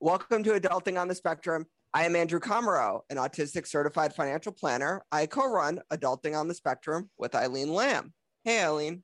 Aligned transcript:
Welcome 0.00 0.44
to 0.44 0.50
Adulting 0.52 0.96
on 0.96 1.08
the 1.08 1.14
Spectrum. 1.16 1.66
I 1.92 2.04
am 2.04 2.14
Andrew 2.14 2.38
Komarow, 2.38 3.00
an 3.10 3.16
autistic 3.16 3.66
certified 3.66 4.14
financial 4.14 4.52
planner. 4.52 5.02
I 5.10 5.26
co 5.26 5.50
run 5.50 5.80
Adulting 5.92 6.38
on 6.38 6.46
the 6.46 6.54
Spectrum 6.54 7.10
with 7.18 7.34
Eileen 7.34 7.74
Lamb. 7.74 8.12
Hey, 8.44 8.62
Eileen. 8.62 9.02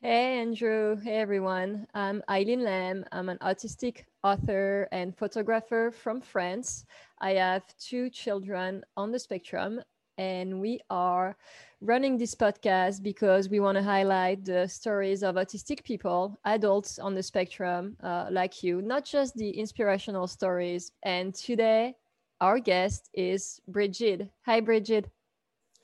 Hey, 0.00 0.38
Andrew. 0.38 0.96
Hey, 0.96 1.16
everyone. 1.16 1.86
I'm 1.92 2.22
Eileen 2.30 2.64
Lamb. 2.64 3.04
I'm 3.12 3.28
an 3.28 3.36
autistic 3.42 4.04
author 4.24 4.88
and 4.92 5.14
photographer 5.14 5.90
from 5.90 6.22
France. 6.22 6.86
I 7.20 7.32
have 7.32 7.64
two 7.76 8.08
children 8.08 8.82
on 8.96 9.12
the 9.12 9.18
spectrum, 9.18 9.82
and 10.20 10.60
we 10.60 10.78
are 10.90 11.34
running 11.80 12.18
this 12.18 12.34
podcast 12.34 13.02
because 13.02 13.48
we 13.48 13.58
want 13.58 13.76
to 13.76 13.82
highlight 13.82 14.44
the 14.44 14.68
stories 14.68 15.22
of 15.22 15.36
autistic 15.36 15.82
people, 15.82 16.38
adults 16.44 16.98
on 16.98 17.14
the 17.14 17.22
spectrum 17.22 17.96
uh, 18.02 18.26
like 18.30 18.62
you, 18.62 18.82
not 18.82 19.06
just 19.06 19.34
the 19.36 19.48
inspirational 19.48 20.26
stories. 20.26 20.92
And 21.02 21.34
today, 21.34 21.94
our 22.42 22.58
guest 22.58 23.08
is 23.14 23.62
Brigid. 23.66 24.28
Hi, 24.44 24.60
Brigid. 24.60 25.10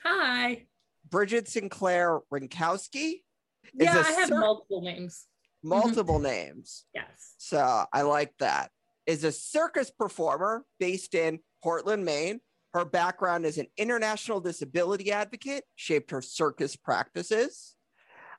Hi. 0.04 0.66
Brigid 1.08 1.48
Sinclair 1.48 2.20
Rankowski. 2.30 3.22
Yeah, 3.72 4.04
I 4.06 4.12
have 4.12 4.28
cir- 4.28 4.40
multiple 4.40 4.82
names. 4.82 5.26
Multiple 5.62 6.20
names. 6.20 6.84
Yes. 6.94 7.34
So 7.38 7.84
I 7.92 8.02
like 8.02 8.34
that. 8.38 8.70
Is 9.06 9.24
a 9.24 9.32
circus 9.32 9.90
performer 9.90 10.64
based 10.78 11.14
in 11.14 11.40
Portland, 11.62 12.04
Maine 12.04 12.40
her 12.76 12.84
background 12.84 13.46
as 13.46 13.56
an 13.56 13.66
international 13.78 14.38
disability 14.38 15.10
advocate 15.10 15.64
shaped 15.76 16.10
her 16.10 16.20
circus 16.20 16.76
practices. 16.76 17.74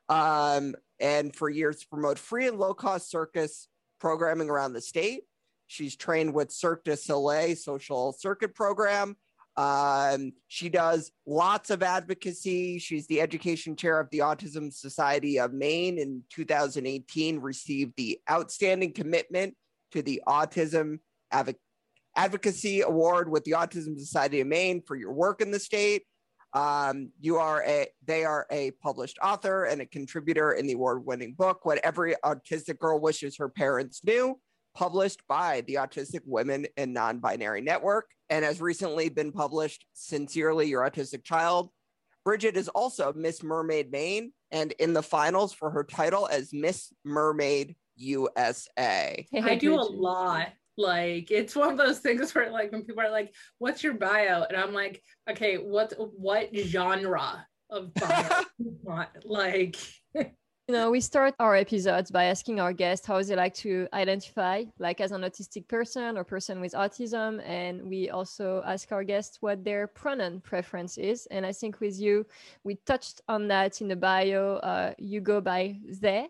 Um, 0.09 0.75
and 0.99 1.35
for 1.35 1.49
years 1.49 1.83
promote 1.83 2.19
free 2.19 2.47
and 2.47 2.59
low 2.59 2.75
cost 2.75 3.09
circus 3.09 3.67
programming 3.99 4.49
around 4.49 4.73
the 4.73 4.81
state. 4.81 5.23
She's 5.65 5.95
trained 5.95 6.33
with 6.33 6.51
Cirque 6.51 6.83
du 6.83 6.95
Soleil 6.95 7.55
social 7.55 8.13
circus 8.13 8.51
program. 8.53 9.17
Um, 9.57 10.33
she 10.47 10.69
does 10.69 11.11
lots 11.25 11.71
of 11.71 11.81
advocacy. 11.81 12.77
She's 12.77 13.07
the 13.07 13.21
education 13.21 13.75
chair 13.75 13.99
of 13.99 14.09
the 14.11 14.19
Autism 14.19 14.71
Society 14.71 15.39
of 15.39 15.51
Maine 15.51 15.97
in 15.97 16.21
2018, 16.29 17.39
received 17.39 17.93
the 17.97 18.19
Outstanding 18.29 18.93
Commitment 18.93 19.55
to 19.93 20.03
the 20.03 20.21
Autism 20.27 20.99
Advocacy 21.31 21.59
advocacy 22.17 22.81
award 22.81 23.29
with 23.29 23.45
the 23.45 23.51
Autism 23.51 23.97
Society 23.97 24.41
of 24.41 24.47
Maine 24.47 24.81
for 24.81 24.95
your 24.95 25.13
work 25.13 25.39
in 25.39 25.51
the 25.51 25.59
state. 25.59 26.03
Um, 26.53 27.11
you 27.19 27.37
are 27.37 27.63
a 27.63 27.87
they 28.05 28.25
are 28.25 28.47
a 28.51 28.71
published 28.81 29.19
author 29.21 29.65
and 29.65 29.81
a 29.81 29.85
contributor 29.85 30.53
in 30.53 30.65
the 30.65 30.73
award-winning 30.73 31.33
book 31.33 31.65
What 31.65 31.79
Every 31.83 32.15
Autistic 32.25 32.79
Girl 32.79 32.99
Wishes 32.99 33.37
Her 33.37 33.49
Parents 33.49 34.01
Knew, 34.03 34.39
published 34.73 35.21
by 35.27 35.61
the 35.67 35.75
Autistic 35.75 36.21
Women 36.25 36.65
and 36.75 36.93
Non-Binary 36.93 37.61
Network, 37.61 38.09
and 38.29 38.43
has 38.43 38.59
recently 38.59 39.09
been 39.09 39.31
published 39.31 39.85
Sincerely 39.93 40.67
Your 40.67 40.89
Autistic 40.89 41.23
Child. 41.23 41.69
Brigid 42.25 42.57
is 42.57 42.67
also 42.69 43.13
Miss 43.13 43.43
Mermaid 43.43 43.91
Maine 43.91 44.33
and 44.51 44.71
in 44.79 44.93
the 44.93 45.03
finals 45.03 45.53
for 45.53 45.69
her 45.69 45.83
title 45.83 46.27
as 46.27 46.53
Miss 46.53 46.91
Mermaid 47.05 47.75
USA. 47.95 49.25
Hey, 49.31 49.41
I 49.41 49.55
do 49.55 49.75
a 49.75 49.81
lot 49.81 50.47
like 50.77 51.31
it's 51.31 51.55
one 51.55 51.71
of 51.71 51.77
those 51.77 51.99
things 51.99 52.33
where 52.33 52.51
like 52.51 52.71
when 52.71 52.83
people 52.83 53.01
are 53.01 53.11
like, 53.11 53.33
"What's 53.57 53.83
your 53.83 53.95
bio?" 53.95 54.43
and 54.43 54.55
I'm 54.57 54.73
like, 54.73 55.03
"Okay, 55.29 55.57
what 55.57 55.93
what 55.97 56.55
genre 56.55 57.45
of 57.69 57.93
bio 58.83 59.05
like?" 59.25 59.75
you 60.67 60.75
know 60.75 60.91
we 60.91 60.99
start 60.99 61.33
our 61.39 61.55
episodes 61.55 62.11
by 62.11 62.25
asking 62.25 62.59
our 62.59 62.73
guests 62.73 63.07
how 63.07 63.15
is 63.15 63.29
it 63.29 63.37
like 63.37 63.53
to 63.53 63.87
identify 63.93 64.65
like 64.79 64.99
as 64.99 65.13
an 65.13 65.21
autistic 65.21 65.65
person 65.69 66.17
or 66.17 66.25
person 66.25 66.59
with 66.59 66.73
autism 66.73 67.41
and 67.47 67.81
we 67.81 68.09
also 68.09 68.61
ask 68.65 68.91
our 68.91 69.03
guests 69.03 69.37
what 69.39 69.63
their 69.63 69.87
pronoun 69.87 70.41
preference 70.41 70.97
is 70.97 71.25
and 71.31 71.45
i 71.45 71.53
think 71.53 71.79
with 71.79 71.97
you 71.97 72.25
we 72.65 72.75
touched 72.85 73.21
on 73.29 73.47
that 73.47 73.79
in 73.79 73.87
the 73.87 73.95
bio 73.95 74.55
uh, 74.57 74.93
you 74.97 75.21
go 75.21 75.39
by 75.39 75.79
they 76.01 76.27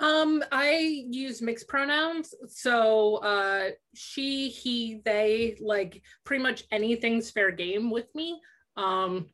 um, 0.00 0.44
I 0.52 1.04
use 1.08 1.42
mixed 1.42 1.68
pronouns. 1.68 2.34
So 2.48 3.16
uh 3.16 3.70
she, 3.94 4.48
he, 4.48 5.00
they, 5.04 5.56
like 5.60 6.02
pretty 6.24 6.42
much 6.42 6.64
anything's 6.70 7.30
fair 7.30 7.50
game 7.50 7.90
with 7.90 8.06
me. 8.14 8.40
Um 8.76 9.26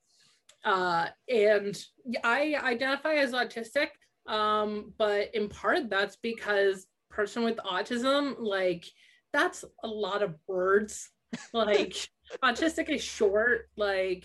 uh 0.64 1.08
and 1.28 1.78
I 2.22 2.54
identify 2.62 3.14
as 3.14 3.32
autistic. 3.32 3.88
Um, 4.26 4.94
but 4.96 5.34
in 5.34 5.50
part 5.50 5.90
that's 5.90 6.16
because 6.16 6.86
person 7.10 7.44
with 7.44 7.56
autism, 7.58 8.36
like 8.38 8.86
that's 9.32 9.64
a 9.82 9.88
lot 9.88 10.22
of 10.22 10.34
words. 10.46 11.10
Like 11.52 11.96
autistic 12.44 12.88
is 12.88 13.02
short, 13.02 13.68
like 13.76 14.24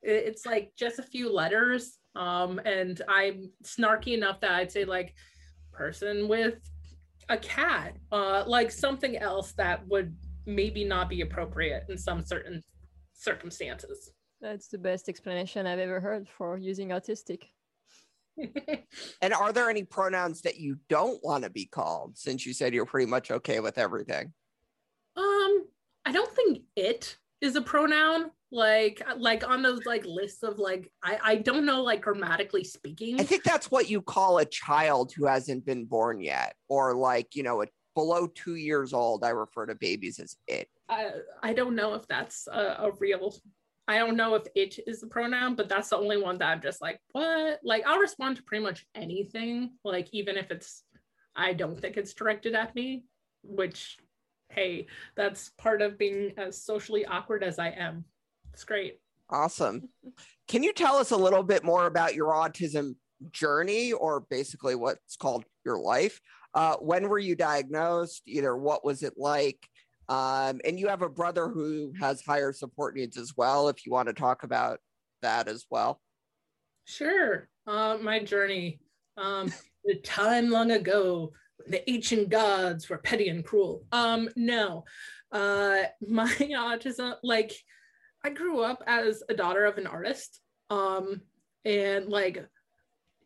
it's 0.00 0.46
like 0.46 0.72
just 0.74 0.98
a 0.98 1.02
few 1.02 1.30
letters. 1.30 1.98
Um, 2.14 2.58
and 2.64 3.00
I'm 3.10 3.50
snarky 3.62 4.14
enough 4.14 4.40
that 4.40 4.52
I'd 4.52 4.72
say 4.72 4.86
like 4.86 5.14
person 5.76 6.28
with 6.28 6.58
a 7.28 7.36
cat, 7.36 7.96
uh, 8.12 8.44
like 8.46 8.70
something 8.70 9.16
else 9.16 9.52
that 9.52 9.86
would 9.88 10.16
maybe 10.46 10.84
not 10.84 11.08
be 11.08 11.20
appropriate 11.20 11.84
in 11.88 11.98
some 11.98 12.24
certain 12.24 12.62
circumstances. 13.12 14.10
That's 14.40 14.68
the 14.68 14.78
best 14.78 15.08
explanation 15.08 15.66
I've 15.66 15.78
ever 15.78 16.00
heard 16.00 16.28
for 16.28 16.58
using 16.58 16.90
autistic. 16.90 17.42
and 19.22 19.32
are 19.32 19.52
there 19.52 19.70
any 19.70 19.82
pronouns 19.82 20.42
that 20.42 20.58
you 20.58 20.76
don't 20.88 21.22
want 21.24 21.44
to 21.44 21.50
be 21.50 21.64
called 21.64 22.18
since 22.18 22.44
you 22.44 22.52
said 22.52 22.74
you're 22.74 22.86
pretty 22.86 23.10
much 23.10 23.30
okay 23.30 23.60
with 23.60 23.78
everything? 23.78 24.32
Um, 25.16 25.66
I 26.04 26.12
don't 26.12 26.32
think 26.32 26.62
it 26.76 27.16
is 27.40 27.56
a 27.56 27.62
pronoun 27.62 28.30
like 28.52 29.02
uh, 29.06 29.14
like 29.18 29.48
on 29.48 29.62
those 29.62 29.84
like 29.86 30.04
lists 30.06 30.42
of 30.42 30.58
like 30.58 30.90
I 31.02 31.18
I 31.22 31.36
don't 31.36 31.66
know 31.66 31.82
like 31.82 32.02
grammatically 32.02 32.64
speaking. 32.64 33.20
I 33.20 33.24
think 33.24 33.42
that's 33.42 33.70
what 33.70 33.90
you 33.90 34.00
call 34.00 34.38
a 34.38 34.44
child 34.44 35.12
who 35.12 35.26
hasn't 35.26 35.66
been 35.66 35.84
born 35.84 36.20
yet, 36.20 36.54
or 36.68 36.94
like 36.94 37.34
you 37.34 37.42
know, 37.42 37.62
a, 37.62 37.66
below 37.94 38.28
two 38.28 38.54
years 38.54 38.92
old. 38.92 39.24
I 39.24 39.30
refer 39.30 39.66
to 39.66 39.74
babies 39.74 40.18
as 40.20 40.36
it. 40.46 40.68
I 40.88 41.10
I 41.42 41.52
don't 41.52 41.74
know 41.74 41.94
if 41.94 42.06
that's 42.06 42.46
a, 42.46 42.76
a 42.80 42.92
real. 43.00 43.34
I 43.88 43.98
don't 43.98 44.16
know 44.16 44.34
if 44.34 44.42
it 44.56 44.80
is 44.88 45.00
the 45.00 45.06
pronoun, 45.06 45.54
but 45.54 45.68
that's 45.68 45.90
the 45.90 45.96
only 45.96 46.16
one 46.16 46.38
that 46.38 46.48
I'm 46.48 46.60
just 46.60 46.82
like, 46.82 47.00
what? 47.12 47.60
Like 47.62 47.84
I'll 47.86 47.98
respond 47.98 48.36
to 48.36 48.42
pretty 48.42 48.62
much 48.62 48.84
anything, 48.94 49.72
like 49.84 50.08
even 50.12 50.36
if 50.36 50.50
it's 50.50 50.84
I 51.34 51.52
don't 51.52 51.78
think 51.78 51.96
it's 51.96 52.14
directed 52.14 52.54
at 52.54 52.74
me, 52.74 53.04
which 53.42 53.98
hey, 54.50 54.86
that's 55.16 55.50
part 55.58 55.82
of 55.82 55.98
being 55.98 56.32
as 56.36 56.62
socially 56.62 57.04
awkward 57.04 57.42
as 57.42 57.58
I 57.58 57.70
am. 57.70 58.04
It's 58.56 58.64
great. 58.64 58.98
Awesome. 59.28 59.90
Can 60.48 60.62
you 60.62 60.72
tell 60.72 60.96
us 60.96 61.10
a 61.10 61.16
little 61.16 61.42
bit 61.42 61.62
more 61.62 61.84
about 61.84 62.14
your 62.14 62.32
autism 62.32 62.94
journey 63.30 63.92
or 63.92 64.20
basically 64.30 64.74
what's 64.74 65.14
called 65.14 65.44
your 65.66 65.78
life? 65.78 66.22
Uh, 66.54 66.76
when 66.76 67.06
were 67.10 67.18
you 67.18 67.36
diagnosed? 67.36 68.22
Either 68.24 68.56
what 68.56 68.82
was 68.82 69.02
it 69.02 69.12
like? 69.18 69.68
Um, 70.08 70.62
and 70.64 70.80
you 70.80 70.88
have 70.88 71.02
a 71.02 71.08
brother 71.10 71.48
who 71.48 71.92
has 72.00 72.22
higher 72.22 72.50
support 72.50 72.96
needs 72.96 73.18
as 73.18 73.34
well, 73.36 73.68
if 73.68 73.84
you 73.84 73.92
want 73.92 74.08
to 74.08 74.14
talk 74.14 74.42
about 74.42 74.80
that 75.20 75.48
as 75.48 75.66
well. 75.70 76.00
Sure. 76.86 77.50
Uh, 77.66 77.98
my 78.00 78.24
journey. 78.24 78.80
Um, 79.18 79.52
the 79.84 79.96
time 79.96 80.48
long 80.48 80.70
ago, 80.70 81.30
the 81.68 81.88
ancient 81.90 82.30
gods 82.30 82.88
were 82.88 82.96
petty 82.96 83.28
and 83.28 83.44
cruel. 83.44 83.84
Um, 83.92 84.30
no. 84.34 84.86
Uh, 85.30 85.82
my 86.08 86.30
autism, 86.30 87.16
like, 87.22 87.52
I 88.26 88.30
grew 88.30 88.60
up 88.60 88.82
as 88.88 89.22
a 89.28 89.34
daughter 89.34 89.64
of 89.66 89.78
an 89.78 89.86
artist. 89.86 90.40
Um, 90.68 91.20
and 91.64 92.08
like 92.08 92.44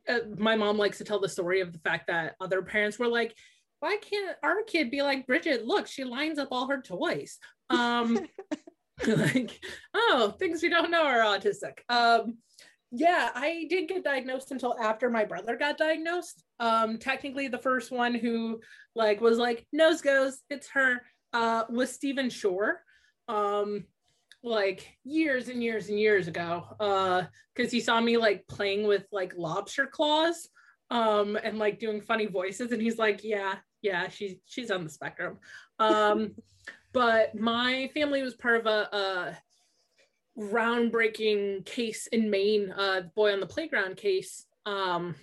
uh, 0.07 0.19
my 0.37 0.57
mom 0.57 0.77
likes 0.77 0.99
to 0.99 1.05
tell 1.05 1.21
the 1.21 1.29
story 1.29 1.63
of 1.63 1.73
the 1.73 1.79
fact 1.79 2.09
that 2.09 2.37
other 2.39 2.61
parents 2.61 2.99
were 2.99 3.09
like, 3.09 3.35
why 3.79 3.97
can't 3.97 4.37
our 4.43 4.63
kid 4.63 4.91
be 4.91 5.01
like 5.01 5.27
Brigid? 5.27 5.63
Look, 5.65 5.87
she 5.87 6.05
lines 6.05 6.39
up 6.39 6.49
all 6.51 6.69
her 6.69 6.83
toys. 6.83 7.39
Um, 7.71 8.19
like, 9.07 9.59
oh, 9.95 10.35
things 10.39 10.63
we 10.63 10.69
don't 10.69 10.91
know 10.91 11.07
are 11.07 11.21
autistic. 11.21 11.79
Um, 11.89 12.37
yeah, 12.91 13.31
I 13.35 13.65
didn't 13.71 13.89
get 13.89 14.05
diagnosed 14.05 14.51
until 14.51 14.77
after 14.79 15.09
my 15.09 15.25
brother 15.25 15.57
got 15.57 15.79
diagnosed. 15.79 16.45
Um, 16.59 16.99
technically, 16.99 17.49
the 17.49 17.57
first 17.57 17.91
one 17.91 18.15
who 18.15 18.61
like 18.95 19.23
was 19.23 19.39
like 19.39 19.67
nose 19.73 20.03
goes, 20.03 20.43
it's 20.51 20.69
her, 20.75 21.01
uh, 21.33 21.65
was 21.71 21.91
Stephen 21.91 22.29
Shore. 22.29 22.83
Um, 23.29 23.85
like 24.43 24.97
years 25.05 25.49
and 25.49 25.63
years 25.63 25.89
and 25.89 25.99
years 25.99 26.27
ago 26.27 26.65
uh 26.81 27.23
because 27.55 27.71
he 27.71 27.81
saw 27.81 28.01
me 28.01 28.17
like 28.17 28.47
playing 28.49 28.87
with 28.87 29.05
like 29.13 29.35
lobster 29.37 29.87
claws 29.87 30.49
um 30.91 31.37
and 31.43 31.59
like 31.59 31.79
doing 31.79 32.01
funny 32.01 32.27
voices 32.27 32.73
and 32.73 32.81
he's 32.81 32.97
like 32.97 33.23
yeah 33.23 33.57
yeah 33.83 34.09
she's 34.09 34.37
she's 34.47 34.71
on 34.71 34.85
the 34.85 34.91
spectrum. 34.91 35.39
Um 35.79 36.35
but 36.93 37.35
my 37.35 37.89
family 37.95 38.23
was 38.23 38.35
part 38.35 38.61
of 38.61 38.67
a, 38.67 38.89
a 38.97 39.39
groundbreaking 40.41 41.65
case 41.67 42.07
in 42.09 42.31
maine 42.31 42.73
uh 42.73 43.03
boy 43.15 43.33
on 43.33 43.41
the 43.41 43.47
playground 43.47 43.97
case 43.97 44.47
um 44.67 45.15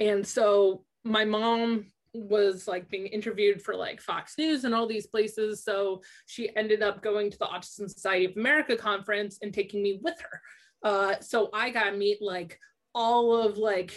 and 0.00 0.26
so 0.26 0.84
my 1.04 1.24
mom 1.24 1.86
was 2.14 2.68
like 2.68 2.88
being 2.88 3.06
interviewed 3.06 3.60
for 3.60 3.74
like 3.74 4.00
Fox 4.00 4.38
News 4.38 4.64
and 4.64 4.74
all 4.74 4.86
these 4.86 5.06
places. 5.06 5.64
So 5.64 6.02
she 6.26 6.54
ended 6.56 6.82
up 6.82 7.02
going 7.02 7.30
to 7.30 7.38
the 7.38 7.46
Autism 7.46 7.90
Society 7.90 8.26
of 8.26 8.36
America 8.36 8.76
conference 8.76 9.38
and 9.42 9.52
taking 9.52 9.82
me 9.82 9.98
with 10.02 10.20
her. 10.20 10.40
Uh, 10.82 11.20
so 11.20 11.50
I 11.52 11.70
got 11.70 11.90
to 11.90 11.96
meet 11.96 12.22
like 12.22 12.58
all 12.94 13.36
of 13.36 13.58
like 13.58 13.92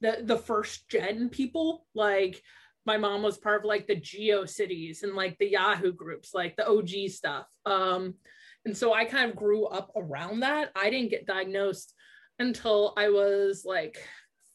the 0.00 0.18
the 0.22 0.38
first 0.38 0.88
gen 0.88 1.28
people. 1.28 1.86
Like 1.94 2.40
my 2.84 2.96
mom 2.96 3.22
was 3.22 3.38
part 3.38 3.62
of 3.62 3.64
like 3.64 3.86
the 3.86 4.00
GeoCities 4.00 5.02
and 5.02 5.14
like 5.14 5.36
the 5.38 5.50
Yahoo 5.50 5.92
groups, 5.92 6.32
like 6.32 6.56
the 6.56 6.68
OG 6.68 7.10
stuff. 7.10 7.46
Um, 7.64 8.14
and 8.64 8.76
so 8.76 8.92
I 8.92 9.04
kind 9.04 9.28
of 9.28 9.36
grew 9.36 9.66
up 9.66 9.92
around 9.96 10.40
that. 10.40 10.70
I 10.76 10.90
didn't 10.90 11.10
get 11.10 11.26
diagnosed 11.26 11.94
until 12.38 12.94
I 12.96 13.08
was 13.08 13.64
like 13.64 13.98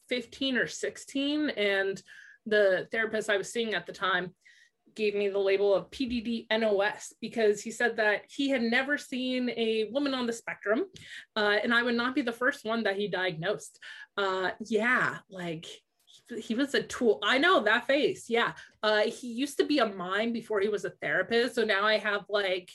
15 0.08 0.56
or 0.56 0.66
16. 0.66 1.50
And 1.50 2.02
the 2.46 2.88
therapist 2.90 3.30
I 3.30 3.36
was 3.36 3.52
seeing 3.52 3.74
at 3.74 3.86
the 3.86 3.92
time 3.92 4.34
gave 4.94 5.14
me 5.14 5.28
the 5.28 5.38
label 5.38 5.74
of 5.74 5.90
PDD 5.90 6.46
NOS 6.50 7.14
because 7.20 7.62
he 7.62 7.70
said 7.70 7.96
that 7.96 8.22
he 8.28 8.50
had 8.50 8.62
never 8.62 8.98
seen 8.98 9.50
a 9.50 9.88
woman 9.90 10.14
on 10.14 10.26
the 10.26 10.32
spectrum 10.32 10.84
uh, 11.36 11.56
and 11.62 11.72
I 11.72 11.82
would 11.82 11.94
not 11.94 12.14
be 12.14 12.22
the 12.22 12.32
first 12.32 12.64
one 12.64 12.82
that 12.84 12.96
he 12.96 13.08
diagnosed. 13.08 13.78
Uh, 14.16 14.50
yeah, 14.60 15.18
like 15.30 15.66
he 16.38 16.54
was 16.54 16.74
a 16.74 16.82
tool. 16.82 17.18
I 17.22 17.38
know 17.38 17.62
that 17.64 17.86
face. 17.86 18.28
Yeah. 18.28 18.52
Uh, 18.82 19.02
he 19.02 19.28
used 19.28 19.58
to 19.58 19.64
be 19.64 19.78
a 19.78 19.86
mime 19.86 20.32
before 20.32 20.60
he 20.60 20.68
was 20.68 20.84
a 20.84 20.90
therapist. 20.90 21.54
So 21.54 21.64
now 21.64 21.84
I 21.84 21.98
have 21.98 22.24
like, 22.28 22.70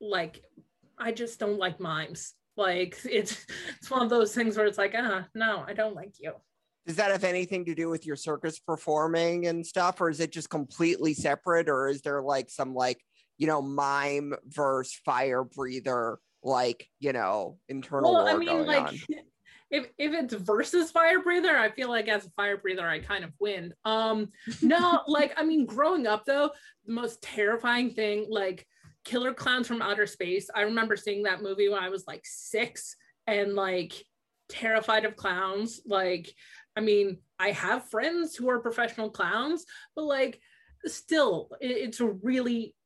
like, 0.00 0.42
I 0.98 1.12
just 1.12 1.38
don't 1.38 1.58
like 1.58 1.80
mimes. 1.80 2.34
Like 2.56 2.98
it's, 3.10 3.46
it's 3.78 3.90
one 3.90 4.02
of 4.02 4.10
those 4.10 4.34
things 4.34 4.56
where 4.56 4.66
it's 4.66 4.78
like, 4.78 4.94
ah, 4.96 5.26
no, 5.34 5.64
I 5.66 5.74
don't 5.74 5.94
like 5.94 6.14
you. 6.18 6.34
Does 6.88 6.96
that 6.96 7.12
have 7.12 7.22
anything 7.22 7.66
to 7.66 7.74
do 7.74 7.90
with 7.90 8.06
your 8.06 8.16
circus 8.16 8.58
performing 8.58 9.46
and 9.46 9.64
stuff, 9.64 10.00
or 10.00 10.08
is 10.08 10.20
it 10.20 10.32
just 10.32 10.48
completely 10.48 11.12
separate, 11.12 11.68
or 11.68 11.88
is 11.88 12.00
there 12.00 12.22
like 12.22 12.48
some 12.48 12.74
like 12.74 12.98
you 13.36 13.46
know 13.46 13.60
mime 13.60 14.32
versus 14.46 14.98
fire 15.04 15.44
breather 15.44 16.18
like 16.42 16.88
you 16.98 17.12
know 17.12 17.58
internal 17.68 18.14
well, 18.14 18.26
I 18.26 18.38
mean, 18.38 18.66
like, 18.66 18.86
on? 18.86 18.98
if 19.70 19.86
if 19.98 20.14
it's 20.14 20.32
versus 20.32 20.90
fire 20.90 21.20
breather, 21.20 21.54
I 21.54 21.70
feel 21.70 21.90
like 21.90 22.08
as 22.08 22.24
a 22.24 22.30
fire 22.30 22.56
breather, 22.56 22.88
I 22.88 23.00
kind 23.00 23.22
of 23.22 23.32
win. 23.38 23.74
Um, 23.84 24.30
no, 24.62 25.02
like 25.06 25.34
I 25.36 25.44
mean, 25.44 25.66
growing 25.66 26.06
up 26.06 26.24
though, 26.24 26.52
the 26.86 26.94
most 26.94 27.20
terrifying 27.20 27.90
thing, 27.90 28.28
like 28.30 28.66
Killer 29.04 29.34
Klowns 29.34 29.66
from 29.66 29.82
Outer 29.82 30.06
Space. 30.06 30.48
I 30.54 30.62
remember 30.62 30.96
seeing 30.96 31.24
that 31.24 31.42
movie 31.42 31.68
when 31.68 31.82
I 31.82 31.90
was 31.90 32.06
like 32.06 32.22
six 32.24 32.96
and 33.26 33.54
like 33.54 33.92
terrified 34.48 35.04
of 35.04 35.16
clowns. 35.16 35.80
Like, 35.86 36.32
I 36.78 36.80
mean, 36.80 37.18
I 37.40 37.50
have 37.50 37.90
friends 37.90 38.36
who 38.36 38.48
are 38.48 38.60
professional 38.60 39.10
clowns, 39.10 39.66
but 39.96 40.04
like, 40.04 40.40
still, 40.86 41.50
it's 41.60 41.98
a 41.98 42.06
really 42.06 42.76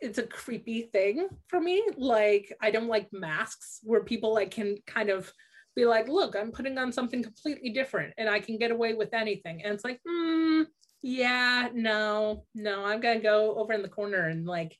it's 0.00 0.18
a 0.18 0.26
creepy 0.26 0.82
thing 0.82 1.28
for 1.48 1.60
me. 1.60 1.82
Like, 1.96 2.54
I 2.60 2.70
don't 2.70 2.86
like 2.86 3.12
masks 3.12 3.80
where 3.82 4.04
people 4.04 4.32
like 4.34 4.52
can 4.52 4.76
kind 4.86 5.10
of 5.10 5.32
be 5.74 5.84
like, 5.84 6.06
look, 6.08 6.36
I'm 6.36 6.52
putting 6.52 6.78
on 6.78 6.92
something 6.92 7.24
completely 7.24 7.70
different 7.70 8.14
and 8.18 8.28
I 8.28 8.38
can 8.38 8.56
get 8.56 8.70
away 8.70 8.94
with 8.94 9.12
anything. 9.14 9.64
And 9.64 9.74
it's 9.74 9.84
like, 9.84 10.00
hmm, 10.06 10.62
yeah, 11.02 11.70
no, 11.74 12.44
no, 12.54 12.84
I'm 12.84 13.00
gonna 13.00 13.18
go 13.18 13.56
over 13.56 13.72
in 13.72 13.82
the 13.82 13.88
corner 13.88 14.28
and 14.28 14.46
like 14.46 14.78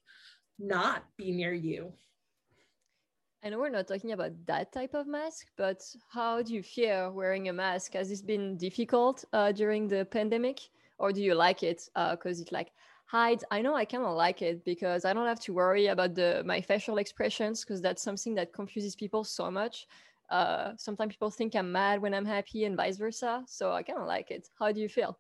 not 0.61 1.03
be 1.17 1.33
near 1.33 1.53
you. 1.53 1.95
Know 3.50 3.58
we're 3.58 3.69
not 3.69 3.87
talking 3.87 4.12
about 4.12 4.32
that 4.46 4.73
type 4.73 4.94
of 4.94 5.06
mask, 5.06 5.49
but 5.58 5.82
how 6.08 6.41
do 6.41 6.55
you 6.55 6.62
feel 6.62 7.12
wearing 7.12 7.50
a 7.50 7.52
mask? 7.52 7.93
Has 7.93 8.08
this 8.08 8.23
been 8.23 8.56
difficult 8.56 9.23
uh, 9.35 9.52
during 9.52 9.87
the 9.87 10.06
pandemic, 10.06 10.61
or 10.99 11.12
do 11.12 11.23
you 11.23 11.35
like 11.35 11.62
it 11.62 11.87
because 11.94 12.41
uh, 12.41 12.43
it 12.43 12.52
like 12.52 12.73
hides? 13.05 13.44
I 13.50 13.61
know 13.61 13.75
I 13.75 13.85
kind 13.85 14.02
of 14.02 14.17
like 14.17 14.41
it 14.41 14.64
because 14.64 15.05
I 15.05 15.12
don't 15.12 15.26
have 15.26 15.41
to 15.41 15.52
worry 15.52 15.88
about 15.88 16.14
the 16.14 16.43
my 16.46 16.62
facial 16.62 16.96
expressions 16.96 17.61
because 17.61 17.82
that's 17.82 18.02
something 18.02 18.35
that 18.37 18.55
confuses 18.55 18.96
people 18.96 19.25
so 19.25 19.50
much. 19.50 19.88
Uh, 20.31 20.73
sometimes 20.79 21.12
people 21.12 21.31
think 21.31 21.55
I'm 21.55 21.70
mad 21.70 22.00
when 22.00 22.14
I'm 22.14 22.25
happy 22.25 22.64
and 22.64 22.79
vice 22.79 22.96
versa. 22.96 23.44
So 23.46 23.73
I 23.73 23.82
kind 23.82 23.99
of 23.99 24.06
like 24.06 24.31
it. 24.31 24.49
How 24.58 24.73
do 24.73 24.81
you 24.81 24.88
feel? 24.88 25.19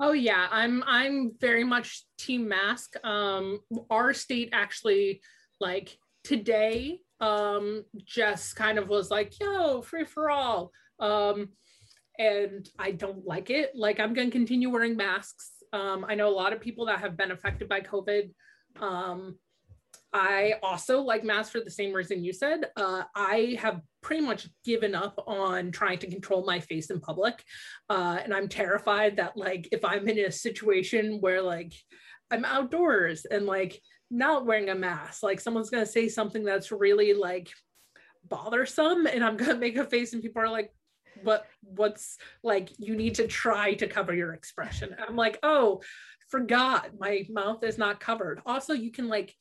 Oh 0.00 0.12
yeah, 0.12 0.48
I'm 0.50 0.82
I'm 0.86 1.32
very 1.38 1.64
much 1.64 2.06
team 2.16 2.48
mask. 2.48 2.94
Um, 3.04 3.60
our 3.90 4.14
state 4.14 4.48
actually 4.54 5.20
like 5.60 5.98
today 6.24 7.00
um 7.20 7.84
just 8.04 8.56
kind 8.56 8.78
of 8.78 8.88
was 8.88 9.10
like, 9.10 9.38
yo, 9.40 9.82
free 9.82 10.04
for 10.04 10.30
all. 10.30 10.72
Um, 11.00 11.48
and 12.18 12.68
I 12.78 12.92
don't 12.92 13.26
like 13.26 13.50
it. 13.50 13.72
Like 13.74 14.00
I'm 14.00 14.14
gonna 14.14 14.30
continue 14.30 14.70
wearing 14.70 14.96
masks. 14.96 15.52
Um, 15.72 16.04
I 16.08 16.14
know 16.14 16.28
a 16.28 16.34
lot 16.34 16.52
of 16.52 16.60
people 16.60 16.86
that 16.86 17.00
have 17.00 17.16
been 17.16 17.30
affected 17.30 17.68
by 17.68 17.80
COVID. 17.80 18.30
Um, 18.80 19.38
I 20.12 20.54
also 20.62 21.02
like 21.02 21.22
masks 21.22 21.52
for 21.52 21.60
the 21.60 21.70
same 21.70 21.92
reason 21.92 22.24
you 22.24 22.32
said. 22.32 22.64
Uh, 22.76 23.02
I 23.14 23.58
have 23.60 23.82
pretty 24.00 24.24
much 24.24 24.48
given 24.64 24.94
up 24.94 25.22
on 25.26 25.70
trying 25.70 25.98
to 25.98 26.10
control 26.10 26.46
my 26.46 26.60
face 26.60 26.90
in 26.90 27.00
public. 27.00 27.44
Uh, 27.90 28.18
and 28.22 28.32
I'm 28.32 28.48
terrified 28.48 29.16
that, 29.16 29.36
like, 29.36 29.68
if 29.70 29.84
I'm 29.84 30.08
in 30.08 30.18
a 30.20 30.32
situation 30.32 31.18
where, 31.20 31.42
like, 31.42 31.74
I'm 32.30 32.44
outdoors 32.44 33.26
and, 33.26 33.44
like, 33.44 33.80
not 34.10 34.46
wearing 34.46 34.68
a 34.68 34.74
mask, 34.74 35.22
like, 35.22 35.40
someone's 35.40 35.70
going 35.70 35.84
to 35.84 35.90
say 35.90 36.08
something 36.08 36.44
that's 36.44 36.72
really, 36.72 37.14
like, 37.14 37.50
bothersome, 38.28 39.06
and 39.06 39.24
I'm 39.24 39.36
going 39.36 39.50
to 39.54 39.58
make 39.58 39.76
a 39.76 39.84
face, 39.84 40.12
and 40.12 40.22
people 40.22 40.42
are 40.42 40.50
like, 40.50 40.72
what 41.22 41.46
what's 41.62 42.16
like 42.42 42.70
you 42.78 42.96
need 42.96 43.16
to 43.16 43.26
try 43.26 43.74
to 43.74 43.86
cover 43.86 44.14
your 44.14 44.34
expression. 44.34 44.94
I'm 45.06 45.16
like 45.16 45.38
oh 45.42 45.82
forgot 46.28 46.90
my 46.98 47.26
mouth 47.28 47.64
is 47.64 47.78
not 47.78 48.00
covered. 48.00 48.40
Also 48.46 48.72
you 48.72 48.92
can 48.92 49.08
like 49.08 49.34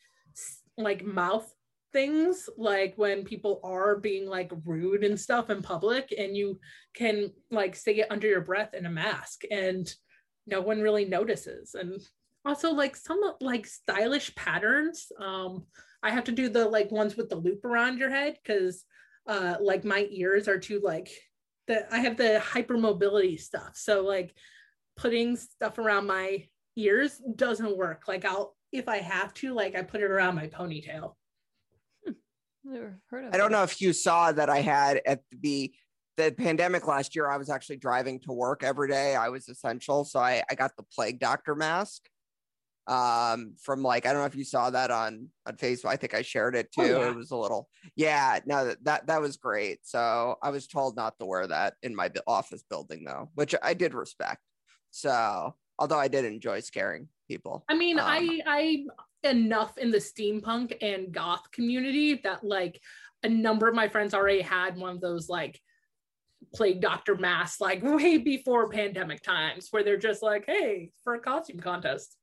like 0.78 1.04
mouth 1.04 1.52
things 1.94 2.50
like 2.58 2.94
when 2.98 3.24
people 3.24 3.60
are 3.64 3.98
being 3.98 4.28
like 4.28 4.52
rude 4.66 5.04
and 5.04 5.20
stuff 5.20 5.50
in 5.50 5.62
public 5.62 6.14
and 6.18 6.36
you 6.36 6.60
can 6.94 7.32
like 7.50 7.76
say 7.76 7.96
it 7.96 8.12
under 8.12 8.28
your 8.28 8.42
breath 8.42 8.74
in 8.74 8.86
a 8.86 8.90
mask 8.90 9.44
and 9.50 9.94
no 10.46 10.62
one 10.62 10.82
really 10.82 11.06
notices 11.06 11.76
and 11.76 12.02
also 12.48 12.72
like 12.72 12.96
some 12.96 13.20
like 13.42 13.66
stylish 13.66 14.34
patterns 14.36 15.12
um 15.20 15.66
i 16.04 16.10
have 16.10 16.24
to 16.24 16.32
do 16.32 16.50
the 16.50 16.66
like 16.66 16.92
ones 16.92 17.16
with 17.16 17.30
the 17.30 17.36
loop 17.36 17.64
around 17.66 17.98
your 17.98 18.10
head 18.10 18.38
because 18.42 18.84
uh 19.28 19.56
like 19.60 19.84
my 19.84 20.08
ears 20.12 20.48
are 20.48 20.60
too 20.60 20.80
like 20.84 21.10
the 21.68 21.94
i 21.94 22.00
have 22.00 22.18
the 22.18 22.42
hypermobility 22.44 23.40
stuff 23.40 23.72
so 23.76 24.04
like 24.04 24.34
putting 24.96 25.36
stuff 25.36 25.78
around 25.78 26.08
my 26.08 26.44
ears 26.76 27.22
doesn't 27.36 27.78
work 27.78 28.04
like 28.08 28.26
i'll 28.26 28.58
if 28.72 28.88
I 28.88 28.98
have 28.98 29.34
to, 29.36 29.54
like 29.54 29.76
I 29.76 29.82
put 29.82 30.02
it 30.02 30.12
around 30.12 30.36
my 30.36 30.48
ponytail. 30.48 31.14
Hmm. 32.06 32.14
Never 32.64 33.00
heard 33.10 33.26
of 33.26 33.34
I 33.34 33.38
don't 33.38 33.52
know 33.52 33.64
if 33.64 33.82
you 33.82 33.94
saw 33.94 34.32
that 34.32 34.50
I 34.50 34.62
had 34.62 35.02
at 35.06 35.22
the 35.32 35.72
the 36.18 36.34
pandemic 36.36 36.88
last 36.88 37.16
year, 37.16 37.30
I 37.30 37.38
was 37.38 37.48
actually 37.48 37.78
driving 37.78 38.20
to 38.22 38.34
work 38.34 38.64
every 38.64 38.90
day. 38.90 39.16
I 39.16 39.30
was 39.30 39.48
essential. 39.50 40.04
So 40.04 40.20
I, 40.20 40.42
I 40.50 40.56
got 40.56 40.72
the 40.76 40.82
plague 40.82 41.20
doctor 41.20 41.54
mask 41.54 42.10
um 42.88 43.54
from 43.62 43.84
like 43.84 44.06
i 44.06 44.12
don't 44.12 44.22
know 44.22 44.28
if 44.28 44.36
you 44.36 44.46
saw 44.46 44.70
that 44.70 44.92
on 44.92 45.28
on 45.46 45.56
facebook 45.56 45.90
i 45.90 45.96
think 45.96 46.14
i 46.14 46.22
shared 46.22 46.56
it 46.56 46.70
oh, 46.78 46.84
too 46.84 46.94
oh, 46.96 47.02
yeah. 47.02 47.10
it 47.10 47.16
was 47.16 47.32
a 47.32 47.36
little 47.36 47.68
yeah 47.96 48.40
no 48.46 48.74
that 48.82 49.06
that 49.08 49.22
was 49.22 49.36
great 49.38 49.80
so 49.84 50.36
i 50.42 50.50
was 50.50 50.68
told 50.68 50.96
not 50.96 51.18
to 51.20 51.26
wear 51.26 51.48
that 51.48 51.74
in 51.84 51.94
my 51.94 52.10
office 52.28 52.64
building 52.70 53.04
though 53.04 53.30
which 53.36 53.54
i 53.62 53.74
did 53.74 53.94
respect 53.94 54.42
so 54.90 55.54
although 55.78 56.00
i 56.00 56.08
did 56.08 56.24
enjoy 56.24 56.60
scaring 56.62 57.10
people. 57.28 57.64
I 57.70 57.76
mean, 57.76 58.00
um, 58.00 58.06
I 58.08 58.42
I 58.46 59.30
enough 59.30 59.78
in 59.78 59.92
the 59.92 59.98
steampunk 59.98 60.76
and 60.82 61.12
goth 61.12 61.52
community 61.52 62.16
that 62.24 62.44
like 62.44 62.80
a 63.24 63.30
number 63.30 63.68
of 63.68 63.76
my 63.76 63.88
friends 63.88 64.14
already 64.14 64.42
had 64.42 64.78
one 64.78 64.92
of 64.92 65.02
those 65.02 65.28
like 65.28 65.60
plague 66.54 66.82
doctor 66.82 67.16
masks 67.16 67.60
like 67.60 67.84
way 67.84 68.18
before 68.18 68.70
pandemic 68.70 69.22
times 69.22 69.68
where 69.72 69.84
they're 69.84 69.98
just 69.98 70.24
like, 70.24 70.46
hey, 70.46 70.92
for 71.04 71.16
a 71.16 71.20
costume 71.20 71.60
contest. 71.60 72.16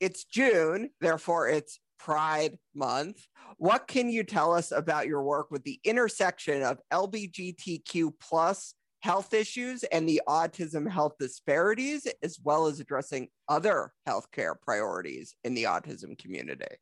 It's 0.00 0.24
June, 0.24 0.90
therefore 1.00 1.48
it's 1.48 1.80
Pride 1.98 2.56
Month. 2.74 3.26
What 3.56 3.88
can 3.88 4.08
you 4.08 4.22
tell 4.22 4.54
us 4.54 4.70
about 4.70 5.06
your 5.06 5.22
work 5.22 5.50
with 5.50 5.64
the 5.64 5.80
intersection 5.84 6.62
of 6.62 6.78
LGBTQ 6.92 8.12
plus 8.20 8.74
health 9.00 9.34
issues 9.34 9.84
and 9.84 10.08
the 10.08 10.22
autism 10.28 10.88
health 10.88 11.14
disparities, 11.18 12.06
as 12.22 12.38
well 12.42 12.66
as 12.66 12.80
addressing 12.80 13.28
other 13.48 13.92
healthcare 14.08 14.54
priorities 14.60 15.34
in 15.44 15.54
the 15.54 15.64
autism 15.64 16.18
community? 16.18 16.76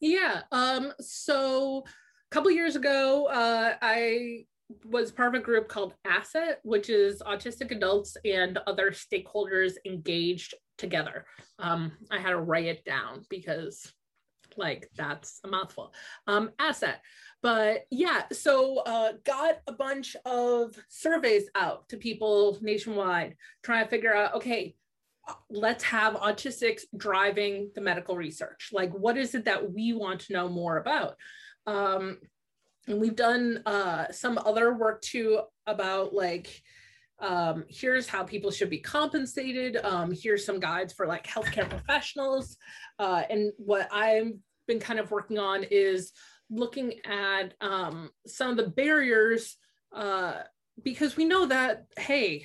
Yeah. 0.00 0.42
Um, 0.52 0.92
so 1.00 1.84
a 1.86 2.34
couple 2.34 2.50
years 2.50 2.76
ago, 2.76 3.26
uh, 3.26 3.74
I 3.80 4.44
was 4.84 5.12
part 5.12 5.34
of 5.34 5.40
a 5.40 5.44
group 5.44 5.68
called 5.68 5.94
AASET, 6.06 6.56
which 6.62 6.88
is 6.88 7.22
autistic 7.22 7.70
adults 7.70 8.16
and 8.24 8.58
other 8.66 8.90
stakeholders 8.90 9.74
engaged 9.84 10.54
together. 10.78 11.26
Um, 11.58 11.92
I 12.10 12.18
had 12.18 12.30
to 12.30 12.40
write 12.40 12.66
it 12.66 12.84
down 12.84 13.24
because 13.30 13.92
like 14.56 14.88
that's 14.96 15.40
a 15.44 15.48
mouthful. 15.48 15.92
Um, 16.26 16.50
AASET. 16.58 16.96
But 17.42 17.84
yeah, 17.90 18.22
so 18.32 18.78
uh, 18.78 19.12
got 19.24 19.56
a 19.66 19.72
bunch 19.72 20.16
of 20.24 20.74
surveys 20.88 21.44
out 21.54 21.88
to 21.90 21.96
people 21.96 22.58
nationwide, 22.62 23.36
trying 23.62 23.84
to 23.84 23.90
figure 23.90 24.14
out, 24.14 24.34
okay, 24.34 24.74
let's 25.50 25.84
have 25.84 26.14
autistics 26.14 26.82
driving 26.96 27.70
the 27.74 27.80
medical 27.80 28.16
research. 28.16 28.70
Like, 28.72 28.92
what 28.92 29.16
is 29.16 29.34
it 29.34 29.44
that 29.44 29.72
we 29.72 29.92
want 29.92 30.20
to 30.22 30.32
know 30.32 30.48
more 30.48 30.78
about? 30.78 31.16
Um, 31.66 32.18
and 32.86 33.00
we've 33.00 33.16
done 33.16 33.62
uh, 33.66 34.10
some 34.10 34.38
other 34.38 34.74
work 34.74 35.02
too 35.02 35.40
about 35.66 36.14
like 36.14 36.62
um, 37.24 37.64
here's 37.68 38.06
how 38.06 38.22
people 38.22 38.50
should 38.50 38.68
be 38.68 38.78
compensated. 38.78 39.76
Um, 39.82 40.12
here's 40.12 40.44
some 40.44 40.60
guides 40.60 40.92
for 40.92 41.06
like 41.06 41.26
healthcare 41.26 41.68
professionals. 41.68 42.58
Uh, 42.98 43.22
and 43.30 43.50
what 43.56 43.88
I've 43.90 44.32
been 44.68 44.78
kind 44.78 44.98
of 44.98 45.10
working 45.10 45.38
on 45.38 45.64
is 45.70 46.12
looking 46.50 47.00
at 47.06 47.54
um, 47.62 48.10
some 48.26 48.50
of 48.50 48.56
the 48.58 48.68
barriers 48.68 49.56
uh, 49.94 50.42
because 50.82 51.16
we 51.16 51.24
know 51.24 51.46
that, 51.46 51.86
hey, 51.98 52.44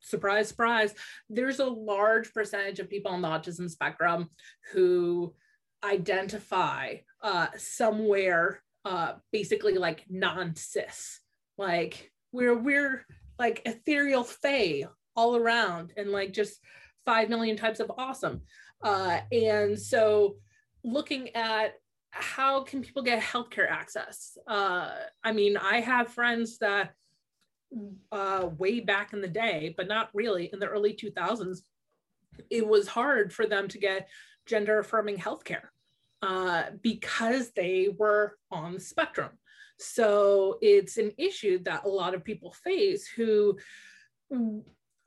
surprise, 0.00 0.46
surprise, 0.48 0.94
there's 1.28 1.58
a 1.58 1.64
large 1.64 2.32
percentage 2.32 2.78
of 2.78 2.88
people 2.88 3.10
on 3.10 3.22
the 3.22 3.28
autism 3.28 3.68
spectrum 3.68 4.30
who 4.72 5.34
identify 5.82 6.94
uh, 7.20 7.48
somewhere 7.56 8.62
uh, 8.84 9.14
basically 9.32 9.74
like 9.74 10.04
non-cis. 10.08 11.20
Like 11.58 12.12
we're 12.32 12.56
we're 12.56 13.04
like 13.40 13.62
ethereal 13.64 14.22
fae 14.22 14.84
all 15.16 15.34
around 15.34 15.94
and 15.96 16.12
like 16.12 16.32
just 16.32 16.60
five 17.06 17.30
million 17.30 17.56
types 17.56 17.80
of 17.80 17.90
awesome. 17.96 18.42
Uh, 18.84 19.20
and 19.32 19.80
so 19.80 20.36
looking 20.84 21.34
at 21.34 21.74
how 22.10 22.62
can 22.62 22.82
people 22.82 23.02
get 23.02 23.22
healthcare 23.22 23.68
access? 23.68 24.36
Uh, 24.46 24.90
I 25.24 25.32
mean, 25.32 25.56
I 25.56 25.80
have 25.80 26.12
friends 26.12 26.58
that 26.58 26.92
uh, 28.12 28.50
way 28.58 28.80
back 28.80 29.14
in 29.14 29.22
the 29.22 29.28
day, 29.28 29.74
but 29.74 29.88
not 29.88 30.10
really 30.12 30.50
in 30.52 30.58
the 30.58 30.66
early 30.66 30.92
2000s, 30.92 31.60
it 32.50 32.66
was 32.66 32.88
hard 32.88 33.32
for 33.32 33.46
them 33.46 33.68
to 33.68 33.78
get 33.78 34.08
gender 34.44 34.78
affirming 34.80 35.16
healthcare 35.16 35.68
uh, 36.20 36.64
because 36.82 37.52
they 37.52 37.88
were 37.96 38.36
on 38.50 38.74
the 38.74 38.80
spectrum. 38.80 39.30
So 39.80 40.58
it's 40.60 40.96
an 40.98 41.12
issue 41.18 41.62
that 41.64 41.84
a 41.84 41.88
lot 41.88 42.14
of 42.14 42.24
people 42.24 42.52
face 42.64 43.08
who 43.08 43.56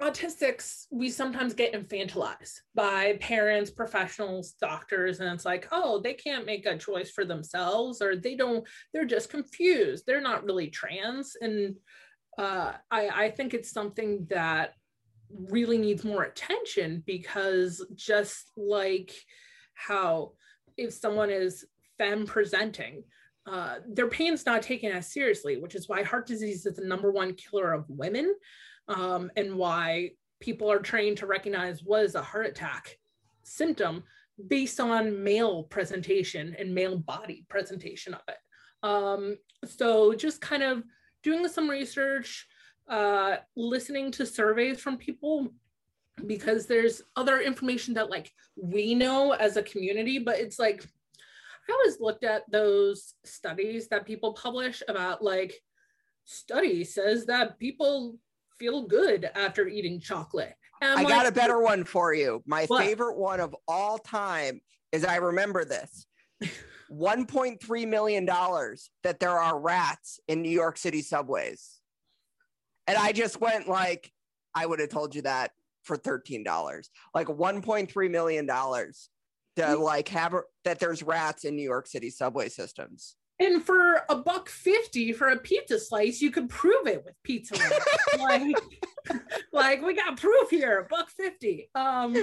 autistics 0.01 0.86
we 0.92 1.10
sometimes 1.10 1.53
get 1.53 1.74
infantilized 1.74 2.60
by 2.75 3.18
parents 3.22 3.72
professionals 3.72 4.53
doctors 4.60 5.22
and 5.22 5.34
it's 5.34 5.46
like 5.46 5.65
oh 5.72 6.01
they 6.01 6.13
can't 6.13 6.46
make 6.46 6.65
a 6.65 6.77
choice 6.77 7.10
for 7.10 7.24
themselves 7.24 8.01
or 8.01 8.18
they 8.18 8.36
don't 8.36 8.68
they're 8.94 9.06
just 9.06 9.30
confused. 9.30 10.03
They're 10.06 10.20
not 10.20 10.44
really 10.44 10.68
trans. 10.68 11.38
And 11.39 11.77
uh, 12.38 12.74
I, 12.89 13.10
I 13.10 13.30
think 13.32 13.53
it's 13.53 13.72
something 13.72 14.25
that 14.30 14.74
really 15.30 15.77
needs 15.77 16.03
more 16.03 16.24
attention 16.24 17.03
because 17.06 17.86
just 17.96 18.51
like 18.58 19.13
how 19.74 20.32
if 20.77 20.94
someone 20.94 21.30
is 21.30 21.65
femme 21.98 22.25
presenting, 22.25 23.03
uh, 23.46 23.76
their 23.88 24.08
pain's 24.08 24.46
not 24.46 24.62
taken 24.62 24.92
as 24.92 25.12
seriously, 25.12 25.58
which 25.58 25.76
is 25.76 25.90
why 25.90 26.04
heart 26.04 26.26
disease 26.26 26.66
is 26.66 26.76
the 26.76 26.86
number 26.86 27.12
one 27.12 27.34
killer 27.34 27.74
of 27.74 27.90
women 27.90 28.34
um, 28.88 29.30
and 29.36 29.54
why 29.56 30.12
people 30.40 30.72
are 30.72 30.80
trained 30.80 31.18
to 31.18 31.26
recognize 31.26 31.84
what 31.84 32.04
is 32.04 32.16
a 32.16 32.22
heart 32.22 32.46
attack 32.46 32.98
symptom 33.44 34.04
based 34.48 34.80
on 34.80 35.24
male 35.24 35.64
presentation 35.64 36.56
and 36.58 36.74
male 36.74 36.98
body 36.98 37.46
presentation 37.50 38.14
of 38.14 38.22
it. 38.28 38.38
Um, 38.82 39.38
so 39.66 40.14
just 40.14 40.42
kind 40.42 40.64
of 40.64 40.84
doing 41.22 41.48
some 41.48 41.70
research, 41.70 42.48
uh, 42.90 43.38
listening 43.56 44.12
to 44.12 44.26
surveys 44.26 44.80
from 44.80 44.98
people 44.98 45.54
because 46.26 46.66
there's 46.66 47.02
other 47.16 47.40
information 47.40 47.94
that 47.96 48.10
like 48.10 48.32
we 48.56 48.96
know 48.96 49.32
as 49.32 49.58
a 49.58 49.64
community, 49.64 50.20
but 50.20 50.40
it's 50.40 50.60
like 50.60 50.86
I 51.70 51.74
always 51.74 52.00
looked 52.00 52.24
at 52.24 52.50
those 52.51 53.13
studies 53.24 53.88
that 53.89 54.05
people 54.05 54.34
publish 54.34 54.84
about 54.88 55.24
like 55.24 55.53
study 56.25 56.84
says 56.84 57.25
that 57.27 57.60
people 57.60 58.17
feel 58.58 58.88
good 58.88 59.29
after 59.36 59.67
eating 59.67 60.00
chocolate. 60.00 60.55
I 60.82 60.96
like, 60.96 61.08
got 61.08 61.27
a 61.27 61.32
better 61.32 61.62
one 61.62 61.86
for 61.86 62.13
you. 62.13 62.43
My 62.46 62.65
what? 62.65 62.84
favorite 62.84 63.17
one 63.17 63.39
of 63.39 63.55
all 63.67 63.98
time 63.98 64.62
is 64.91 65.05
I 65.05 65.17
remember 65.17 65.63
this. 65.65 66.05
$1.3 66.91 67.88
million 67.88 68.25
that 68.25 69.20
there 69.20 69.39
are 69.39 69.60
rats 69.60 70.20
in 70.27 70.41
New 70.41 70.50
York 70.50 70.77
City 70.77 71.01
subways. 71.01 71.79
And 72.88 72.98
I 72.98 73.13
just 73.13 73.39
went 73.39 73.67
like, 73.67 74.12
I 74.53 74.65
would 74.65 74.79
have 74.79 74.89
told 74.89 75.15
you 75.15 75.24
that 75.24 75.51
for 75.84 75.98
$13. 75.98 76.46
Like 77.15 77.27
$1.3 77.27 78.12
million 78.12 78.50
to 79.56 79.76
like 79.76 80.08
have 80.10 80.36
that 80.64 80.80
there's 80.80 81.04
rats 81.04 81.46
in 81.46 81.56
New 81.56 81.64
York 81.64 81.88
City 81.88 82.10
subway 82.10 82.50
systems. 82.50 83.16
And 83.40 83.64
for 83.64 84.02
a 84.10 84.16
buck 84.16 84.50
fifty 84.50 85.12
for 85.12 85.30
a 85.30 85.38
pizza 85.38 85.80
slice, 85.80 86.22
you 86.22 86.32
could 86.32 86.50
prove 86.50 86.88
it 86.88 87.04
with 87.04 87.16
pizza. 87.24 87.56
like, 88.20 88.56
like 89.52 89.82
we 89.82 89.96
got 89.96 90.18
proof 90.18 90.50
here, 90.50 90.88
buck 90.90 91.10
fifty. 91.10 91.70
Um, 91.76 92.16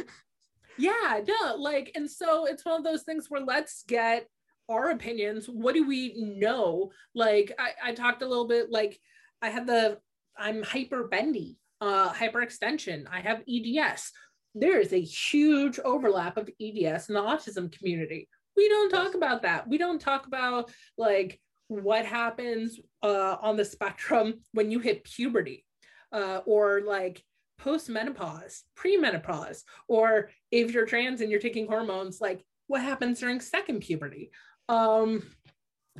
yeah, 0.78 1.20
no, 1.26 1.56
like, 1.56 1.92
and 1.94 2.10
so 2.10 2.46
it's 2.46 2.64
one 2.64 2.76
of 2.76 2.84
those 2.84 3.02
things 3.02 3.26
where 3.28 3.42
let's 3.42 3.84
get 3.86 4.26
our 4.68 4.90
opinions. 4.90 5.46
What 5.46 5.74
do 5.74 5.86
we 5.86 6.14
know? 6.38 6.92
Like, 7.14 7.52
I, 7.58 7.90
I 7.90 7.92
talked 7.92 8.22
a 8.22 8.28
little 8.28 8.46
bit. 8.46 8.70
Like, 8.70 8.98
I 9.42 9.50
had 9.50 9.66
the 9.66 9.98
I'm 10.38 10.62
hyper 10.62 11.04
bendy, 11.08 11.58
uh, 11.80 12.12
hyperextension. 12.12 13.04
I 13.12 13.20
have 13.20 13.42
EDS 13.48 14.12
there 14.54 14.80
is 14.80 14.92
a 14.92 15.00
huge 15.00 15.78
overlap 15.84 16.36
of 16.36 16.48
EDS 16.60 17.08
in 17.08 17.14
the 17.14 17.20
autism 17.20 17.70
community. 17.76 18.28
We 18.56 18.68
don't 18.68 18.90
talk 18.90 19.14
about 19.14 19.42
that. 19.42 19.68
We 19.68 19.78
don't 19.78 20.00
talk 20.00 20.26
about 20.26 20.70
like 20.98 21.40
what 21.68 22.04
happens 22.04 22.80
uh, 23.02 23.36
on 23.40 23.56
the 23.56 23.64
spectrum 23.64 24.40
when 24.52 24.70
you 24.70 24.80
hit 24.80 25.04
puberty 25.04 25.64
uh, 26.12 26.40
or 26.46 26.82
like 26.82 27.22
post-menopause, 27.58 28.64
pre-menopause, 28.74 29.64
or 29.86 30.30
if 30.50 30.72
you're 30.72 30.86
trans 30.86 31.20
and 31.20 31.30
you're 31.30 31.40
taking 31.40 31.66
hormones, 31.66 32.20
like 32.20 32.44
what 32.66 32.82
happens 32.82 33.20
during 33.20 33.40
second 33.40 33.80
puberty. 33.80 34.30
Um, 34.68 35.22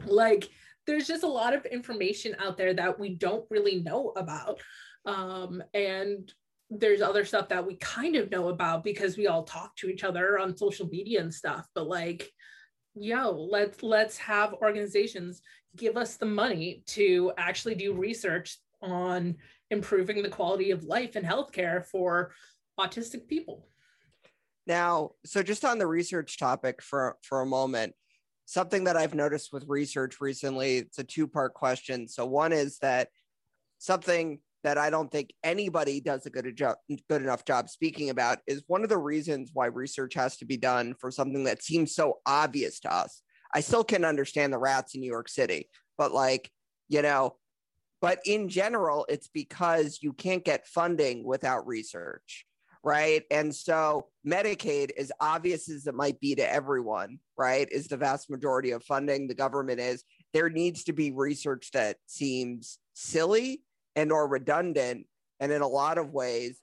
like 0.07 0.49
there's 0.87 1.07
just 1.07 1.23
a 1.23 1.29
lot 1.29 1.55
of 1.55 1.67
information 1.67 2.35
out 2.41 2.57
there 2.57 2.75
that 2.75 2.99
we 2.99 3.15
don't 3.15 3.45
really 3.51 3.81
know 3.81 4.13
about. 4.17 4.61
Um, 5.07 5.63
and 5.73 6.33
there's 6.71 7.03
other 7.03 7.25
stuff 7.25 7.49
that 7.49 7.67
we 7.67 7.75
kind 7.77 8.15
of 8.17 8.31
know 8.31 8.49
about 8.49 8.85
because 8.85 9.17
we 9.17 9.27
all 9.27 9.43
talk 9.43 9.75
to 9.77 9.89
each 9.89 10.05
other 10.05 10.39
on 10.39 10.57
social 10.57 10.87
media 10.89 11.21
and 11.21 11.35
stuff 11.35 11.67
but 11.75 11.89
like 11.89 12.31
yo 12.95 13.31
let's 13.31 13.83
let's 13.83 14.17
have 14.17 14.55
organizations 14.55 15.43
give 15.77 15.97
us 15.97 16.17
the 16.17 16.27
money 16.27 16.83
to 16.87 17.33
actually 17.37 17.75
do 17.75 17.93
research 17.93 18.59
on 18.83 19.37
improving 19.71 20.23
the 20.23 20.29
quality 20.29 20.71
of 20.71 20.85
life 20.85 21.17
and 21.17 21.27
healthcare 21.27 21.85
for 21.85 22.33
autistic 22.79 23.27
people. 23.29 23.69
Now 24.67 25.13
so 25.25 25.43
just 25.43 25.65
on 25.65 25.79
the 25.79 25.87
research 25.87 26.39
topic 26.39 26.83
for 26.83 27.17
for 27.23 27.41
a 27.41 27.47
moment 27.47 27.95
something 28.47 28.85
that 28.85 28.97
i've 28.97 29.15
noticed 29.15 29.53
with 29.53 29.65
research 29.69 30.21
recently 30.21 30.79
it's 30.79 30.99
a 30.99 31.05
two 31.05 31.27
part 31.27 31.55
question. 31.55 32.09
So 32.09 32.27
one 32.27 32.53
is 32.53 32.79
that 32.79 33.09
something 33.79 34.41
that 34.63 34.79
I 34.79 34.91
don't 34.91 35.11
think 35.11 35.33
anybody 35.43 36.01
does 36.01 36.27
a 36.27 36.31
good 36.31 36.55
job, 36.57 36.77
good 37.09 37.23
enough 37.23 37.45
job 37.45 37.69
speaking 37.69 38.11
about 38.11 38.39
is 38.47 38.63
one 38.67 38.83
of 38.83 38.89
the 38.89 38.99
reasons 38.99 39.51
why 39.55 39.67
research 39.67 40.15
has 40.15 40.37
to 40.39 40.45
be 40.45 40.57
done 40.57 40.95
for 40.99 41.11
something 41.11 41.45
that 41.45 41.63
seems 41.63 41.95
so 41.95 42.19
obvious 42.27 42.81
to 42.81 42.95
us. 42.95 43.23
I 43.55 43.61
still 43.61 43.85
can 43.85 44.05
understand 44.05 44.53
the 44.53 44.59
rats 44.59 44.95
in 44.95 45.01
New 45.01 45.11
York 45.11 45.29
City, 45.29 45.69
but 45.97 46.13
like, 46.13 46.51
you 46.89 47.03
know, 47.03 47.37
but 48.01 48.21
in 48.25 48.49
general, 48.49 49.07
it's 49.09 49.29
because 49.29 49.99
you 50.03 50.13
can't 50.13 50.45
get 50.45 50.67
funding 50.67 51.25
without 51.25 51.67
research, 51.67 52.47
right? 52.83 53.25
And 53.31 53.55
so 53.55 54.09
Medicaid, 54.27 54.91
as 54.99 55.13
obvious 55.21 55.69
as 55.69 55.87
it 55.87 55.95
might 55.95 56.21
be 56.21 56.35
to 56.35 56.53
everyone, 56.53 57.19
right, 57.37 57.69
is 57.71 57.89
the 57.89 57.97
vast 57.97 58.31
majority 58.31 58.71
of 58.71 58.85
funding 58.85 59.27
the 59.27 59.35
government 59.35 59.81
is. 59.81 60.05
There 60.33 60.49
needs 60.49 60.85
to 60.85 60.93
be 60.93 61.11
research 61.11 61.71
that 61.73 61.97
seems 62.07 62.79
silly 62.95 63.63
and 63.97 64.13
or 64.13 64.29
redundant. 64.29 65.07
And 65.41 65.53
in 65.53 65.63
a 65.63 65.69
lot 65.69 65.99
of 65.99 66.13
ways 66.13 66.61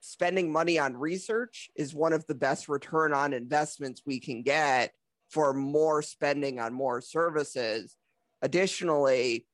spending 0.00 0.52
money 0.52 0.78
on 0.78 0.96
research 0.96 1.68
is 1.74 1.94
one 1.94 2.12
of 2.12 2.24
the 2.26 2.34
best 2.34 2.68
return 2.68 3.12
on 3.12 3.32
investments 3.32 4.02
we 4.06 4.20
can 4.20 4.42
get 4.42 4.92
for 5.30 5.52
more 5.52 6.02
spending 6.02 6.60
on 6.60 6.72
more 6.72 7.00
services. 7.00 7.96
Additionally 8.42 9.46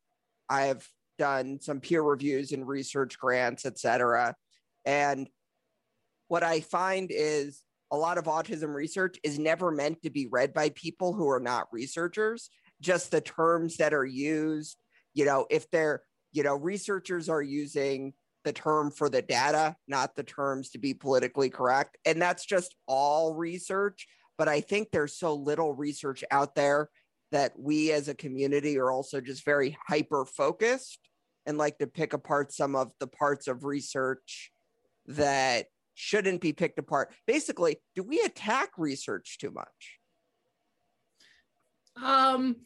i've 0.48 0.86
done 1.18 1.58
some 1.60 1.80
peer 1.80 2.02
reviews 2.02 2.52
and 2.52 2.66
research 2.66 3.18
grants 3.18 3.64
et 3.64 3.78
cetera. 3.78 4.34
And 4.84 5.28
what 6.28 6.42
i 6.42 6.60
find 6.60 7.10
is 7.10 7.62
a 7.90 7.96
lot 7.96 8.18
of 8.18 8.24
autism 8.24 8.74
research 8.74 9.18
is 9.22 9.38
never 9.38 9.70
meant 9.70 10.02
to 10.02 10.10
be 10.10 10.26
read 10.26 10.52
by 10.52 10.70
people 10.70 11.12
who 11.12 11.28
are 11.28 11.40
not 11.40 11.68
researchers 11.72 12.50
just 12.80 13.10
the 13.10 13.20
terms 13.20 13.76
that 13.76 13.94
are 13.94 14.04
used. 14.04 14.76
You 15.14 15.24
know 15.24 15.46
if 15.48 15.70
they're 15.70 16.02
you 16.32 16.42
know 16.42 16.56
researchers 16.56 17.28
are 17.28 17.42
using 17.42 18.14
the 18.44 18.52
term 18.52 18.90
for 18.90 19.08
the 19.08 19.22
data, 19.22 19.76
not 19.86 20.16
the 20.16 20.22
terms 20.22 20.70
to 20.70 20.78
be 20.78 20.94
politically 20.94 21.50
correct. 21.50 21.96
And 22.04 22.20
that's 22.20 22.44
just 22.44 22.74
all 22.86 23.34
research. 23.34 24.06
But 24.36 24.48
I 24.48 24.60
think 24.60 24.88
there's 24.90 25.16
so 25.16 25.34
little 25.34 25.72
research 25.72 26.24
out 26.30 26.54
there 26.54 26.88
that 27.30 27.52
we 27.58 27.92
as 27.92 28.08
a 28.08 28.14
community 28.14 28.78
are 28.78 28.90
also 28.90 29.20
just 29.20 29.44
very 29.44 29.76
hyper 29.86 30.24
focused 30.24 30.98
and 31.46 31.58
like 31.58 31.78
to 31.78 31.86
pick 31.86 32.12
apart 32.12 32.52
some 32.52 32.74
of 32.74 32.92
the 33.00 33.06
parts 33.06 33.48
of 33.48 33.64
research 33.64 34.50
that 35.06 35.66
shouldn't 35.94 36.40
be 36.40 36.52
picked 36.52 36.78
apart. 36.78 37.12
Basically, 37.26 37.76
do 37.94 38.02
we 38.02 38.20
attack 38.20 38.70
research 38.76 39.38
too 39.38 39.50
much? 39.50 39.98
Um, 42.02 42.56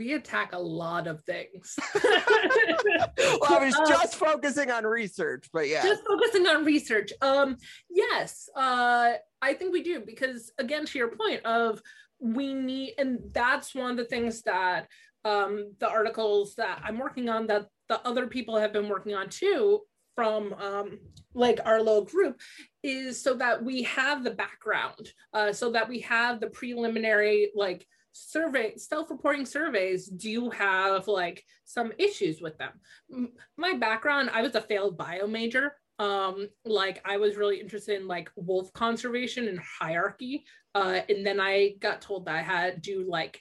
we 0.00 0.14
attack 0.14 0.54
a 0.54 0.58
lot 0.58 1.06
of 1.06 1.22
things. 1.24 1.78
well, 1.94 3.44
I 3.50 3.66
was 3.66 3.74
um, 3.74 3.86
just 3.86 4.16
focusing 4.16 4.70
on 4.70 4.84
research, 4.84 5.50
but 5.52 5.68
yeah. 5.68 5.82
Just 5.82 6.02
focusing 6.06 6.46
on 6.46 6.64
research. 6.64 7.12
Um, 7.20 7.58
yes, 7.90 8.48
uh, 8.56 9.12
I 9.42 9.52
think 9.52 9.74
we 9.74 9.82
do 9.82 10.00
because 10.00 10.52
again, 10.56 10.86
to 10.86 10.98
your 10.98 11.14
point 11.14 11.44
of 11.44 11.82
we 12.18 12.54
need, 12.54 12.94
and 12.96 13.18
that's 13.32 13.74
one 13.74 13.90
of 13.90 13.98
the 13.98 14.06
things 14.06 14.40
that 14.42 14.88
um, 15.26 15.74
the 15.80 15.88
articles 15.88 16.54
that 16.54 16.80
I'm 16.82 16.98
working 16.98 17.28
on 17.28 17.46
that 17.48 17.66
the 17.90 18.00
other 18.08 18.26
people 18.26 18.56
have 18.56 18.72
been 18.72 18.88
working 18.88 19.14
on 19.14 19.28
too 19.28 19.82
from 20.14 20.54
um, 20.54 20.98
like 21.34 21.60
our 21.66 21.78
little 21.78 22.06
group 22.06 22.40
is 22.82 23.22
so 23.22 23.34
that 23.34 23.62
we 23.62 23.82
have 23.82 24.24
the 24.24 24.30
background, 24.30 25.12
uh, 25.34 25.52
so 25.52 25.72
that 25.72 25.90
we 25.90 26.00
have 26.00 26.40
the 26.40 26.48
preliminary 26.48 27.50
like 27.54 27.86
survey 28.12 28.76
self-reporting 28.76 29.46
surveys 29.46 30.06
do 30.06 30.30
you 30.30 30.50
have 30.50 31.06
like 31.08 31.44
some 31.64 31.92
issues 31.98 32.40
with 32.40 32.58
them? 32.58 33.30
My 33.56 33.74
background 33.74 34.30
i 34.32 34.42
was 34.42 34.54
a 34.54 34.60
failed 34.60 34.96
bio 34.96 35.26
major. 35.26 35.76
Um 35.98 36.48
like 36.64 37.02
i 37.04 37.16
was 37.16 37.36
really 37.36 37.60
interested 37.60 38.00
in 38.00 38.08
like 38.08 38.30
wolf 38.36 38.72
conservation 38.72 39.48
and 39.48 39.58
hierarchy 39.58 40.44
uh 40.74 41.00
and 41.08 41.26
then 41.26 41.40
i 41.40 41.74
got 41.80 42.00
told 42.00 42.26
that 42.26 42.36
i 42.36 42.42
had 42.42 42.74
to 42.74 42.80
do 42.80 43.06
like 43.08 43.40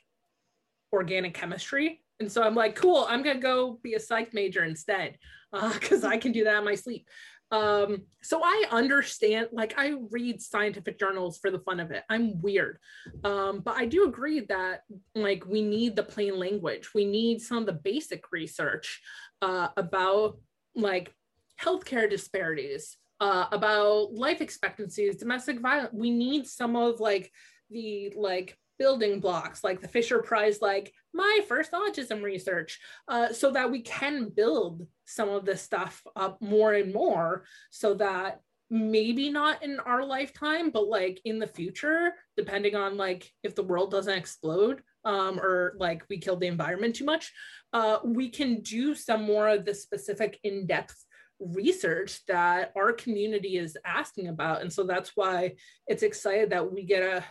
organic 0.92 1.34
chemistry. 1.34 2.02
And 2.20 2.32
so 2.32 2.44
i'm 2.44 2.56
like 2.56 2.76
cool 2.76 3.06
i'm 3.08 3.24
gonna 3.24 3.40
go 3.40 3.80
be 3.82 3.94
a 3.94 4.00
psych 4.00 4.34
major 4.34 4.66
instead 4.66 5.18
uh, 5.54 5.72
because 5.80 6.04
uh, 6.04 6.10
i 6.10 6.18
can 6.18 6.32
do 6.32 6.44
that 6.44 6.58
in 6.58 6.66
my 6.66 6.76
sleep 6.76 7.08
um, 7.52 8.04
so 8.22 8.42
I 8.44 8.66
understand, 8.72 9.48
like 9.52 9.74
I 9.78 9.96
read 10.12 10.42
scientific 10.42 11.00
journals 11.00 11.40
for 11.40 11.50
the 11.50 11.60
fun 11.60 11.80
of 11.80 11.92
it. 11.92 12.04
I'm 12.10 12.42
weird. 12.42 12.78
Um, 13.24 13.62
but 13.62 13.76
I 13.76 13.86
do 13.86 14.06
agree 14.06 14.42
that 14.42 14.84
like 15.16 15.46
we 15.46 15.62
need 15.62 15.96
the 15.96 16.04
plain 16.04 16.38
language. 16.38 16.90
We 16.94 17.06
need 17.06 17.42
some 17.42 17.58
of 17.60 17.66
the 17.66 17.74
basic 17.74 18.32
research 18.32 19.02
uh, 19.42 19.70
about 19.78 20.38
like 20.76 21.14
healthcare 21.60 22.10
disparities, 22.10 22.98
uh, 23.20 23.46
about 23.52 24.14
life 24.14 24.42
expectancies, 24.42 25.18
domestic 25.18 25.60
violence. 25.60 25.94
We 25.94 26.12
need 26.12 26.46
some 26.48 26.76
of 26.76 27.00
like 27.00 27.32
the 27.72 28.14
like 28.16 28.58
building 28.80 29.20
blocks 29.20 29.64
like 29.64 29.82
the 29.82 29.88
Fisher-Price, 29.88 30.62
like 30.62 30.92
my 31.14 31.40
first 31.48 31.74
autism 31.74 32.24
research, 32.24 32.80
uh, 33.08 33.32
so 33.32 33.52
that 33.52 33.70
we 33.70 33.82
can 33.82 34.30
build 34.30 34.88
some 35.06 35.30
of 35.30 35.46
this 35.46 35.62
stuff 35.62 36.02
up 36.16 36.42
more 36.42 36.74
and 36.74 36.94
more 36.94 37.44
so 37.70 37.94
that 37.96 38.40
maybe 38.72 39.30
not 39.30 39.64
in 39.64 39.80
our 39.82 40.06
lifetime, 40.06 40.70
but 40.70 40.88
like 40.88 41.20
in 41.26 41.40
the 41.40 41.48
future, 41.48 42.14
depending 42.38 42.76
on 42.76 42.98
like 42.98 43.32
if 43.44 43.56
the 43.56 43.64
world 43.64 43.92
doesn't 43.92 44.18
explode 44.18 44.82
um, 45.06 45.40
or 45.40 45.74
like 45.78 46.04
we 46.10 46.18
kill 46.18 46.38
the 46.38 46.48
environment 46.48 46.96
too 46.96 47.06
much, 47.06 47.34
uh, 47.74 47.98
we 48.04 48.30
can 48.30 48.62
do 48.62 48.96
some 48.96 49.24
more 49.24 49.50
of 49.50 49.66
the 49.66 49.74
specific 49.74 50.40
in-depth 50.44 51.04
research 51.40 52.24
that 52.28 52.72
our 52.76 52.94
community 52.94 53.58
is 53.58 53.78
asking 53.86 54.28
about. 54.28 54.62
And 54.62 54.72
so 54.72 54.84
that's 54.84 55.14
why 55.16 55.56
it's 55.88 56.04
excited 56.04 56.52
that 56.52 56.72
we 56.72 56.84
get 56.84 57.02
a 57.02 57.24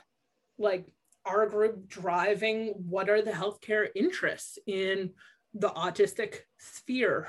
like 0.58 0.86
our 1.28 1.46
group 1.46 1.88
driving 1.88 2.74
what 2.88 3.08
are 3.08 3.22
the 3.22 3.30
healthcare 3.30 3.88
interests 3.94 4.58
in 4.66 5.10
the 5.54 5.68
autistic 5.70 6.40
sphere. 6.58 7.28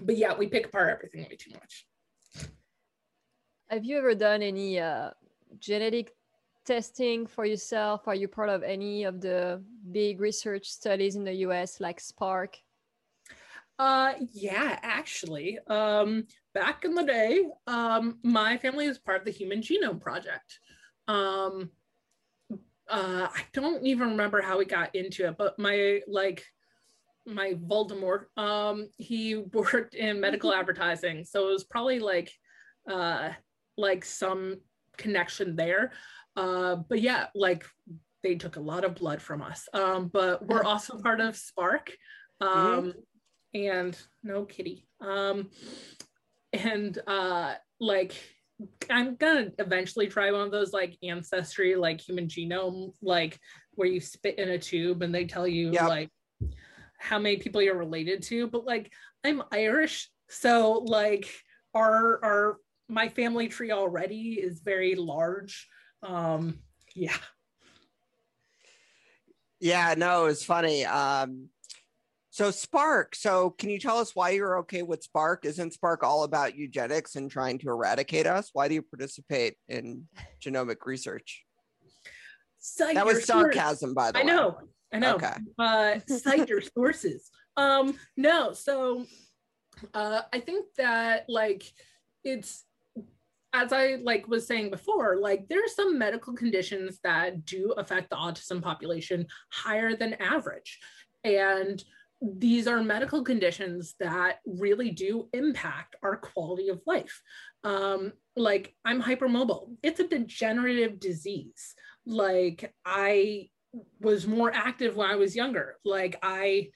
But 0.00 0.16
yeah, 0.16 0.34
we 0.36 0.46
pick 0.46 0.66
apart 0.66 0.90
everything 0.90 1.22
way 1.28 1.36
too 1.36 1.52
much. 1.52 1.86
Have 3.68 3.84
you 3.84 3.98
ever 3.98 4.14
done 4.14 4.42
any 4.42 4.80
uh, 4.80 5.10
genetic 5.58 6.12
testing 6.64 7.26
for 7.26 7.44
yourself? 7.44 8.08
Are 8.08 8.14
you 8.14 8.28
part 8.28 8.48
of 8.48 8.62
any 8.62 9.04
of 9.04 9.20
the 9.20 9.62
big 9.90 10.20
research 10.20 10.68
studies 10.68 11.16
in 11.16 11.24
the 11.24 11.34
US 11.46 11.80
like 11.80 12.00
Spark? 12.00 12.56
Uh, 13.78 14.12
yeah, 14.32 14.78
actually, 14.82 15.58
um, 15.68 16.26
back 16.52 16.84
in 16.84 16.94
the 16.94 17.02
day, 17.02 17.46
um, 17.66 18.18
my 18.22 18.58
family 18.58 18.86
was 18.86 18.98
part 18.98 19.20
of 19.20 19.24
the 19.24 19.30
Human 19.30 19.62
Genome 19.62 20.00
Project. 20.00 20.58
Um, 21.08 21.70
uh, 22.90 23.28
I 23.34 23.42
don't 23.52 23.86
even 23.86 24.10
remember 24.10 24.40
how 24.42 24.58
we 24.58 24.64
got 24.64 24.94
into 24.94 25.26
it, 25.26 25.36
but 25.38 25.58
my 25.58 26.00
like 26.06 26.44
my 27.26 27.54
Voldemort, 27.54 28.24
um, 28.36 28.88
he 28.98 29.36
worked 29.52 29.94
in 29.94 30.20
medical 30.20 30.52
advertising, 30.60 31.24
so 31.24 31.48
it 31.48 31.52
was 31.52 31.64
probably 31.64 32.00
like 32.00 32.32
uh 32.90 33.30
like 33.76 34.04
some 34.04 34.60
connection 34.96 35.56
there. 35.56 35.92
Uh, 36.36 36.76
but 36.76 37.00
yeah, 37.00 37.26
like 37.34 37.64
they 38.22 38.34
took 38.34 38.56
a 38.56 38.60
lot 38.60 38.84
of 38.84 38.94
blood 38.94 39.22
from 39.22 39.42
us. 39.42 39.68
Um, 39.72 40.08
but 40.08 40.46
we're 40.46 40.62
also 40.62 40.98
part 40.98 41.20
of 41.20 41.36
Spark, 41.36 41.90
Um, 42.40 42.50
mm-hmm. 42.50 42.90
and 43.54 43.98
no 44.22 44.44
kitty. 44.44 44.86
Um, 45.00 45.50
and 46.52 46.98
uh 47.06 47.54
like 47.80 48.14
I'm 48.90 49.16
gonna 49.16 49.50
eventually 49.58 50.06
try 50.06 50.30
one 50.30 50.42
of 50.42 50.50
those 50.50 50.72
like 50.72 50.96
ancestry, 51.02 51.76
like 51.76 52.00
human 52.00 52.28
genome, 52.28 52.92
like 53.02 53.38
where 53.72 53.88
you 53.88 54.00
spit 54.00 54.38
in 54.38 54.50
a 54.50 54.58
tube 54.58 55.02
and 55.02 55.14
they 55.14 55.24
tell 55.24 55.46
you 55.46 55.72
yep. 55.72 55.88
like 55.88 56.10
how 56.98 57.18
many 57.18 57.36
people 57.36 57.62
you're 57.62 57.78
related 57.78 58.22
to. 58.24 58.46
But 58.46 58.64
like 58.64 58.92
I'm 59.24 59.42
Irish, 59.52 60.10
so 60.28 60.84
like 60.86 61.28
our 61.74 62.24
our 62.24 62.56
my 62.88 63.08
family 63.08 63.48
tree 63.48 63.70
already 63.70 64.32
is 64.34 64.60
very 64.60 64.94
large. 64.94 65.68
Um, 66.02 66.58
yeah. 66.94 67.16
Yeah, 69.60 69.94
no, 69.96 70.26
it's 70.26 70.44
funny. 70.44 70.84
Um, 70.86 71.50
so 72.30 72.50
Spark. 72.50 73.14
So 73.14 73.50
can 73.50 73.70
you 73.70 73.78
tell 73.78 73.98
us 73.98 74.14
why 74.14 74.30
you're 74.30 74.58
okay 74.60 74.82
with 74.82 75.02
Spark? 75.02 75.44
Isn't 75.44 75.72
Spark 75.72 76.04
all 76.04 76.22
about 76.22 76.56
eugenics 76.56 77.16
and 77.16 77.30
trying 77.30 77.58
to 77.58 77.68
eradicate 77.68 78.26
us? 78.26 78.50
Why 78.52 78.68
do 78.68 78.74
you 78.74 78.82
participate 78.82 79.56
in 79.68 80.06
genomic 80.40 80.86
research? 80.86 81.44
Cite 82.60 82.94
that 82.94 83.06
was 83.06 83.24
sarcasm, 83.24 83.94
by 83.94 84.12
the 84.12 84.18
I 84.18 84.24
way. 84.24 84.30
I 84.30 84.34
know. 84.34 84.58
I 84.92 84.98
know. 84.98 85.14
Okay. 85.16 85.34
Uh, 85.58 85.98
cite 86.08 86.48
your 86.48 86.60
sources. 86.60 87.30
Um, 87.56 87.94
no, 88.16 88.52
so 88.52 89.06
uh, 89.94 90.22
I 90.32 90.40
think 90.40 90.66
that 90.76 91.24
like 91.28 91.64
it's 92.22 92.64
as 93.52 93.72
I 93.72 93.96
like 94.02 94.28
was 94.28 94.46
saying 94.46 94.70
before, 94.70 95.16
like 95.16 95.48
there 95.48 95.58
are 95.58 95.74
some 95.74 95.98
medical 95.98 96.34
conditions 96.34 97.00
that 97.02 97.44
do 97.44 97.72
affect 97.76 98.10
the 98.10 98.16
autism 98.16 98.62
population 98.62 99.26
higher 99.50 99.96
than 99.96 100.14
average. 100.14 100.78
And 101.24 101.82
these 102.20 102.66
are 102.66 102.82
medical 102.82 103.22
conditions 103.22 103.94
that 103.98 104.40
really 104.44 104.90
do 104.90 105.28
impact 105.32 105.96
our 106.02 106.16
quality 106.16 106.68
of 106.68 106.80
life. 106.86 107.22
Um, 107.64 108.12
like 108.36 108.74
I'm 108.84 109.02
hypermobile, 109.02 109.76
it's 109.82 110.00
a 110.00 110.08
degenerative 110.08 111.00
disease. 111.00 111.74
Like 112.04 112.74
I 112.84 113.48
was 114.00 114.26
more 114.26 114.52
active 114.52 114.96
when 114.96 115.10
I 115.10 115.16
was 115.16 115.36
younger. 115.36 115.76
Like 115.84 116.18
I 116.22 116.70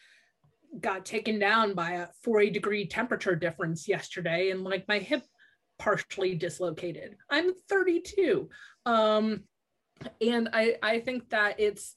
got 0.80 1.04
taken 1.04 1.38
down 1.38 1.74
by 1.74 1.92
a 1.92 2.08
40 2.22 2.50
degree 2.50 2.86
temperature 2.86 3.36
difference 3.36 3.86
yesterday 3.86 4.50
and 4.50 4.64
like 4.64 4.88
my 4.88 4.98
hip 4.98 5.24
partially 5.78 6.34
dislocated. 6.34 7.16
I'm 7.30 7.52
32. 7.68 8.48
Um, 8.86 9.44
and 10.20 10.48
I, 10.52 10.76
I 10.82 11.00
think 11.00 11.30
that 11.30 11.60
it's, 11.60 11.96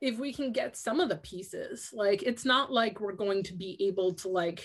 if 0.00 0.18
we 0.18 0.32
can 0.32 0.52
get 0.52 0.76
some 0.76 1.00
of 1.00 1.08
the 1.08 1.16
pieces 1.16 1.90
like 1.92 2.22
it's 2.22 2.44
not 2.44 2.72
like 2.72 3.00
we're 3.00 3.12
going 3.12 3.42
to 3.42 3.54
be 3.54 3.76
able 3.80 4.14
to 4.14 4.28
like 4.28 4.64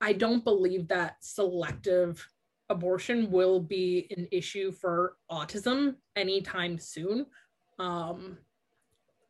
i 0.00 0.12
don't 0.12 0.44
believe 0.44 0.88
that 0.88 1.16
selective 1.20 2.26
abortion 2.70 3.30
will 3.30 3.60
be 3.60 4.06
an 4.16 4.28
issue 4.30 4.70
for 4.70 5.16
autism 5.30 5.94
anytime 6.16 6.78
soon. 6.78 7.24
Um, 7.78 8.36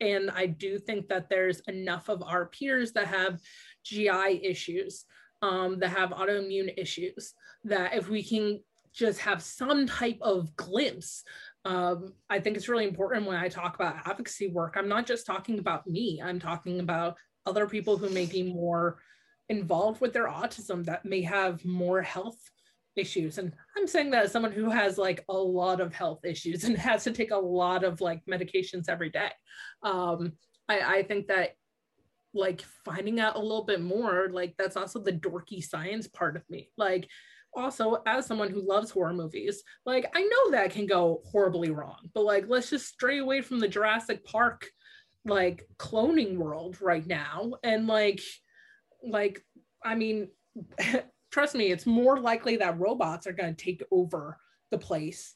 and 0.00 0.30
i 0.30 0.46
do 0.46 0.78
think 0.78 1.08
that 1.08 1.28
there's 1.28 1.60
enough 1.60 2.08
of 2.08 2.22
our 2.22 2.46
peers 2.46 2.92
that 2.92 3.08
have 3.08 3.40
gi 3.84 4.40
issues 4.44 5.04
um, 5.42 5.78
that 5.80 5.88
have 5.88 6.10
autoimmune 6.10 6.72
issues 6.76 7.34
that 7.64 7.94
if 7.94 8.08
we 8.08 8.22
can 8.22 8.60
just 8.92 9.20
have 9.20 9.42
some 9.42 9.86
type 9.86 10.18
of 10.20 10.54
glimpse 10.56 11.24
um, 11.64 12.14
I 12.30 12.40
think 12.40 12.56
it's 12.56 12.68
really 12.68 12.86
important 12.86 13.26
when 13.26 13.36
I 13.36 13.48
talk 13.48 13.74
about 13.74 13.96
advocacy 14.06 14.48
work. 14.48 14.74
I'm 14.76 14.88
not 14.88 15.06
just 15.06 15.26
talking 15.26 15.58
about 15.58 15.86
me, 15.86 16.20
I'm 16.24 16.38
talking 16.38 16.80
about 16.80 17.16
other 17.46 17.66
people 17.66 17.96
who 17.96 18.10
may 18.10 18.26
be 18.26 18.42
more 18.42 18.98
involved 19.48 20.00
with 20.00 20.12
their 20.12 20.28
autism 20.28 20.84
that 20.84 21.04
may 21.04 21.22
have 21.22 21.64
more 21.64 22.02
health 22.02 22.38
issues 22.96 23.38
and 23.38 23.52
i'm 23.76 23.86
saying 23.86 24.10
that 24.10 24.24
as 24.24 24.32
someone 24.32 24.52
who 24.52 24.68
has 24.68 24.98
like 24.98 25.24
a 25.28 25.32
lot 25.32 25.80
of 25.80 25.94
health 25.94 26.24
issues 26.24 26.64
and 26.64 26.76
has 26.76 27.04
to 27.04 27.12
take 27.12 27.30
a 27.30 27.36
lot 27.36 27.84
of 27.84 28.00
like 28.00 28.20
medications 28.28 28.88
every 28.88 29.08
day 29.08 29.30
um 29.82 30.32
i 30.68 30.98
i 30.98 31.02
think 31.02 31.28
that 31.28 31.50
like 32.34 32.62
finding 32.84 33.20
out 33.20 33.36
a 33.36 33.40
little 33.40 33.64
bit 33.64 33.80
more 33.80 34.28
like 34.30 34.54
that's 34.58 34.76
also 34.76 34.98
the 34.98 35.12
dorky 35.12 35.62
science 35.62 36.06
part 36.06 36.36
of 36.36 36.42
me 36.50 36.70
like 36.76 37.08
also 37.54 38.02
as 38.06 38.26
someone 38.26 38.50
who 38.50 38.66
loves 38.66 38.90
horror 38.90 39.12
movies 39.12 39.62
like 39.86 40.06
i 40.14 40.22
know 40.22 40.50
that 40.50 40.70
can 40.70 40.86
go 40.86 41.22
horribly 41.26 41.70
wrong 41.70 41.98
but 42.14 42.24
like 42.24 42.44
let's 42.48 42.70
just 42.70 42.86
stray 42.86 43.18
away 43.18 43.40
from 43.40 43.58
the 43.58 43.68
jurassic 43.68 44.24
park 44.24 44.68
like 45.24 45.66
cloning 45.78 46.36
world 46.36 46.80
right 46.80 47.06
now 47.06 47.52
and 47.62 47.86
like 47.86 48.20
like 49.02 49.44
i 49.84 49.94
mean 49.94 50.28
trust 51.30 51.54
me 51.54 51.70
it's 51.70 51.86
more 51.86 52.18
likely 52.20 52.56
that 52.56 52.78
robots 52.78 53.26
are 53.26 53.32
going 53.32 53.54
to 53.54 53.64
take 53.64 53.82
over 53.90 54.38
the 54.70 54.78
place 54.78 55.34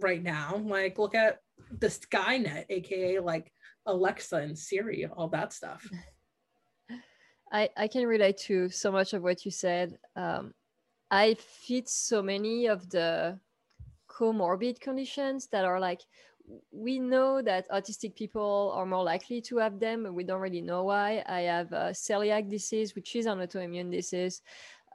right 0.00 0.22
now 0.22 0.56
like 0.64 0.98
look 0.98 1.14
at 1.14 1.38
the 1.80 1.86
skynet 1.86 2.64
aka 2.70 3.18
like 3.18 3.52
alexa 3.86 4.36
and 4.36 4.58
siri 4.58 5.06
all 5.06 5.28
that 5.28 5.52
stuff 5.52 5.88
I, 7.52 7.68
I 7.76 7.88
can 7.88 8.06
relate 8.06 8.38
to 8.46 8.68
so 8.68 8.92
much 8.92 9.14
of 9.14 9.22
what 9.22 9.44
you 9.44 9.50
said. 9.50 9.96
Um, 10.16 10.52
I 11.10 11.34
fit 11.34 11.88
so 11.88 12.22
many 12.22 12.66
of 12.66 12.90
the 12.90 13.38
comorbid 14.08 14.80
conditions 14.80 15.46
that 15.48 15.64
are 15.64 15.80
like, 15.80 16.02
we 16.70 16.98
know 16.98 17.42
that 17.42 17.68
autistic 17.70 18.14
people 18.14 18.72
are 18.74 18.86
more 18.86 19.04
likely 19.04 19.40
to 19.42 19.58
have 19.58 19.78
them, 19.78 20.04
but 20.04 20.14
we 20.14 20.24
don't 20.24 20.40
really 20.40 20.62
know 20.62 20.84
why. 20.84 21.22
I 21.26 21.42
have 21.42 21.72
a 21.72 21.90
celiac 21.92 22.48
disease, 22.48 22.94
which 22.94 23.14
is 23.16 23.26
an 23.26 23.38
autoimmune 23.38 23.90
disease. 23.90 24.42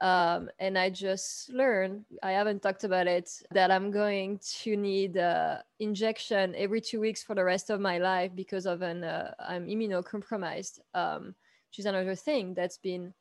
Um, 0.00 0.50
and 0.58 0.76
I 0.76 0.90
just 0.90 1.50
learned, 1.50 2.04
I 2.22 2.32
haven't 2.32 2.62
talked 2.62 2.82
about 2.82 3.06
it, 3.06 3.30
that 3.52 3.70
I'm 3.70 3.92
going 3.92 4.40
to 4.62 4.76
need 4.76 5.16
an 5.16 5.58
injection 5.78 6.54
every 6.56 6.80
two 6.80 7.00
weeks 7.00 7.22
for 7.22 7.36
the 7.36 7.44
rest 7.44 7.70
of 7.70 7.80
my 7.80 7.98
life 7.98 8.32
because 8.34 8.66
of 8.66 8.82
an, 8.82 9.04
uh, 9.04 9.32
I'm 9.38 9.66
immunocompromised. 9.66 10.80
Um, 10.94 11.34
which 11.74 11.80
is 11.80 11.86
another 11.86 12.14
thing 12.14 12.54
that's 12.54 12.78
been 12.78 13.12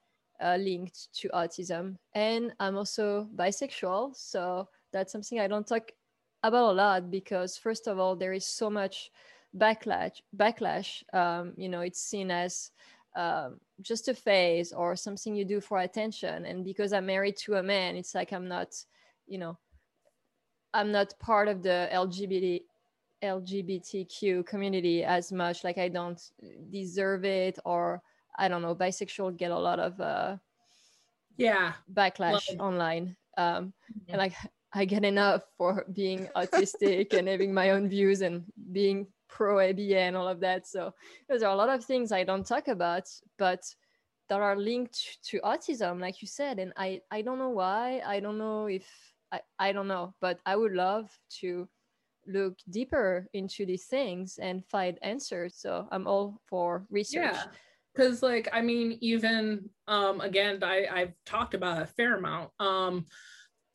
uh, 0.44 0.58
linked 0.58 1.14
to 1.14 1.30
autism. 1.30 1.96
And 2.14 2.54
I'm 2.60 2.78
also 2.78 3.28
bisexual. 3.36 4.16
So 4.16 4.68
that's 4.92 5.12
something 5.12 5.40
I 5.40 5.48
don't 5.48 5.68
talk 5.68 5.92
about 6.44 6.72
a 6.72 6.74
lot 6.74 7.10
because, 7.10 7.58
first 7.58 7.88
of 7.88 8.00
all, 8.00 8.16
there 8.16 8.34
is 8.34 8.46
so 8.46 8.70
much 8.70 9.10
backlash. 9.58 10.22
Backlash, 10.36 11.04
um, 11.14 11.54
you 11.56 11.70
know, 11.70 11.82
it's 11.82 12.02
seen 12.02 12.30
as 12.32 12.72
um, 13.16 13.60
just 13.82 14.08
a 14.08 14.14
phase 14.14 14.74
or 14.74 14.96
something 14.96 15.36
you 15.36 15.46
do 15.46 15.62
for 15.62 15.80
attention. 15.80 16.46
And 16.46 16.66
because 16.66 16.94
I'm 16.94 17.06
married 17.06 17.38
to 17.38 17.56
a 17.56 17.64
man, 17.64 17.96
it's 17.96 18.14
like 18.14 18.34
I'm 18.34 18.48
not, 18.48 18.74
you 19.28 19.38
know, 19.38 19.58
I'm 20.74 20.92
not 20.92 21.18
part 21.20 21.48
of 21.48 21.62
the 21.64 21.90
LGBT 21.94 22.62
LGBTQ 23.24 24.46
community 24.46 25.04
as 25.04 25.32
much. 25.32 25.64
Like 25.64 25.78
I 25.78 25.88
don't 25.88 26.22
deserve 26.70 27.24
it 27.24 27.58
or 27.64 28.02
I 28.38 28.48
don't 28.48 28.62
know, 28.62 28.76
bisexual 28.76 29.38
get 29.38 29.52
a 29.52 29.58
lot 29.58 29.80
of 29.80 30.00
uh, 30.00 30.38
yeah 31.38 31.74
backlash 31.92 32.50
Love. 32.50 32.60
online. 32.60 33.16
Um, 33.38 33.46
mm-hmm. 33.46 34.10
And 34.10 34.18
like 34.18 34.34
I 34.74 34.86
get 34.86 35.06
enough 35.06 35.44
for 35.58 35.86
being 35.94 36.28
autistic 36.36 37.14
and 37.14 37.28
having 37.28 37.54
my 37.54 37.72
own 37.72 37.88
views 37.88 38.22
and 38.22 38.44
being 38.72 39.08
pro 39.30 39.60
ABA 39.60 40.00
and 40.00 40.16
all 40.16 40.28
of 40.28 40.40
that. 40.40 40.68
So 40.68 40.94
there 41.30 41.38
are 41.48 41.54
a 41.54 41.56
lot 41.56 41.70
of 41.70 41.86
things 41.86 42.12
I 42.12 42.24
don't 42.24 42.46
talk 42.46 42.68
about, 42.68 43.08
but 43.38 43.64
that 44.30 44.42
are 44.42 44.56
linked 44.56 45.20
to 45.30 45.40
autism, 45.42 46.00
like 46.00 46.24
you 46.24 46.28
said. 46.28 46.58
And 46.58 46.74
I, 46.76 47.02
I 47.12 47.22
don't 47.22 47.38
know 47.38 47.50
why. 47.50 48.02
I 48.04 48.20
don't 48.20 48.40
know 48.40 48.66
if 48.66 48.88
I, 49.32 49.42
I 49.60 49.74
don't 49.74 49.88
know, 49.88 50.16
but 50.22 50.40
I 50.44 50.56
would 50.56 50.74
love 50.74 51.08
to 51.42 51.68
look 52.26 52.58
deeper 52.70 53.28
into 53.34 53.68
these 53.68 53.86
things 53.86 54.40
and 54.42 54.66
find 54.66 54.98
answers. 55.04 55.56
So 55.56 55.88
I'm 55.92 56.08
all 56.08 56.42
for 56.48 56.88
research. 56.90 57.36
Yeah 57.36 57.44
because 57.94 58.24
like 58.24 58.48
i 58.54 58.62
mean 58.62 58.98
even 59.02 59.70
um 59.88 60.22
again 60.22 60.60
i 60.64 60.86
i've 60.92 61.14
talked 61.26 61.54
about 61.54 61.82
a 61.82 61.86
fair 61.86 62.18
amount 62.18 62.50
um 62.60 63.06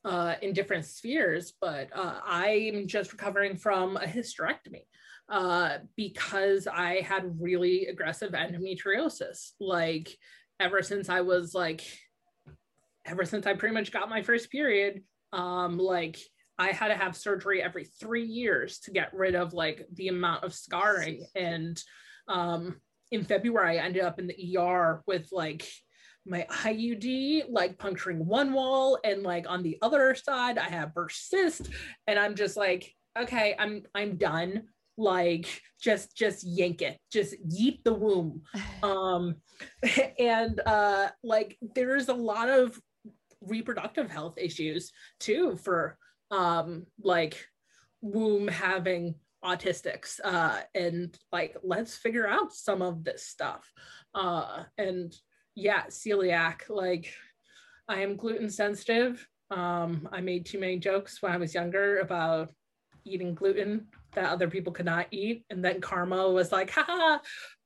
uh 0.05 0.35
in 0.43 0.53
different 0.53 0.85
spheres 0.85 1.53
but 1.61 1.89
uh 1.95 2.21
i'm 2.25 2.87
just 2.87 3.13
recovering 3.13 3.57
from 3.57 3.97
a 3.97 4.01
hysterectomy 4.07 4.85
uh 5.29 5.79
because 5.97 6.67
i 6.67 7.01
had 7.01 7.41
really 7.41 7.87
aggressive 7.87 8.33
endometriosis. 8.33 9.53
Like 9.61 10.17
ever 10.61 10.83
since 10.83 11.09
i 11.09 11.21
was 11.21 11.55
like 11.55 11.83
ever 13.05 13.25
since 13.25 13.47
i 13.47 13.55
pretty 13.55 13.75
much 13.75 13.93
got 13.93 14.09
my 14.09 14.23
first 14.23 14.51
period 14.51 15.03
um 15.33 15.79
like 15.79 16.19
I 16.61 16.73
had 16.73 16.89
to 16.89 16.97
have 16.97 17.17
surgery 17.17 17.63
every 17.63 17.85
three 17.85 18.25
years 18.25 18.81
to 18.81 18.91
get 18.91 19.15
rid 19.15 19.37
of 19.37 19.55
like 19.55 19.87
the 19.95 20.09
amount 20.09 20.43
of 20.43 20.53
scarring 20.53 21.25
and 21.37 21.81
um 22.27 22.81
in 23.11 23.25
February, 23.25 23.79
I 23.79 23.85
ended 23.85 24.03
up 24.03 24.19
in 24.19 24.27
the 24.27 24.59
ER 24.59 25.03
with 25.07 25.29
like 25.33 25.67
my 26.27 26.47
IUD 26.51 27.45
like 27.49 27.79
puncturing 27.79 28.27
one 28.27 28.53
wall 28.53 28.99
and 29.03 29.23
like 29.23 29.49
on 29.49 29.63
the 29.63 29.79
other 29.81 30.15
side 30.15 30.59
I 30.59 30.69
have 30.69 30.95
burst 30.95 31.31
cyst 31.31 31.71
and 32.07 32.19
I'm 32.19 32.35
just 32.35 32.57
like 32.57 32.93
okay 33.19 33.55
I'm 33.59 33.83
I'm 33.95 34.17
done. 34.17 34.65
Like 34.97 35.63
just 35.81 36.17
just 36.17 36.45
yank 36.45 36.83
it. 36.83 36.99
Just 37.11 37.35
yeet 37.49 37.83
the 37.85 37.95
womb 37.95 38.43
um 38.83 39.37
and 40.19 40.61
uh 40.67 41.09
like 41.23 41.57
there's 41.75 42.09
a 42.09 42.15
lot 42.15 42.49
of 42.49 42.79
reproductive 43.41 44.11
health 44.11 44.35
issues 44.37 44.91
too 45.21 45.57
for 45.57 45.97
um 46.31 46.85
like 47.01 47.47
womb 48.01 48.49
having 48.49 49.15
autistics 49.45 50.21
uh, 50.25 50.61
and 50.75 51.17
like 51.33 51.57
let's 51.63 51.97
figure 51.97 52.29
out 52.29 52.53
some 52.53 52.83
of 52.83 53.05
this 53.05 53.25
stuff. 53.25 53.73
Uh, 54.15 54.65
and 54.77 55.15
yeah 55.55 55.83
celiac 55.89 56.61
like 56.69 57.13
i 57.89 58.01
am 58.01 58.17
gluten 58.17 58.49
sensitive. 58.51 59.27
Um, 59.51 60.09
i 60.13 60.21
made 60.21 60.47
too 60.47 60.61
many 60.61 60.79
jokes 60.79 61.23
when 61.23 61.33
i 61.33 61.37
was 61.37 61.55
younger 61.55 61.99
about 61.99 62.51
eating 63.05 63.35
gluten 63.35 63.87
that 64.15 64.31
other 64.31 64.49
people 64.49 64.73
could 64.73 64.87
not 64.87 65.07
eat. 65.11 65.45
And 65.51 65.65
then 65.65 65.81
karma 65.81 66.31
was 66.31 66.53
like 66.53 66.71
haha 66.71 67.19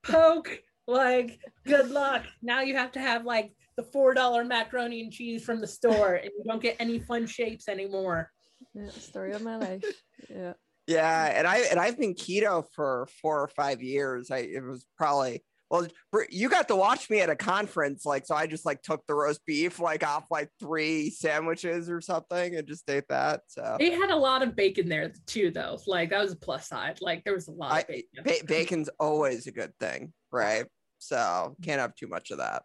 poke 0.02 0.61
like 0.87 1.40
good 1.64 1.90
luck. 1.90 2.24
Now 2.42 2.61
you 2.62 2.76
have 2.76 2.92
to 2.92 3.00
have 3.00 3.24
like 3.24 3.52
the 3.76 3.82
four 3.82 4.14
dollar 4.14 4.44
macaroni 4.44 5.02
and 5.02 5.12
cheese 5.12 5.44
from 5.44 5.61
the 5.61 5.66
store 5.66 6.14
and 6.14 6.30
you 6.37 6.44
don't 6.44 6.62
get 6.62 6.76
any 6.78 6.98
fun 6.98 7.26
shapes 7.26 7.68
anymore. 7.68 8.30
Yeah, 8.74 8.90
story 8.90 9.32
of 9.32 9.42
my 9.42 9.56
life. 9.56 9.85
Yeah 10.28 10.54
yeah, 10.92 11.33
and 11.37 11.46
I 11.46 11.59
and 11.70 11.78
I've 11.78 11.98
been 11.98 12.14
keto 12.14 12.64
for 12.72 13.09
four 13.20 13.42
or 13.42 13.48
five 13.48 13.83
years. 13.83 14.31
I 14.31 14.38
it 14.38 14.62
was 14.62 14.87
probably 14.96 15.42
well, 15.72 15.87
you 16.28 16.50
got 16.50 16.68
to 16.68 16.76
watch 16.76 17.09
me 17.09 17.20
at 17.20 17.31
a 17.31 17.35
conference, 17.35 18.05
like 18.05 18.26
so. 18.26 18.35
I 18.35 18.46
just 18.46 18.66
like 18.66 18.83
took 18.83 19.07
the 19.07 19.14
roast 19.14 19.40
beef 19.46 19.81
like 19.81 20.07
off 20.07 20.26
like 20.31 20.50
three 20.61 21.09
sandwiches 21.09 21.88
or 21.88 22.02
something, 22.02 22.57
and 22.57 22.68
just 22.68 22.88
ate 22.90 23.09
that. 23.09 23.40
So 23.48 23.76
they 23.78 23.90
had 23.90 24.11
a 24.11 24.16
lot 24.16 24.42
of 24.42 24.55
bacon 24.55 24.90
there 24.90 25.14
too, 25.26 25.50
though. 25.50 25.78
Like 25.87 26.11
that 26.11 26.20
was 26.20 26.33
a 26.33 26.37
plus 26.37 26.68
side. 26.68 26.98
Like 27.00 27.24
there 27.24 27.33
was 27.33 27.48
a 27.48 27.52
lot 27.52 27.72
I, 27.72 27.81
of 27.81 27.87
bacon. 27.87 28.22
Ba- 28.22 28.46
bacon's 28.46 28.90
always 29.00 29.46
a 29.46 29.52
good 29.52 29.72
thing, 29.81 30.12
right? 30.31 30.66
So 30.98 31.57
can't 31.62 31.81
have 31.81 31.94
too 31.94 32.07
much 32.07 32.31
of 32.31 32.38
that. 32.38 32.64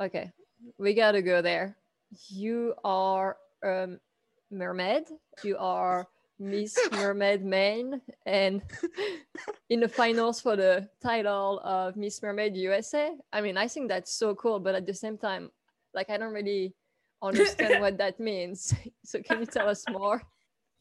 Okay, 0.00 0.30
we 0.78 0.94
got 0.94 1.12
to 1.12 1.20
go 1.20 1.42
there. 1.42 1.76
You 2.30 2.74
are 2.84 3.36
um 3.62 4.00
mermaid. 4.50 5.04
You 5.44 5.58
are 5.58 6.08
Miss 6.38 6.78
Mermaid 6.92 7.44
Maine 7.44 8.00
and 8.26 8.62
in 9.70 9.80
the 9.80 9.88
finals 9.88 10.40
for 10.40 10.56
the 10.56 10.88
title 11.02 11.60
of 11.64 11.96
Miss 11.96 12.22
Mermaid 12.22 12.56
USA. 12.56 13.12
I 13.32 13.40
mean, 13.40 13.56
I 13.56 13.68
think 13.68 13.88
that's 13.88 14.12
so 14.12 14.34
cool, 14.34 14.60
but 14.60 14.74
at 14.74 14.86
the 14.86 14.94
same 14.94 15.16
time, 15.16 15.50
like 15.94 16.10
I 16.10 16.18
don't 16.18 16.34
really 16.34 16.74
understand 17.22 17.80
what 17.80 17.98
that 17.98 18.20
means. 18.20 18.74
So 19.04 19.22
can 19.22 19.40
you 19.40 19.46
tell 19.46 19.68
us 19.68 19.84
more? 19.88 20.20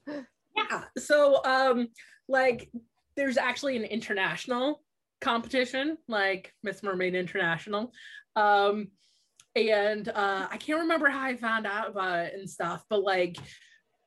Yeah. 0.07 0.83
So 0.97 1.43
um 1.45 1.89
like 2.27 2.71
there's 3.15 3.37
actually 3.37 3.77
an 3.77 3.83
international 3.83 4.81
competition 5.21 5.97
like 6.07 6.51
Miss 6.63 6.81
Mermaid 6.81 7.13
International. 7.15 7.93
Um 8.35 8.89
and 9.55 10.09
uh 10.09 10.47
I 10.49 10.57
can't 10.57 10.81
remember 10.81 11.07
how 11.07 11.21
I 11.21 11.35
found 11.37 11.67
out 11.67 11.89
about 11.89 12.25
it 12.25 12.33
and 12.33 12.49
stuff, 12.49 12.83
but 12.89 13.03
like 13.03 13.37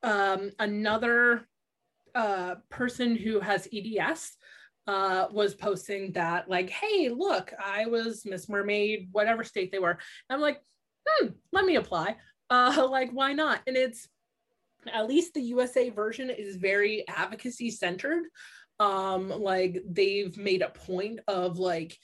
um, 0.02 0.50
another 0.58 1.46
uh, 2.14 2.56
person 2.70 3.16
who 3.16 3.40
has 3.40 3.68
EDS 3.72 4.36
uh, 4.86 5.26
was 5.30 5.54
posting 5.54 6.12
that, 6.12 6.48
like, 6.48 6.70
hey, 6.70 7.10
look, 7.10 7.52
I 7.62 7.86
was 7.86 8.24
Miss 8.24 8.48
Mermaid, 8.48 9.08
whatever 9.12 9.44
state 9.44 9.70
they 9.70 9.78
were. 9.78 9.90
And 9.90 9.98
I'm 10.30 10.40
like, 10.40 10.58
hmm, 11.06 11.28
let 11.52 11.64
me 11.64 11.76
apply. 11.76 12.16
Uh, 12.50 12.88
like, 12.90 13.10
why 13.10 13.34
not? 13.34 13.60
And 13.66 13.76
it's 13.76 14.08
at 14.90 15.06
least 15.06 15.34
the 15.34 15.42
USA 15.42 15.90
version 15.90 16.30
is 16.30 16.56
very 16.56 17.06
advocacy 17.06 17.70
centered. 17.70 18.24
Um, 18.80 19.28
like, 19.28 19.82
they've 19.86 20.34
made 20.38 20.62
a 20.62 20.70
point 20.70 21.20
of, 21.28 21.58
like, 21.58 21.94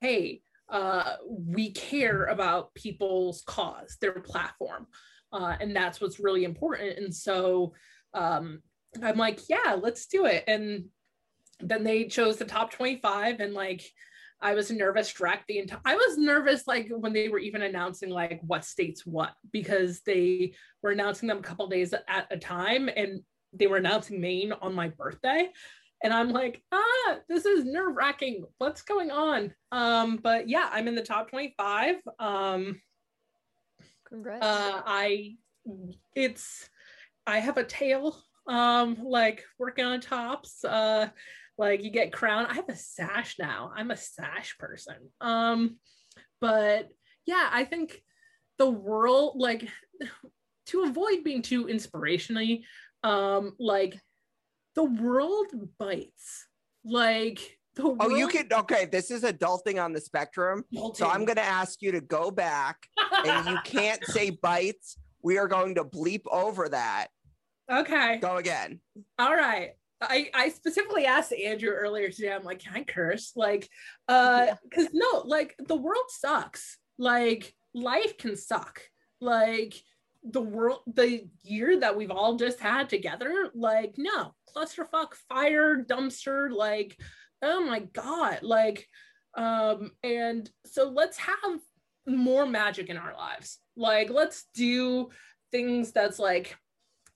hey, 0.00 0.40
uh, 0.70 1.16
we 1.28 1.72
care 1.72 2.24
about 2.24 2.72
people's 2.74 3.42
cause, 3.46 3.98
their 4.00 4.12
platform. 4.12 4.86
Uh, 5.32 5.56
and 5.60 5.74
that's 5.74 6.00
what's 6.00 6.20
really 6.20 6.44
important. 6.44 6.98
And 6.98 7.14
so 7.14 7.74
um, 8.14 8.62
I'm 9.02 9.16
like, 9.16 9.40
yeah, 9.48 9.76
let's 9.80 10.06
do 10.06 10.26
it. 10.26 10.44
And 10.46 10.86
then 11.60 11.84
they 11.84 12.04
chose 12.04 12.36
the 12.36 12.44
top 12.44 12.70
25 12.72 13.40
and 13.40 13.54
like 13.54 13.82
I 14.40 14.54
was 14.54 14.70
nervous 14.70 15.18
wreck 15.18 15.44
the 15.48 15.58
entire 15.58 15.80
I 15.84 15.94
was 15.94 16.18
nervous 16.18 16.66
like 16.66 16.88
when 16.90 17.12
they 17.12 17.28
were 17.28 17.38
even 17.38 17.62
announcing 17.62 18.10
like 18.10 18.40
what 18.42 18.64
states 18.64 19.06
what 19.06 19.32
because 19.52 20.00
they 20.02 20.54
were 20.82 20.90
announcing 20.90 21.28
them 21.28 21.38
a 21.38 21.42
couple 21.42 21.66
days 21.68 21.94
at 21.94 22.26
a 22.30 22.36
time 22.36 22.90
and 22.94 23.22
they 23.52 23.66
were 23.66 23.78
announcing 23.78 24.20
Maine 24.20 24.52
on 24.52 24.74
my 24.74 24.88
birthday 24.88 25.50
and 26.02 26.12
I'm 26.12 26.30
like 26.30 26.62
ah 26.72 27.16
this 27.28 27.46
is 27.46 27.64
nerve 27.64 27.96
wracking 27.96 28.44
what's 28.58 28.82
going 28.82 29.10
on 29.10 29.54
um 29.72 30.16
but 30.16 30.48
yeah 30.48 30.68
I'm 30.70 30.88
in 30.88 30.94
the 30.94 31.02
top 31.02 31.30
25 31.30 31.96
um 32.18 32.80
Congrats. 34.08 34.44
uh 34.44 34.82
I 34.86 35.36
it's 36.14 36.68
I 37.26 37.38
have 37.40 37.56
a 37.56 37.64
tail 37.64 38.16
um 38.46 38.98
like 39.02 39.44
working 39.58 39.84
on 39.84 40.00
tops 40.00 40.64
uh 40.64 41.08
like 41.58 41.82
you 41.82 41.90
get 41.90 42.12
crown. 42.12 42.46
I 42.46 42.54
have 42.54 42.68
a 42.68 42.76
sash 42.76 43.36
now. 43.38 43.72
I'm 43.74 43.90
a 43.90 43.96
sash 43.96 44.56
person. 44.58 44.96
Um 45.20 45.78
but 46.40 46.88
yeah 47.24 47.48
i 47.50 47.64
think 47.64 48.00
the 48.58 48.68
world 48.70 49.34
like 49.36 49.66
to 50.66 50.82
avoid 50.82 51.24
being 51.24 51.42
too 51.42 51.64
inspirationally 51.64 52.62
um 53.02 53.52
like 53.58 53.98
the 54.76 54.84
world 54.84 55.46
bites. 55.78 56.46
Like 56.84 57.58
Oh, 57.78 58.08
you 58.08 58.28
can. 58.28 58.48
Okay, 58.50 58.86
this 58.86 59.10
is 59.10 59.22
adulting 59.22 59.82
on 59.82 59.92
the 59.92 60.00
spectrum. 60.00 60.64
So 60.94 61.08
I'm 61.08 61.24
going 61.24 61.36
to 61.36 61.44
ask 61.44 61.82
you 61.82 61.92
to 61.92 62.00
go 62.00 62.30
back 62.30 62.88
and 63.24 63.48
you 63.48 63.58
can't 63.64 64.02
say 64.06 64.30
bites. 64.30 64.96
We 65.22 65.38
are 65.38 65.48
going 65.48 65.74
to 65.74 65.84
bleep 65.84 66.22
over 66.30 66.68
that. 66.68 67.08
okay 67.70 68.18
Go 68.18 68.36
again. 68.36 68.80
all 69.18 69.34
right 69.34 69.72
I, 70.00 70.30
I 70.34 70.48
specifically 70.50 71.06
asked 71.06 71.32
Andrew 71.32 71.70
earlier 71.70 72.10
today. 72.10 72.32
I'm 72.32 72.44
like, 72.44 72.58
can 72.60 72.74
I 72.74 72.84
curse? 72.84 73.32
Like, 73.34 73.68
uh, 74.08 74.48
because 74.62 74.88
no, 74.92 75.22
like 75.24 75.54
the 75.58 75.76
world 75.76 76.04
sucks. 76.10 76.76
Like 76.98 77.54
life 77.74 78.18
can 78.18 78.36
suck. 78.36 78.82
Like 79.20 79.74
the 80.22 80.42
world, 80.42 80.80
the 80.86 81.28
year 81.42 81.80
that 81.80 81.96
we've 81.96 82.10
all 82.10 82.36
just 82.36 82.60
had 82.60 82.88
together. 82.88 83.48
Like, 83.54 83.94
no, 83.96 84.34
clusterfuck, 84.54 85.14
fire, 85.30 85.82
dumpster. 85.82 86.50
Like, 86.50 86.98
oh 87.42 87.64
my 87.64 87.80
god. 87.80 88.40
Like, 88.42 88.88
um, 89.36 89.92
and 90.02 90.50
so 90.64 90.88
let's 90.88 91.18
have 91.18 91.60
more 92.06 92.46
magic 92.46 92.88
in 92.88 92.96
our 92.96 93.14
lives. 93.14 93.58
Like, 93.76 94.10
let's 94.10 94.46
do 94.54 95.10
things 95.52 95.92
that's 95.92 96.18
like 96.18 96.56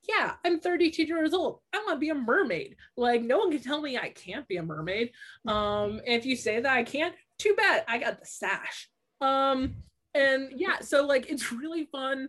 yeah, 0.09 0.35
I'm 0.45 0.61
32 0.61 1.05
years 1.05 1.35
old. 1.35 1.61
I 1.73 1.79
want 1.79 1.97
to 1.97 1.99
be 1.99 2.09
a 2.09 2.15
mermaid. 2.15 2.77
Like 2.97 3.23
no 3.23 3.39
one 3.39 3.51
can 3.51 3.63
tell 3.63 3.81
me 3.81 3.99
I 3.99 4.09
can't 4.09 4.49
be 4.49 4.57
a 4.57 4.63
mermaid. 4.63 5.13
Um, 5.47 6.01
if 6.07 6.25
you 6.25 6.37
say 6.37 6.61
that 6.61 6.73
I 6.73 6.83
can't, 6.83 7.15
too 7.39 7.55
bad. 7.55 7.85
I 7.87 7.99
got 7.99 8.19
the 8.19 8.27
sash. 8.27 8.89
Um, 9.21 9.75
and 10.15 10.51
yeah, 10.57 10.81
so 10.81 11.07
like 11.07 11.31
it's 11.31 11.53
really 11.53 11.87
fun 11.93 12.29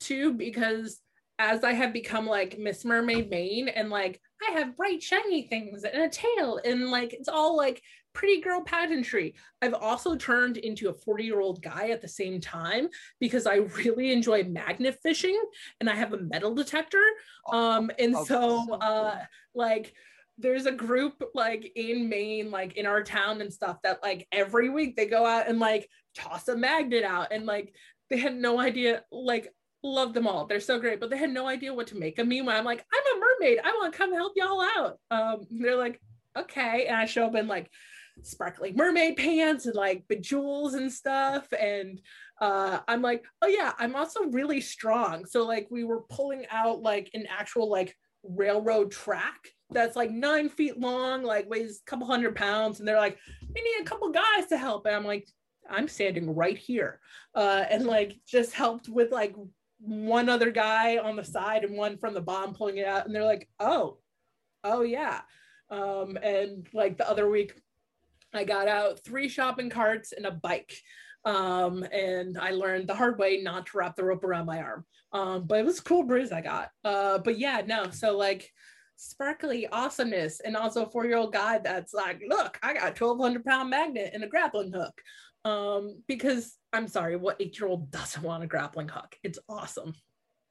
too 0.00 0.32
because 0.32 1.00
as 1.38 1.64
I 1.64 1.72
have 1.72 1.92
become 1.92 2.26
like 2.26 2.58
Miss 2.58 2.84
Mermaid 2.84 3.30
Maine 3.30 3.68
and 3.68 3.90
like 3.90 4.20
I 4.46 4.52
have 4.52 4.76
bright 4.76 5.02
shiny 5.02 5.42
things 5.42 5.84
and 5.84 6.02
a 6.02 6.08
tail 6.08 6.60
and 6.64 6.90
like 6.90 7.12
it's 7.12 7.28
all 7.28 7.56
like 7.56 7.82
pretty 8.12 8.40
girl 8.40 8.60
pageantry. 8.62 9.34
I've 9.62 9.74
also 9.74 10.16
turned 10.16 10.56
into 10.56 10.88
a 10.88 10.92
40 10.92 11.24
year 11.24 11.40
old 11.40 11.62
guy 11.62 11.90
at 11.90 12.00
the 12.00 12.08
same 12.08 12.40
time 12.40 12.88
because 13.20 13.46
I 13.46 13.56
really 13.84 14.12
enjoy 14.12 14.44
magnet 14.44 14.98
fishing 15.02 15.40
and 15.80 15.88
I 15.88 15.94
have 15.94 16.12
a 16.12 16.18
metal 16.18 16.54
detector. 16.54 17.04
Um, 17.50 17.90
and 17.98 18.14
Oh, 18.16 18.24
so, 18.24 18.64
so 18.68 18.74
uh, 18.74 19.18
like, 19.54 19.94
there's 20.40 20.66
a 20.66 20.72
group 20.72 21.22
like 21.34 21.72
in 21.74 22.08
Maine, 22.08 22.50
like 22.50 22.76
in 22.76 22.86
our 22.86 23.02
town 23.02 23.40
and 23.40 23.52
stuff 23.52 23.78
that 23.82 24.02
like 24.02 24.26
every 24.30 24.68
week 24.68 24.96
they 24.96 25.06
go 25.06 25.26
out 25.26 25.48
and 25.48 25.58
like 25.58 25.88
toss 26.14 26.46
a 26.48 26.56
magnet 26.56 27.02
out 27.02 27.28
and 27.32 27.44
like 27.44 27.74
they 28.08 28.18
had 28.18 28.34
no 28.36 28.58
idea, 28.58 29.02
like, 29.12 29.52
love 29.82 30.12
them 30.12 30.26
all. 30.26 30.46
They're 30.46 30.60
so 30.60 30.78
great, 30.78 31.00
but 31.00 31.10
they 31.10 31.16
had 31.16 31.30
no 31.30 31.46
idea 31.46 31.74
what 31.74 31.86
to 31.88 31.96
make 31.96 32.18
of 32.18 32.26
me 32.26 32.42
when 32.42 32.56
I'm 32.56 32.64
like, 32.64 32.84
I'm 32.92 33.16
a 33.16 33.20
mermaid. 33.20 33.58
I 33.64 33.72
want 33.72 33.92
to 33.92 33.98
come 33.98 34.12
help 34.12 34.32
y'all 34.36 34.62
out. 34.76 34.98
Um, 35.10 35.46
they're 35.50 35.76
like, 35.76 36.00
okay. 36.36 36.86
And 36.86 36.96
I 36.96 37.06
show 37.06 37.26
up 37.26 37.34
in 37.34 37.46
like 37.46 37.70
sparkly 38.22 38.72
mermaid 38.72 39.16
pants 39.16 39.66
and 39.66 39.74
like 39.74 40.04
bejewels 40.08 40.74
and 40.74 40.92
stuff. 40.92 41.46
And 41.52 42.00
uh, 42.40 42.80
I'm 42.88 43.02
like, 43.02 43.24
oh 43.42 43.48
yeah, 43.48 43.72
I'm 43.78 43.94
also 43.94 44.24
really 44.24 44.60
strong. 44.60 45.26
So 45.26 45.46
like 45.46 45.68
we 45.70 45.84
were 45.84 46.02
pulling 46.10 46.44
out 46.50 46.82
like 46.82 47.10
an 47.14 47.26
actual 47.28 47.70
like 47.70 47.96
railroad 48.24 48.90
track 48.90 49.38
that's 49.70 49.96
like 49.96 50.10
nine 50.10 50.48
feet 50.48 50.78
long, 50.78 51.22
like 51.22 51.48
weighs 51.48 51.80
a 51.86 51.90
couple 51.90 52.06
hundred 52.06 52.34
pounds. 52.34 52.78
And 52.78 52.88
they're 52.88 52.98
like, 52.98 53.18
we 53.54 53.60
need 53.60 53.82
a 53.82 53.88
couple 53.88 54.10
guys 54.10 54.46
to 54.48 54.56
help. 54.56 54.86
And 54.86 54.96
I'm 54.96 55.04
like, 55.04 55.28
I'm 55.68 55.88
standing 55.88 56.34
right 56.34 56.56
here. 56.56 57.00
Uh, 57.34 57.64
and 57.68 57.84
like 57.84 58.16
just 58.26 58.52
helped 58.52 58.88
with 58.88 59.12
like 59.12 59.34
one 59.78 60.28
other 60.28 60.50
guy 60.50 60.98
on 60.98 61.16
the 61.16 61.24
side 61.24 61.64
and 61.64 61.76
one 61.76 61.98
from 61.98 62.14
the 62.14 62.20
bottom 62.20 62.54
pulling 62.54 62.78
it 62.78 62.86
out. 62.86 63.06
And 63.06 63.14
they're 63.14 63.24
like, 63.24 63.48
oh, 63.60 63.98
oh 64.64 64.82
yeah. 64.82 65.20
Um, 65.70 66.16
and 66.22 66.66
like 66.72 66.98
the 66.98 67.08
other 67.08 67.28
week, 67.28 67.52
I 68.34 68.44
got 68.44 68.68
out 68.68 69.00
three 69.04 69.28
shopping 69.28 69.70
carts 69.70 70.12
and 70.12 70.26
a 70.26 70.30
bike. 70.30 70.74
Um, 71.24 71.84
and 71.92 72.38
I 72.38 72.50
learned 72.50 72.88
the 72.88 72.94
hard 72.94 73.18
way 73.18 73.40
not 73.42 73.66
to 73.66 73.78
wrap 73.78 73.96
the 73.96 74.04
rope 74.04 74.24
around 74.24 74.46
my 74.46 74.60
arm. 74.60 74.84
Um, 75.12 75.46
but 75.46 75.58
it 75.58 75.64
was 75.64 75.78
a 75.78 75.84
cool 75.84 76.02
bruise 76.02 76.32
I 76.32 76.40
got. 76.40 76.70
Uh, 76.84 77.18
but 77.18 77.38
yeah, 77.38 77.62
no, 77.66 77.90
so 77.90 78.16
like 78.16 78.52
sparkly 78.96 79.66
awesomeness, 79.68 80.40
and 80.40 80.56
also 80.56 80.84
a 80.84 80.90
four-year-old 80.90 81.32
guy 81.32 81.58
that's 81.58 81.94
like, 81.94 82.20
look, 82.28 82.58
I 82.62 82.74
got 82.74 83.00
1200 83.00 83.44
pound 83.44 83.70
magnet 83.70 84.10
and 84.12 84.24
a 84.24 84.26
grappling 84.28 84.72
hook. 84.72 85.00
Um, 85.44 86.02
because 86.06 86.56
I'm 86.72 86.88
sorry, 86.88 87.16
what 87.16 87.36
eight-year-old 87.40 87.90
doesn't 87.90 88.22
want 88.22 88.44
a 88.44 88.46
grappling 88.46 88.88
hook? 88.88 89.16
It's 89.22 89.38
awesome. 89.48 89.94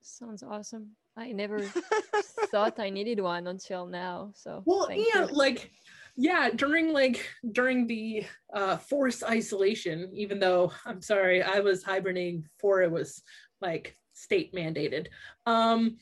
Sounds 0.02 0.43
awesome. 0.43 0.91
I 1.17 1.32
never 1.32 1.60
thought 2.52 2.80
I 2.80 2.89
needed 2.89 3.19
one 3.19 3.47
until 3.47 3.86
now. 3.88 4.32
So 4.36 4.63
Well, 4.65 4.89
yeah, 4.91 5.26
you. 5.28 5.34
like 5.34 5.71
yeah, 6.15 6.50
during 6.50 6.93
like 6.93 7.28
during 7.52 7.86
the 7.88 8.26
uh 8.54 8.78
forced 8.78 9.23
isolation, 9.23 10.10
even 10.13 10.39
though 10.39 10.71
I'm 10.86 11.02
sorry, 11.02 11.43
I 11.43 11.60
was 11.60 11.84
hibernating 11.84 12.41
before 12.41 12.82
it 12.84 12.91
was 12.91 13.21
like 13.62 13.97
state 14.13 14.54
mandated. 14.54 15.08
Um 15.45 15.97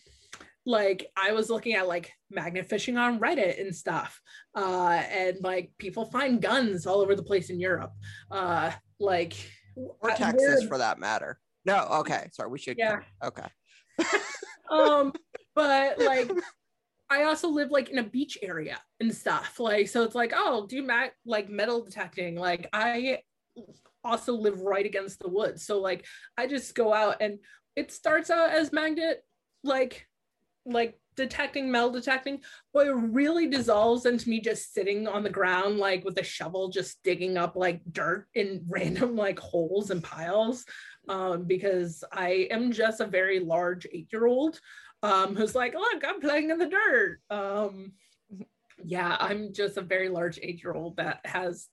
like 0.65 1.07
I 1.15 1.31
was 1.33 1.49
looking 1.49 1.73
at 1.73 1.87
like 1.87 2.11
magnet 2.31 2.67
fishing 2.67 2.97
on 2.97 3.19
Reddit 3.19 3.59
and 3.61 3.75
stuff. 3.75 4.19
Uh 4.55 5.01
and 5.11 5.37
like 5.41 5.71
people 5.77 6.05
find 6.05 6.41
guns 6.41 6.85
all 6.85 7.01
over 7.01 7.15
the 7.15 7.23
place 7.23 7.49
in 7.49 7.59
Europe. 7.59 7.93
Uh 8.31 8.71
like 8.99 9.33
Or 9.75 10.11
Texas 10.11 10.63
for 10.67 10.77
that 10.77 10.99
matter. 10.99 11.39
No, 11.65 11.87
okay. 11.99 12.29
Sorry, 12.31 12.49
we 12.49 12.59
should. 12.59 12.77
Yeah. 12.77 12.99
Okay. 13.23 13.47
um 14.69 15.13
but 15.53 15.99
like 15.99 16.31
i 17.09 17.23
also 17.23 17.49
live 17.49 17.71
like 17.71 17.89
in 17.89 17.99
a 17.99 18.03
beach 18.03 18.37
area 18.41 18.79
and 18.99 19.13
stuff 19.13 19.59
like 19.59 19.87
so 19.87 20.03
it's 20.03 20.15
like 20.15 20.33
oh 20.35 20.65
do 20.67 20.81
mag 20.81 21.11
like 21.25 21.49
metal 21.49 21.83
detecting 21.83 22.35
like 22.35 22.67
i 22.73 23.19
also 24.03 24.33
live 24.33 24.61
right 24.61 24.85
against 24.85 25.19
the 25.19 25.29
woods 25.29 25.65
so 25.65 25.79
like 25.79 26.05
i 26.37 26.47
just 26.47 26.75
go 26.75 26.93
out 26.93 27.17
and 27.21 27.39
it 27.75 27.91
starts 27.91 28.29
out 28.29 28.49
as 28.49 28.71
magnet 28.71 29.21
like 29.63 30.07
like 30.65 30.97
detecting 31.15 31.71
metal 31.71 31.91
detecting 31.91 32.41
but 32.73 32.87
it 32.87 32.91
really 32.91 33.47
dissolves 33.47 34.05
into 34.05 34.29
me 34.29 34.41
just 34.41 34.73
sitting 34.73 35.07
on 35.07 35.23
the 35.23 35.29
ground 35.29 35.77
like 35.77 36.03
with 36.03 36.19
a 36.19 36.23
shovel 36.23 36.67
just 36.67 37.01
digging 37.03 37.37
up 37.37 37.55
like 37.55 37.81
dirt 37.91 38.27
in 38.33 38.65
random 38.69 39.15
like 39.15 39.39
holes 39.39 39.91
and 39.91 40.03
piles 40.03 40.65
um, 41.07 41.43
because 41.45 42.03
I 42.11 42.47
am 42.51 42.71
just 42.71 42.99
a 42.99 43.05
very 43.05 43.39
large 43.39 43.87
eight 43.91 44.09
year 44.11 44.25
old 44.25 44.59
um, 45.03 45.35
who's 45.35 45.55
like, 45.55 45.73
look, 45.73 46.03
I'm 46.05 46.19
playing 46.19 46.49
in 46.49 46.57
the 46.57 46.67
dirt. 46.67 47.19
Um, 47.29 47.93
yeah, 48.83 49.15
I'm 49.19 49.53
just 49.53 49.77
a 49.77 49.81
very 49.81 50.09
large 50.09 50.39
eight 50.41 50.63
year 50.63 50.73
old 50.73 50.97
that 50.97 51.19
has 51.25 51.67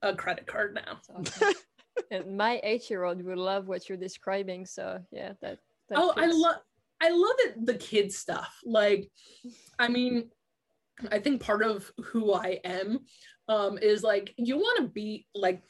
a 0.00 0.14
credit 0.14 0.46
card 0.46 0.74
now. 0.74 1.00
Awesome. 1.14 1.54
and 2.10 2.36
my 2.36 2.60
eight-year-old 2.62 3.22
would 3.22 3.38
love 3.38 3.68
what 3.68 3.88
you're 3.88 3.98
describing. 3.98 4.66
So 4.66 5.00
yeah, 5.10 5.32
that. 5.42 5.58
that 5.88 5.98
oh, 5.98 6.12
I 6.16 6.26
love. 6.26 6.56
I 7.02 7.10
love 7.10 7.36
it, 7.40 7.66
the 7.66 7.74
kid 7.74 8.12
stuff. 8.12 8.56
Like, 8.64 9.10
I 9.78 9.88
mean, 9.88 10.30
I 11.10 11.18
think 11.18 11.42
part 11.42 11.62
of 11.62 11.90
who 12.04 12.32
I 12.32 12.60
am 12.64 13.00
um, 13.48 13.76
is 13.78 14.02
like 14.02 14.32
you 14.38 14.56
want 14.56 14.78
to 14.78 14.88
be 14.88 15.26
like 15.34 15.62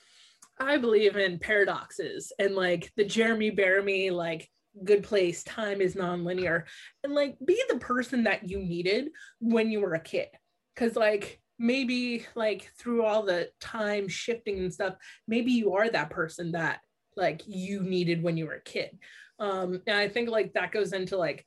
I 0.61 0.77
believe 0.77 1.17
in 1.17 1.39
paradoxes 1.39 2.33
and 2.39 2.55
like 2.55 2.93
the 2.97 3.05
Jeremy 3.05 3.51
Bearimy 3.51 4.11
like 4.11 4.49
good 4.85 5.03
place 5.03 5.43
time 5.45 5.81
is 5.81 5.95
nonlinear. 5.95 6.65
And 7.03 7.15
like 7.15 7.37
be 7.45 7.61
the 7.69 7.79
person 7.79 8.25
that 8.25 8.49
you 8.49 8.59
needed 8.59 9.09
when 9.41 9.71
you 9.71 9.81
were 9.81 9.95
a 9.95 10.01
kid. 10.01 10.29
Because 10.75 10.97
like 10.97 11.41
maybe 11.59 12.27
like 12.35 12.71
through 12.79 13.05
all 13.05 13.23
the 13.23 13.49
time 13.61 14.09
shifting 14.09 14.59
and 14.59 14.73
stuff 14.73 14.95
maybe 15.29 15.53
you 15.53 15.75
are 15.75 15.89
that 15.89 16.11
person 16.11 16.53
that 16.53 16.81
like 17.17 17.43
you 17.47 17.83
needed 17.83 18.23
when 18.23 18.37
you 18.37 18.47
were 18.47 18.55
a 18.55 18.63
kid 18.63 18.99
um 19.43 19.83
and 19.87 19.97
i 19.97 20.09
think 20.09 20.31
like 20.31 20.53
that 20.55 20.73
goes 20.73 20.93
into 20.93 21.17
like 21.17 21.45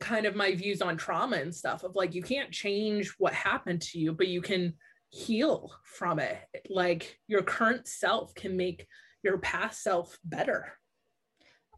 kind 0.00 0.26
of 0.26 0.34
my 0.34 0.54
views 0.54 0.82
on 0.82 0.96
trauma 0.96 1.36
and 1.36 1.54
stuff 1.54 1.84
of 1.84 1.94
like 1.94 2.14
you 2.14 2.22
can't 2.22 2.50
change 2.50 3.14
what 3.18 3.32
happened 3.32 3.80
to 3.80 3.98
you 3.98 4.12
but 4.12 4.28
you 4.28 4.40
can 4.40 4.74
heal 5.10 5.72
from 5.84 6.18
it. 6.18 6.38
Like 6.68 7.18
your 7.26 7.42
current 7.42 7.86
self 7.86 8.34
can 8.34 8.56
make 8.56 8.86
your 9.22 9.38
past 9.38 9.82
self 9.82 10.18
better. 10.24 10.72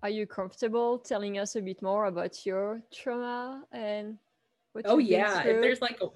Are 0.02 0.08
you 0.08 0.26
comfortable 0.26 0.98
telling 0.98 1.38
us 1.38 1.56
a 1.56 1.60
bit 1.60 1.82
more 1.82 2.06
about 2.06 2.46
your 2.46 2.82
trauma 2.92 3.64
and 3.72 4.18
what 4.72 4.86
oh 4.88 4.98
yeah. 4.98 5.42
There's 5.42 5.80
like 5.80 6.00
a 6.00 6.06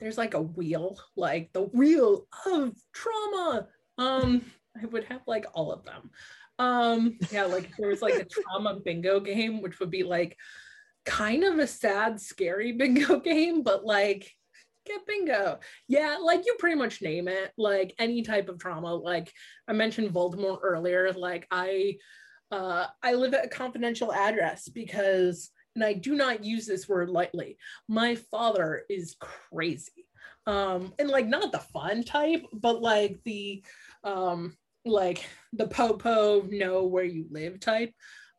there's 0.00 0.18
like 0.18 0.34
a 0.34 0.42
wheel 0.42 0.98
like 1.16 1.50
the 1.52 1.62
wheel 1.62 2.26
of 2.44 2.76
trauma 2.92 3.66
um 3.96 4.42
i 4.78 4.84
would 4.84 5.04
have 5.04 5.22
like 5.26 5.46
all 5.54 5.72
of 5.72 5.82
them 5.84 6.10
um 6.58 7.18
yeah 7.30 7.44
like 7.44 7.70
there 7.76 7.88
was 7.88 8.02
like 8.02 8.14
a 8.14 8.24
trauma 8.24 8.80
bingo 8.84 9.20
game 9.20 9.60
which 9.60 9.78
would 9.78 9.90
be 9.90 10.02
like 10.02 10.36
kind 11.04 11.44
of 11.44 11.58
a 11.58 11.66
sad 11.66 12.20
scary 12.20 12.72
bingo 12.78 13.20
game 13.20 13.62
but 13.62 13.84
like 13.84 14.30
get 14.86 15.04
bingo 15.06 15.58
yeah 15.88 16.16
like 16.22 16.46
you 16.46 16.54
pretty 16.58 16.76
much 16.76 17.02
name 17.02 17.26
it 17.28 17.52
like 17.58 17.94
any 17.98 18.22
type 18.22 18.48
of 18.48 18.58
trauma 18.58 18.94
like 18.94 19.32
i 19.66 19.72
mentioned 19.72 20.14
voldemort 20.14 20.60
earlier 20.62 21.12
like 21.12 21.46
i 21.50 21.96
uh 22.52 22.86
i 23.02 23.12
live 23.12 23.34
at 23.34 23.44
a 23.44 23.48
confidential 23.48 24.12
address 24.12 24.68
because 24.68 25.50
and 25.76 25.84
I 25.84 25.92
do 25.92 26.16
not 26.16 26.42
use 26.42 26.66
this 26.66 26.88
word 26.88 27.10
lightly. 27.10 27.58
My 27.86 28.16
father 28.16 28.84
is 28.88 29.14
crazy. 29.20 30.06
Um, 30.46 30.94
and 30.98 31.08
like 31.08 31.26
not 31.26 31.52
the 31.52 31.58
fun 31.58 32.02
type, 32.02 32.44
but 32.52 32.80
like 32.80 33.20
the 33.24 33.62
um 34.02 34.56
like 34.86 35.26
the 35.52 35.66
popo 35.66 36.42
know 36.42 36.84
where 36.84 37.04
you 37.04 37.26
live 37.30 37.60
type. 37.60 37.92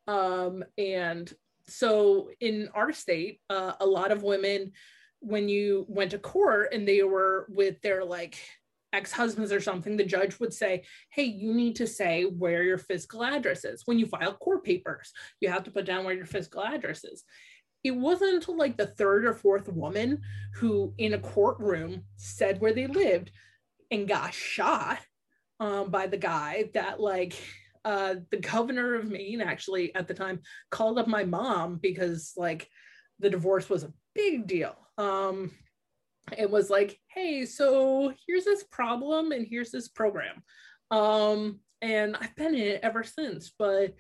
Um, 0.08 0.64
and 0.78 1.32
so 1.68 2.30
in 2.40 2.70
our 2.74 2.94
state, 2.94 3.42
uh, 3.50 3.74
a 3.80 3.86
lot 3.86 4.12
of 4.12 4.24
women, 4.24 4.72
when 5.20 5.50
you 5.50 5.86
went 5.90 6.12
to 6.12 6.20
court 6.20 6.74
and 6.74 6.88
they 6.88 7.04
were 7.04 7.48
with 7.50 7.82
their 7.82 8.06
like 8.06 8.40
ex-husbands 8.94 9.52
or 9.52 9.60
something, 9.60 9.98
the 9.98 10.04
judge 10.04 10.40
would 10.40 10.54
say, 10.54 10.84
hey, 11.10 11.24
you 11.24 11.54
need 11.54 11.76
to 11.76 11.88
say 11.88 12.24
where 12.24 12.64
your 12.64 12.78
physical 12.78 13.24
address 13.24 13.66
is. 13.66 13.84
When 13.86 14.00
you 14.00 14.06
file 14.06 14.34
court 14.34 14.64
papers, 14.64 15.12
you 15.42 15.50
have 15.50 15.64
to 15.64 15.72
put 15.72 15.86
down 15.86 16.06
where 16.06 16.16
your 16.16 16.26
physical 16.26 16.64
address 16.64 17.04
is. 17.04 17.24
It 17.84 17.92
wasn't 17.92 18.36
until 18.36 18.58
like 18.58 18.78
the 18.78 18.88
third 18.88 19.26
or 19.26 19.34
fourth 19.34 19.68
woman 19.68 20.22
who 20.56 20.94
in 20.98 21.14
a 21.14 21.20
courtroom 21.20 22.04
said 22.16 22.60
where 22.60 22.74
they 22.74 22.88
lived 22.88 23.32
and 23.92 24.08
got 24.08 24.34
shot 24.34 25.00
um, 25.60 25.89
by 25.89 26.08
the 26.08 26.17
guy 26.17 26.70
that 26.74 27.00
like 27.00 27.34
uh, 27.86 28.15
the 28.32 28.38
governor 28.38 28.96
of 28.96 29.06
Maine 29.06 29.41
actually 29.41 29.96
at 29.96 30.08
the 30.08 30.13
time 30.13 30.41
called 30.72 31.00
up 31.00 31.08
my 31.08 31.24
mom 31.24 31.78
because 31.82 32.34
like 32.36 32.67
the 33.20 33.30
divorce 33.30 33.70
was 33.70 33.84
a 33.84 33.93
big 34.13 34.48
deal. 34.48 34.76
Um, 34.98 35.52
it 36.38 36.50
was 36.50 36.70
like, 36.70 37.00
hey, 37.08 37.46
so 37.46 38.13
here's 38.28 38.43
this 38.43 38.63
problem 38.65 39.32
and 39.32 39.48
here's 39.50 39.72
this 39.72 39.88
program. 39.88 40.43
Um, 40.91 41.60
and 41.82 42.15
I've 42.20 42.36
been 42.36 42.56
in 42.56 42.62
it 42.62 42.82
ever 42.84 43.04
since. 43.04 43.54
But 43.58 43.96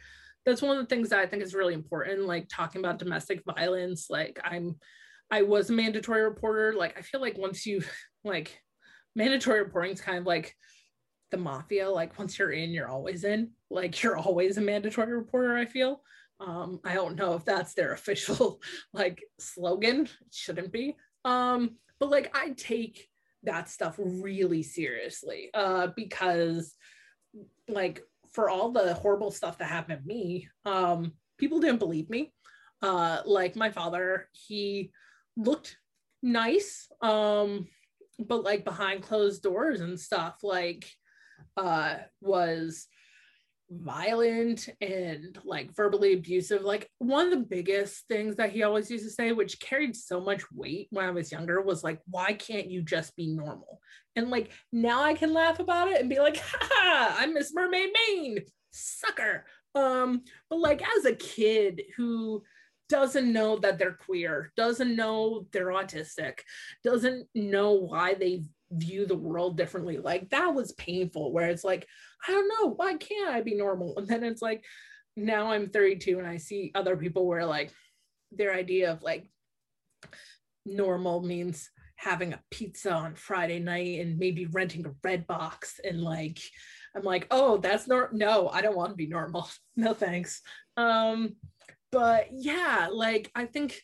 that's 0.45 0.61
one 0.61 0.77
of 0.77 0.83
the 0.83 0.93
things 0.93 1.09
that 1.09 1.19
I 1.19 1.25
think 1.25 1.43
is 1.43 1.53
really 1.53 1.73
important, 1.73 2.25
like 2.25 2.47
talking 2.49 2.79
about 2.79 2.99
domestic 2.99 3.43
violence. 3.45 4.07
Like 4.09 4.39
I'm 4.43 4.75
I 5.29 5.41
was 5.41 5.69
a 5.69 5.73
mandatory 5.73 6.23
reporter. 6.23 6.73
Like 6.73 6.97
I 6.97 7.01
feel 7.01 7.21
like 7.21 7.37
once 7.37 7.65
you 7.65 7.83
like 8.23 8.59
mandatory 9.15 9.59
reporting 9.59 9.91
is 9.91 10.01
kind 10.01 10.17
of 10.17 10.25
like 10.25 10.55
the 11.31 11.37
mafia. 11.37 11.89
Like 11.89 12.17
once 12.17 12.37
you're 12.37 12.51
in, 12.51 12.71
you're 12.71 12.89
always 12.89 13.23
in. 13.23 13.51
Like 13.69 14.01
you're 14.01 14.17
always 14.17 14.57
a 14.57 14.61
mandatory 14.61 15.13
reporter, 15.13 15.55
I 15.55 15.65
feel. 15.65 16.01
Um, 16.39 16.79
I 16.83 16.93
don't 16.93 17.15
know 17.15 17.33
if 17.33 17.45
that's 17.45 17.73
their 17.73 17.93
official 17.93 18.61
like 18.93 19.23
slogan. 19.39 20.01
It 20.01 20.33
shouldn't 20.33 20.71
be. 20.71 20.95
Um, 21.25 21.77
but 21.99 22.09
like 22.09 22.35
I 22.35 22.51
take 22.51 23.09
that 23.43 23.69
stuff 23.69 23.95
really 23.97 24.63
seriously 24.63 25.49
uh, 25.53 25.87
because 25.95 26.75
like 27.67 28.03
for 28.33 28.49
all 28.49 28.71
the 28.71 28.93
horrible 28.93 29.31
stuff 29.31 29.57
that 29.57 29.65
happened 29.65 30.01
to 30.01 30.07
me, 30.07 30.47
um, 30.65 31.13
people 31.37 31.59
didn't 31.59 31.79
believe 31.79 32.09
me. 32.09 32.33
Uh, 32.81 33.21
like 33.25 33.55
my 33.55 33.71
father, 33.71 34.29
he 34.31 34.91
looked 35.35 35.77
nice, 36.21 36.87
um, 37.01 37.67
but 38.19 38.43
like 38.43 38.63
behind 38.63 39.01
closed 39.01 39.41
doors 39.41 39.81
and 39.81 39.99
stuff, 39.99 40.37
like 40.43 40.87
uh, 41.57 41.95
was 42.21 42.87
violent 43.69 44.69
and 44.79 45.37
like 45.43 45.75
verbally 45.75 46.13
abusive. 46.13 46.61
Like 46.61 46.89
one 46.99 47.25
of 47.25 47.31
the 47.31 47.45
biggest 47.45 48.07
things 48.07 48.37
that 48.37 48.51
he 48.51 48.63
always 48.63 48.89
used 48.89 49.03
to 49.03 49.11
say, 49.11 49.33
which 49.33 49.59
carried 49.59 49.95
so 49.95 50.21
much 50.21 50.43
weight 50.53 50.87
when 50.91 51.05
I 51.05 51.11
was 51.11 51.31
younger, 51.31 51.61
was 51.61 51.83
like, 51.83 51.99
why 52.09 52.33
can't 52.33 52.69
you 52.69 52.81
just 52.81 53.15
be 53.15 53.27
normal? 53.27 53.81
And 54.15 54.29
like 54.29 54.51
now 54.71 55.03
I 55.03 55.13
can 55.13 55.33
laugh 55.33 55.59
about 55.59 55.89
it 55.89 55.99
and 55.99 56.09
be 56.09 56.19
like, 56.19 56.37
ha, 56.37 57.17
I'm 57.19 57.33
Miss 57.33 57.53
Mermaid 57.53 57.89
Maine, 58.09 58.39
sucker. 58.71 59.45
Um, 59.75 60.23
but 60.49 60.59
like 60.59 60.81
as 60.97 61.05
a 61.05 61.15
kid 61.15 61.81
who 61.97 62.43
doesn't 62.89 63.31
know 63.31 63.57
that 63.57 63.77
they're 63.77 63.97
queer, 64.05 64.51
doesn't 64.55 64.95
know 64.95 65.45
they're 65.51 65.67
autistic, 65.67 66.39
doesn't 66.83 67.27
know 67.35 67.73
why 67.73 68.13
they 68.13 68.43
view 68.71 69.05
the 69.05 69.15
world 69.15 69.57
differently. 69.57 69.97
Like 69.97 70.29
that 70.29 70.53
was 70.53 70.73
painful, 70.73 71.31
where 71.31 71.49
it's 71.49 71.63
like, 71.63 71.87
I 72.27 72.31
don't 72.31 72.47
know, 72.47 72.73
why 72.75 72.95
can't 72.95 73.33
I 73.33 73.41
be 73.41 73.55
normal? 73.55 73.95
And 73.97 74.07
then 74.07 74.23
it's 74.23 74.41
like, 74.41 74.63
now 75.15 75.51
I'm 75.51 75.69
32 75.69 76.19
and 76.19 76.27
I 76.27 76.37
see 76.37 76.71
other 76.75 76.95
people 76.95 77.25
where 77.25 77.45
like 77.45 77.71
their 78.31 78.53
idea 78.53 78.91
of 78.91 79.01
like 79.01 79.27
normal 80.65 81.21
means 81.23 81.69
having 81.95 82.33
a 82.33 82.41
pizza 82.51 82.91
on 82.91 83.15
Friday 83.15 83.59
night 83.59 83.99
and 83.99 84.19
maybe 84.19 84.45
renting 84.45 84.85
a 84.85 84.93
red 85.03 85.25
box 85.25 85.79
and 85.83 85.99
like 85.99 86.39
I'm 86.95 87.03
like, 87.03 87.27
oh, 87.31 87.57
that's 87.57 87.87
not 87.87 88.13
no, 88.13 88.49
I 88.49 88.61
don't 88.61 88.75
want 88.75 88.91
to 88.91 88.95
be 88.95 89.07
normal. 89.07 89.49
no 89.75 89.93
thanks. 89.93 90.41
Um, 90.77 91.35
but 91.91 92.27
yeah, 92.31 92.89
like 92.91 93.31
I 93.33 93.45
think 93.45 93.79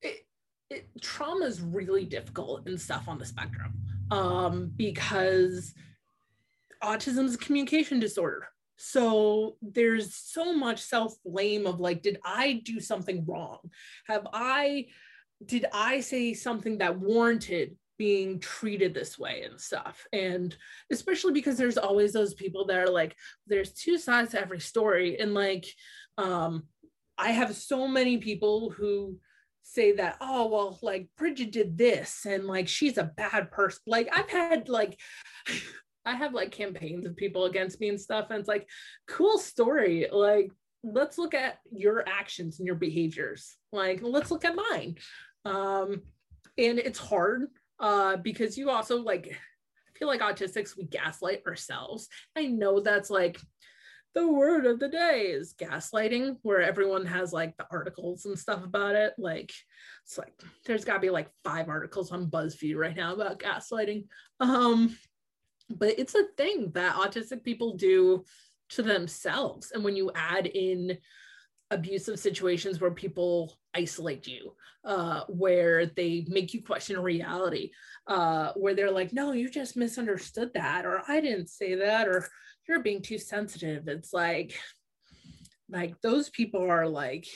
it, 0.00 0.26
it 0.70 0.88
trauma 1.02 1.44
is 1.44 1.60
really 1.60 2.06
difficult 2.06 2.66
and 2.66 2.80
stuff 2.80 3.08
on 3.08 3.18
the 3.18 3.26
spectrum 3.26 3.74
um, 4.10 4.72
because 4.76 5.74
autism 6.82 7.24
is 7.24 7.34
a 7.34 7.38
communication 7.38 8.00
disorder. 8.00 8.48
So 8.76 9.56
there's 9.62 10.14
so 10.14 10.52
much 10.52 10.80
self 10.80 11.14
blame 11.24 11.66
of 11.66 11.80
like, 11.80 12.02
did 12.02 12.18
I 12.24 12.62
do 12.64 12.80
something 12.80 13.24
wrong? 13.24 13.58
Have 14.06 14.26
I, 14.32 14.86
did 15.44 15.66
I 15.72 16.00
say 16.00 16.34
something 16.34 16.78
that 16.78 16.98
warranted 16.98 17.76
being 17.96 18.40
treated 18.40 18.92
this 18.92 19.18
way 19.18 19.42
and 19.48 19.60
stuff? 19.60 20.06
And 20.12 20.56
especially 20.90 21.32
because 21.32 21.56
there's 21.56 21.78
always 21.78 22.12
those 22.12 22.34
people 22.34 22.66
that 22.66 22.78
are 22.78 22.90
like, 22.90 23.14
there's 23.46 23.72
two 23.72 23.96
sides 23.96 24.32
to 24.32 24.40
every 24.40 24.60
story. 24.60 25.20
And 25.20 25.34
like, 25.34 25.66
um, 26.18 26.64
I 27.16 27.30
have 27.30 27.54
so 27.54 27.86
many 27.86 28.18
people 28.18 28.70
who 28.70 29.18
say 29.64 29.92
that 29.92 30.16
oh 30.20 30.46
well 30.46 30.78
like 30.82 31.08
Brigid 31.16 31.50
did 31.50 31.76
this 31.76 32.26
and 32.26 32.44
like 32.44 32.68
she's 32.68 32.98
a 32.98 33.10
bad 33.16 33.50
person 33.50 33.80
like 33.86 34.08
i've 34.14 34.28
had 34.28 34.68
like 34.68 35.00
i 36.04 36.14
have 36.14 36.34
like 36.34 36.52
campaigns 36.52 37.06
of 37.06 37.16
people 37.16 37.46
against 37.46 37.80
me 37.80 37.88
and 37.88 38.00
stuff 38.00 38.26
and 38.30 38.38
it's 38.38 38.48
like 38.48 38.68
cool 39.08 39.38
story 39.38 40.06
like 40.12 40.50
let's 40.84 41.16
look 41.16 41.32
at 41.32 41.58
your 41.72 42.06
actions 42.06 42.58
and 42.58 42.66
your 42.66 42.76
behaviors 42.76 43.56
like 43.72 44.00
let's 44.02 44.30
look 44.30 44.44
at 44.44 44.54
mine 44.54 44.96
um 45.46 46.02
and 46.58 46.78
it's 46.78 46.98
hard 46.98 47.46
uh 47.80 48.16
because 48.18 48.58
you 48.58 48.68
also 48.70 49.02
like 49.02 49.28
I 49.94 49.98
feel 49.98 50.08
like 50.08 50.20
autistics 50.22 50.76
we 50.76 50.84
gaslight 50.84 51.42
ourselves. 51.46 52.08
I 52.36 52.46
know 52.46 52.80
that's 52.80 53.10
like 53.10 53.40
the 54.14 54.30
word 54.30 54.64
of 54.64 54.78
the 54.78 54.88
day 54.88 55.22
is 55.22 55.54
gaslighting, 55.54 56.36
where 56.42 56.62
everyone 56.62 57.04
has 57.06 57.32
like 57.32 57.56
the 57.56 57.66
articles 57.70 58.26
and 58.26 58.38
stuff 58.38 58.64
about 58.64 58.94
it. 58.94 59.12
Like, 59.18 59.52
it's 60.04 60.16
like 60.16 60.32
there's 60.64 60.84
got 60.84 60.94
to 60.94 61.00
be 61.00 61.10
like 61.10 61.30
five 61.42 61.68
articles 61.68 62.12
on 62.12 62.30
BuzzFeed 62.30 62.76
right 62.76 62.96
now 62.96 63.12
about 63.12 63.40
gaslighting. 63.40 64.06
Um, 64.40 64.96
but 65.68 65.98
it's 65.98 66.14
a 66.14 66.26
thing 66.36 66.70
that 66.74 66.96
autistic 66.96 67.42
people 67.42 67.76
do 67.76 68.24
to 68.70 68.82
themselves. 68.82 69.72
And 69.72 69.82
when 69.82 69.96
you 69.96 70.10
add 70.14 70.46
in 70.46 70.98
abusive 71.70 72.18
situations 72.18 72.80
where 72.80 72.90
people 72.90 73.56
isolate 73.74 74.26
you, 74.26 74.54
uh, 74.84 75.22
where 75.28 75.86
they 75.86 76.24
make 76.28 76.54
you 76.54 76.62
question 76.62 77.00
reality, 77.00 77.70
uh, 78.06 78.52
where 78.52 78.74
they're 78.74 78.90
like, 78.90 79.12
no, 79.12 79.32
you 79.32 79.48
just 79.48 79.76
misunderstood 79.76 80.52
that, 80.54 80.84
or 80.84 81.02
I 81.08 81.20
didn't 81.20 81.48
say 81.48 81.74
that, 81.76 82.06
or 82.06 82.28
you're 82.68 82.82
being 82.82 83.02
too 83.02 83.18
sensitive. 83.18 83.88
It's 83.88 84.12
like, 84.12 84.58
like 85.68 86.00
those 86.00 86.28
people 86.30 86.70
are 86.70 86.88
like, 86.88 87.26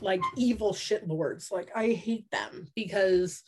like 0.00 0.22
evil 0.36 0.74
shit 0.74 1.06
lords. 1.08 1.50
Like 1.50 1.70
I 1.74 1.90
hate 1.90 2.30
them 2.30 2.68
because 2.74 3.42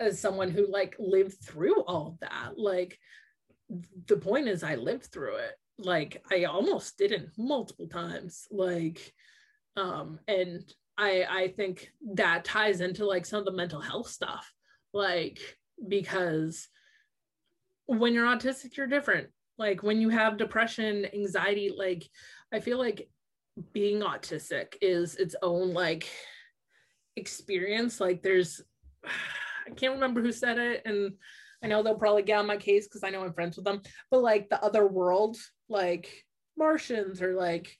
as 0.00 0.18
someone 0.18 0.50
who 0.50 0.66
like 0.66 0.96
lived 0.98 1.38
through 1.44 1.82
all 1.82 2.16
that 2.20 2.52
like 2.56 2.98
the 4.08 4.16
point 4.16 4.48
is 4.48 4.64
i 4.64 4.74
lived 4.74 5.06
through 5.06 5.36
it 5.36 5.52
like 5.78 6.22
i 6.32 6.44
almost 6.44 6.98
didn't 6.98 7.28
multiple 7.38 7.86
times 7.86 8.48
like 8.50 9.12
um 9.76 10.18
and 10.26 10.64
i 10.98 11.24
i 11.28 11.48
think 11.48 11.92
that 12.14 12.44
ties 12.44 12.80
into 12.80 13.04
like 13.04 13.24
some 13.24 13.40
of 13.40 13.44
the 13.44 13.52
mental 13.52 13.80
health 13.80 14.08
stuff 14.08 14.52
like 14.92 15.38
because 15.86 16.66
when 17.86 18.12
you're 18.14 18.26
autistic 18.26 18.76
you're 18.76 18.86
different 18.86 19.28
like 19.60 19.84
when 19.84 20.00
you 20.00 20.08
have 20.08 20.36
depression 20.36 21.06
anxiety 21.14 21.70
like 21.76 22.08
i 22.52 22.58
feel 22.58 22.78
like 22.78 23.08
being 23.72 24.00
autistic 24.00 24.74
is 24.80 25.16
its 25.16 25.36
own 25.42 25.72
like 25.72 26.08
experience. 27.16 28.00
Like 28.00 28.22
there's 28.22 28.60
i 29.04 29.70
can't 29.76 29.94
remember 29.94 30.20
who 30.20 30.32
said 30.32 30.58
it 30.58 30.82
and 30.84 31.12
i 31.62 31.66
know 31.66 31.82
they'll 31.82 31.94
probably 31.94 32.22
get 32.22 32.38
on 32.38 32.46
my 32.46 32.56
case 32.56 32.88
because 32.88 33.04
i 33.04 33.10
know 33.10 33.22
i'm 33.22 33.32
friends 33.32 33.56
with 33.56 33.64
them 33.64 33.82
but 34.10 34.22
like 34.22 34.48
the 34.48 34.62
other 34.64 34.86
world 34.86 35.36
like 35.68 36.24
martians 36.56 37.22
or 37.22 37.34
like 37.34 37.76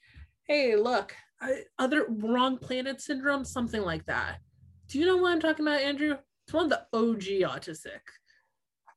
hey 0.46 0.76
look 0.76 1.14
I, 1.40 1.62
other 1.78 2.06
wrong 2.08 2.58
planet 2.58 3.00
syndrome 3.00 3.46
something 3.46 3.80
like 3.80 4.04
that. 4.06 4.40
Do 4.88 4.98
you 4.98 5.06
know 5.06 5.16
what 5.16 5.32
i'm 5.32 5.40
talking 5.40 5.66
about 5.66 5.80
andrew? 5.80 6.16
It's 6.46 6.52
one 6.52 6.64
of 6.64 6.70
the 6.70 6.86
og 6.92 7.20
autistic. 7.20 8.00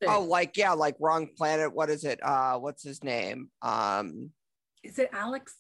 Oh 0.10 0.22
like 0.24 0.58
yeah 0.58 0.72
like 0.74 0.96
wrong 1.00 1.28
planet 1.38 1.74
what 1.74 1.90
is 1.90 2.04
it 2.04 2.20
uh 2.24 2.58
what's 2.58 2.84
his 2.84 3.04
name 3.04 3.50
um 3.62 4.30
is 4.84 5.00
it 5.00 5.10
alex 5.14 5.54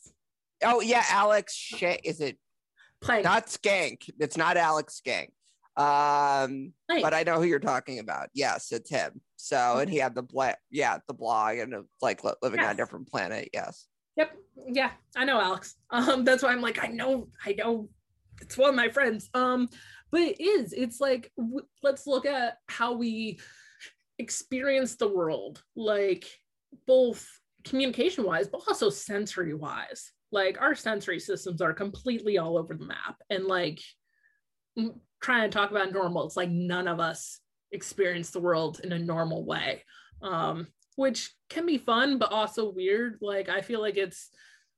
oh 0.63 0.81
yeah 0.81 1.03
alex 1.09 1.53
Sh- 1.55 1.97
is 2.03 2.21
it 2.21 2.37
Plank. 3.01 3.23
not 3.23 3.47
skank 3.47 4.09
it's 4.19 4.37
not 4.37 4.57
alex 4.57 5.01
skank 5.05 5.29
um 5.75 6.71
Plank. 6.87 7.03
but 7.03 7.13
i 7.13 7.23
know 7.23 7.35
who 7.35 7.43
you're 7.45 7.59
talking 7.59 7.99
about 7.99 8.29
yes 8.33 8.71
it's 8.71 8.89
him 8.89 9.19
so 9.35 9.77
and 9.79 9.89
he 9.89 9.97
had 9.97 10.15
the 10.15 10.21
bla- 10.23 10.55
yeah 10.71 10.97
the 11.07 11.13
blog 11.13 11.57
and 11.57 11.73
like 12.01 12.23
li- 12.23 12.33
living 12.41 12.59
on 12.59 12.71
a 12.71 12.75
different 12.75 13.07
planet 13.09 13.49
yes 13.53 13.87
Yep. 14.15 14.31
Yeah, 14.67 14.91
I 15.15 15.25
know 15.25 15.39
Alex. 15.41 15.73
Um, 15.89 16.23
that's 16.23 16.43
why 16.43 16.51
I'm 16.51 16.61
like, 16.61 16.83
I 16.83 16.87
know, 16.87 17.29
I 17.43 17.53
know, 17.53 17.89
it's 18.39 18.55
one 18.57 18.69
of 18.69 18.75
my 18.75 18.89
friends. 18.89 19.27
Um, 19.33 19.67
but 20.11 20.21
it 20.21 20.39
is. 20.39 20.71
It's 20.71 21.01
like, 21.01 21.31
w- 21.35 21.65
let's 21.81 22.05
look 22.05 22.27
at 22.27 22.57
how 22.67 22.93
we 22.93 23.39
experience 24.19 24.95
the 24.95 25.07
world, 25.07 25.63
like 25.75 26.25
both 26.87 27.27
communication 27.63 28.23
wise, 28.23 28.47
but 28.47 28.61
also 28.67 28.89
sensory 28.89 29.53
wise. 29.53 30.11
Like 30.31 30.59
our 30.59 30.75
sensory 30.75 31.19
systems 31.19 31.61
are 31.61 31.73
completely 31.73 32.37
all 32.37 32.57
over 32.57 32.73
the 32.73 32.85
map, 32.85 33.17
and 33.29 33.45
like 33.45 33.81
trying 35.21 35.49
to 35.49 35.53
talk 35.53 35.71
about 35.71 35.93
normal, 35.93 36.25
it's 36.25 36.37
like 36.37 36.49
none 36.49 36.87
of 36.87 36.99
us 36.99 37.39
experience 37.71 38.31
the 38.31 38.39
world 38.39 38.81
in 38.83 38.91
a 38.91 38.99
normal 38.99 39.45
way. 39.45 39.83
Um, 40.21 40.67
which 40.95 41.33
can 41.49 41.65
be 41.65 41.77
fun 41.77 42.17
but 42.17 42.31
also 42.31 42.71
weird 42.71 43.17
like 43.21 43.49
i 43.49 43.61
feel 43.61 43.81
like 43.81 43.97
it's 43.97 44.29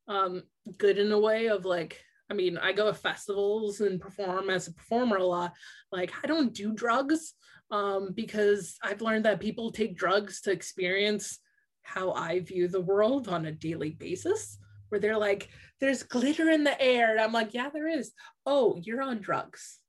um 0.07 0.43
good 0.77 0.97
in 0.97 1.11
a 1.11 1.19
way 1.19 1.47
of 1.47 1.65
like 1.65 2.01
i 2.29 2.33
mean 2.33 2.57
i 2.57 2.71
go 2.71 2.85
to 2.85 2.93
festivals 2.93 3.81
and 3.81 3.99
perform 3.99 4.49
as 4.49 4.67
a 4.67 4.73
performer 4.73 5.17
a 5.17 5.25
lot 5.25 5.53
like 5.91 6.11
i 6.23 6.27
don't 6.27 6.53
do 6.53 6.73
drugs 6.73 7.33
um 7.75 8.09
because 8.13 8.77
i've 8.83 9.01
learned 9.01 9.25
that 9.25 9.39
people 9.39 9.71
take 9.71 9.97
drugs 9.97 10.41
to 10.41 10.51
experience 10.51 11.39
how 11.83 12.11
i 12.13 12.39
view 12.39 12.67
the 12.67 12.81
world 12.81 13.27
on 13.27 13.45
a 13.45 13.51
daily 13.51 13.91
basis 13.91 14.57
where 14.89 14.99
they're 14.99 15.17
like 15.17 15.49
there's 15.81 16.03
glitter 16.03 16.49
in 16.49 16.63
the 16.63 16.79
air. 16.81 17.11
And 17.11 17.19
i'm 17.19 17.33
like 17.33 17.53
yeah 17.53 17.69
there 17.69 17.87
is. 17.87 18.11
Oh 18.45 18.79
you're 18.81 19.01
on 19.01 19.19
drugs. 19.19 19.79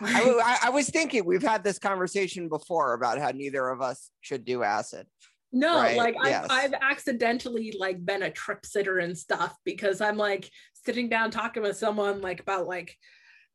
I 0.00 0.70
was 0.72 0.88
thinking 0.88 1.24
we've 1.24 1.42
had 1.42 1.64
this 1.64 1.78
conversation 1.78 2.48
before 2.48 2.94
about 2.94 3.18
how 3.18 3.30
neither 3.30 3.68
of 3.68 3.80
us 3.80 4.10
should 4.20 4.44
do 4.44 4.62
acid. 4.62 5.06
No, 5.52 5.74
Right, 5.74 5.96
like. 5.96 6.14
I've, 6.22 6.46
I've 6.48 6.74
accidentally 6.80 7.74
like 7.76 8.04
been 8.04 8.22
a 8.22 8.30
trip 8.30 8.64
sitter 8.64 8.98
and 8.98 9.18
stuff 9.18 9.56
because 9.64 10.00
I'm 10.00 10.16
like 10.16 10.48
sitting 10.74 11.08
down 11.08 11.32
talking 11.32 11.64
with 11.64 11.76
someone 11.76 12.20
like 12.20 12.38
about 12.38 12.68
like 12.68 12.96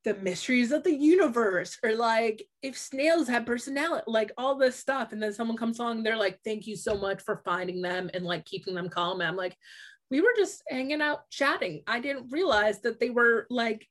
the 0.05 0.13
mysteries 0.15 0.71
of 0.71 0.83
the 0.83 0.93
universe 0.93 1.79
or 1.83 1.95
like 1.95 2.47
if 2.61 2.77
snails 2.77 3.27
have 3.27 3.45
personality, 3.45 4.03
like 4.07 4.31
all 4.37 4.55
this 4.55 4.75
stuff. 4.75 5.11
And 5.11 5.21
then 5.21 5.33
someone 5.33 5.57
comes 5.57 5.79
along, 5.79 6.03
they're 6.03 6.15
like, 6.15 6.39
thank 6.45 6.67
you 6.67 6.75
so 6.75 6.95
much 6.95 7.21
for 7.23 7.41
finding 7.43 7.81
them 7.81 8.11
and 8.13 8.23
like 8.23 8.45
keeping 8.45 8.75
them 8.75 8.87
calm. 8.87 9.19
And 9.19 9.27
I'm 9.27 9.35
like, 9.35 9.57
we 10.11 10.21
were 10.21 10.33
just 10.37 10.61
hanging 10.69 11.01
out 11.01 11.27
chatting. 11.31 11.81
I 11.87 11.99
didn't 11.99 12.31
realize 12.31 12.81
that 12.81 12.99
they 12.99 13.09
were 13.09 13.47
like 13.49 13.87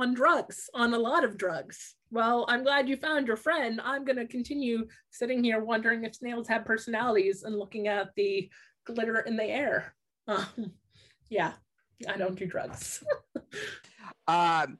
on 0.00 0.14
drugs, 0.14 0.70
on 0.72 0.94
a 0.94 0.98
lot 0.98 1.24
of 1.24 1.36
drugs. 1.36 1.96
Well, 2.12 2.46
I'm 2.48 2.62
glad 2.62 2.88
you 2.88 2.96
found 2.96 3.26
your 3.26 3.36
friend. 3.36 3.80
I'm 3.82 4.04
going 4.04 4.18
to 4.18 4.26
continue 4.26 4.86
sitting 5.10 5.42
here 5.42 5.58
wondering 5.58 6.04
if 6.04 6.14
snails 6.14 6.46
have 6.46 6.64
personalities 6.64 7.42
and 7.42 7.58
looking 7.58 7.88
at 7.88 8.14
the 8.14 8.48
glitter 8.86 9.18
in 9.18 9.36
the 9.36 9.44
air. 9.44 9.94
Um, 10.28 10.72
yeah, 11.28 11.54
I 12.08 12.16
don't 12.16 12.38
do 12.38 12.46
drugs. 12.46 13.02
um 14.28 14.78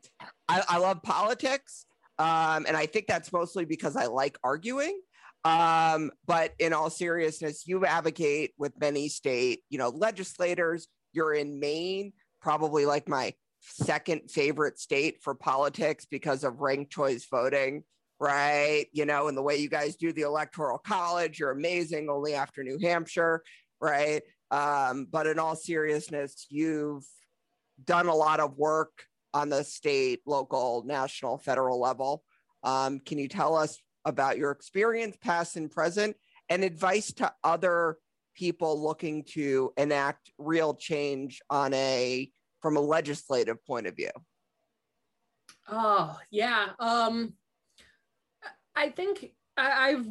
I, 0.48 0.62
I 0.68 0.78
love 0.78 1.02
politics 1.02 1.86
um 2.18 2.64
and 2.68 2.76
i 2.76 2.86
think 2.86 3.06
that's 3.06 3.32
mostly 3.32 3.64
because 3.64 3.96
i 3.96 4.06
like 4.06 4.38
arguing. 4.44 5.00
Um 5.44 6.10
but 6.26 6.54
in 6.58 6.72
all 6.72 6.90
seriousness 6.90 7.66
you 7.66 7.84
advocate 7.84 8.52
with 8.56 8.72
many 8.80 9.08
state 9.08 9.60
you 9.68 9.78
know 9.78 9.90
legislators. 9.90 10.88
You're 11.12 11.34
in 11.34 11.60
maine 11.60 12.12
probably 12.40 12.86
like 12.86 13.08
my 13.08 13.34
second 13.60 14.30
favorite 14.30 14.78
state 14.78 15.22
for 15.22 15.34
politics 15.34 16.06
because 16.10 16.44
of 16.44 16.60
ranked 16.60 16.92
choice 16.92 17.26
voting 17.30 17.84
right? 18.20 18.86
You 18.92 19.04
know 19.06 19.28
and 19.28 19.36
the 19.36 19.42
way 19.42 19.56
you 19.56 19.68
guys 19.68 19.96
do 19.96 20.12
the 20.12 20.22
electoral 20.22 20.78
college 20.78 21.38
you're 21.38 21.50
amazing 21.50 22.08
only 22.08 22.34
after 22.34 22.62
new 22.62 22.78
hampshire 22.78 23.42
right? 23.80 24.22
Um 24.50 25.06
but 25.10 25.26
in 25.26 25.38
all 25.38 25.56
seriousness 25.56 26.46
you've 26.48 27.04
done 27.84 28.06
a 28.06 28.14
lot 28.14 28.40
of 28.40 28.56
work 28.56 29.04
on 29.34 29.48
the 29.48 29.64
state, 29.64 30.20
local, 30.24 30.84
national, 30.86 31.36
federal 31.38 31.80
level. 31.80 32.22
Um, 32.62 33.00
can 33.00 33.18
you 33.18 33.28
tell 33.28 33.56
us 33.56 33.78
about 34.04 34.38
your 34.38 34.52
experience, 34.52 35.16
past 35.20 35.56
and 35.56 35.70
present, 35.70 36.16
and 36.48 36.62
advice 36.62 37.12
to 37.14 37.32
other 37.42 37.98
people 38.34 38.82
looking 38.82 39.24
to 39.24 39.72
enact 39.76 40.30
real 40.38 40.74
change 40.74 41.40
on 41.50 41.74
a 41.74 42.30
from 42.60 42.76
a 42.76 42.80
legislative 42.80 43.64
point 43.66 43.86
of 43.86 43.96
view? 43.96 44.10
Oh, 45.68 46.18
yeah. 46.30 46.68
Um 46.78 47.34
I 48.74 48.90
think 48.90 49.32
I, 49.56 49.90
I've 49.90 50.08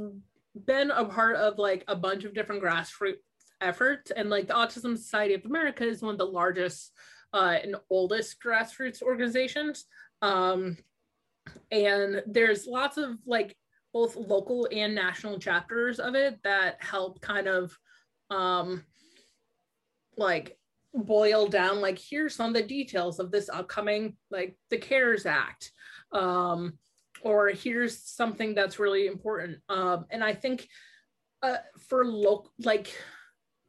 been 0.65 0.91
a 0.91 1.05
part 1.05 1.35
of 1.35 1.57
like 1.57 1.83
a 1.87 1.95
bunch 1.95 2.23
of 2.23 2.33
different 2.33 2.63
grassroots 2.63 3.17
efforts 3.59 4.11
and 4.11 4.29
like 4.29 4.47
the 4.47 4.53
Autism 4.53 4.97
Society 4.97 5.33
of 5.33 5.45
America 5.45 5.85
is 5.85 6.01
one 6.01 6.13
of 6.13 6.17
the 6.17 6.25
largest 6.25 6.91
uh, 7.33 7.57
and 7.63 7.75
oldest 7.89 8.41
grassroots 8.41 9.01
organizations. 9.01 9.85
Um, 10.21 10.77
and 11.71 12.23
there's 12.27 12.67
lots 12.67 12.97
of 12.97 13.17
like 13.25 13.55
both 13.93 14.15
local 14.15 14.67
and 14.71 14.95
national 14.95 15.39
chapters 15.39 15.99
of 15.99 16.15
it 16.15 16.39
that 16.43 16.81
help 16.81 17.21
kind 17.21 17.47
of 17.47 17.77
um, 18.29 18.83
like 20.17 20.57
boil 20.93 21.47
down 21.47 21.81
like 21.81 21.97
here's 21.97 22.35
some 22.35 22.49
of 22.49 22.53
the 22.53 22.67
details 22.67 23.19
of 23.19 23.31
this 23.31 23.49
upcoming 23.49 24.15
like 24.29 24.55
the 24.69 24.77
cares 24.77 25.25
act 25.25 25.71
um, 26.11 26.73
or 27.23 27.49
here's 27.49 27.97
something 27.97 28.53
that's 28.53 28.79
really 28.79 29.07
important 29.07 29.57
um, 29.69 30.05
and 30.11 30.23
i 30.23 30.33
think 30.33 30.67
uh, 31.41 31.57
for 31.87 32.05
local 32.05 32.51
like 32.59 32.95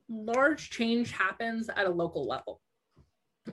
large 0.09 0.69
change 0.71 1.13
happens 1.13 1.71
at 1.71 1.87
a 1.87 1.91
local 1.91 2.27
level 2.27 2.61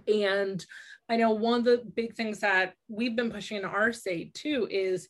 and 0.07 0.65
I 1.09 1.17
know 1.17 1.31
one 1.31 1.59
of 1.59 1.65
the 1.65 1.83
big 1.95 2.15
things 2.15 2.39
that 2.39 2.73
we've 2.87 3.15
been 3.15 3.31
pushing 3.31 3.57
in 3.57 3.65
our 3.65 3.91
state 3.91 4.33
too 4.33 4.67
is 4.69 5.09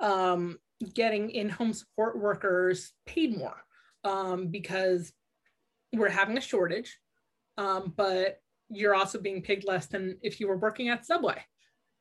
um, 0.00 0.58
getting 0.94 1.30
in 1.30 1.48
home 1.48 1.72
support 1.72 2.18
workers 2.18 2.92
paid 3.06 3.36
more 3.36 3.62
um, 4.04 4.48
because 4.48 5.12
we're 5.92 6.08
having 6.08 6.38
a 6.38 6.40
shortage, 6.40 6.98
um, 7.58 7.92
but 7.96 8.38
you're 8.68 8.94
also 8.94 9.20
being 9.20 9.42
paid 9.42 9.64
less 9.64 9.86
than 9.86 10.18
if 10.22 10.40
you 10.40 10.48
were 10.48 10.56
working 10.56 10.88
at 10.88 11.04
Subway. 11.04 11.44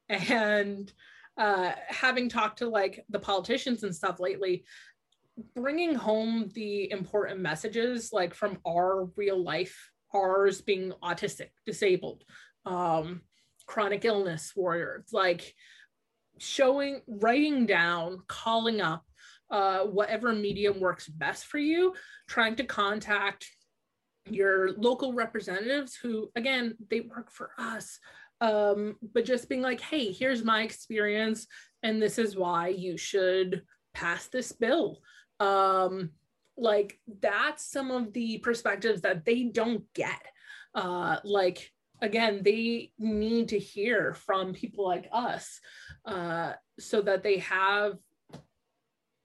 And 0.10 0.92
uh, 1.38 1.72
having 1.88 2.30
talked 2.30 2.60
to 2.60 2.70
like 2.70 3.04
the 3.10 3.20
politicians 3.20 3.84
and 3.84 3.96
stuff 3.96 4.20
lately, 4.20 4.66
bringing 5.56 5.96
home 5.96 6.50
the 6.54 6.92
important 6.92 7.40
messages 7.40 8.12
like 8.12 8.34
from 8.34 8.58
our 8.68 9.06
real 9.16 9.42
life 9.42 9.90
ours 10.14 10.62
being 10.62 10.92
autistic 11.04 11.50
disabled 11.66 12.24
um 12.66 13.22
chronic 13.68 14.06
illness 14.06 14.54
warriors 14.56 15.06
like 15.12 15.54
showing 16.38 17.02
writing 17.08 17.66
down 17.66 18.20
calling 18.28 18.82
up 18.82 19.04
uh 19.52 19.80
whatever 19.80 20.34
medium 20.34 20.80
works 20.80 21.08
best 21.08 21.46
for 21.46 21.58
you 21.58 21.94
trying 22.28 22.56
to 22.56 22.64
contact 22.64 23.46
your 24.30 24.74
local 24.74 25.14
representatives 25.14 25.96
who 25.96 26.30
again 26.36 26.76
they 26.90 27.02
work 27.02 27.32
for 27.32 27.52
us 27.58 28.00
um 28.42 28.96
but 29.14 29.26
just 29.26 29.50
being 29.50 29.62
like 29.62 29.82
hey 29.82 30.12
here's 30.12 30.44
my 30.44 30.62
experience 30.62 31.48
and 31.84 32.02
this 32.02 32.18
is 32.18 32.36
why 32.36 32.68
you 32.68 32.98
should 32.98 33.64
pass 33.94 34.28
this 34.28 34.52
bill. 34.52 35.00
Um 35.40 36.12
like 36.60 37.00
that's 37.22 37.72
some 37.72 37.90
of 37.92 38.14
the 38.14 38.38
perspectives 38.40 39.02
that 39.02 39.26
they 39.26 39.44
don't 39.44 39.84
get. 39.94 40.22
Uh 40.76 41.18
like 41.24 41.72
again 42.02 42.42
they 42.44 42.92
need 43.00 43.50
to 43.50 43.60
hear 43.60 44.14
from 44.14 44.54
people 44.54 44.86
like 44.86 45.10
us 45.12 45.60
uh 46.06 46.54
so 46.80 47.02
that 47.02 47.24
they 47.24 47.40
have 47.40 47.98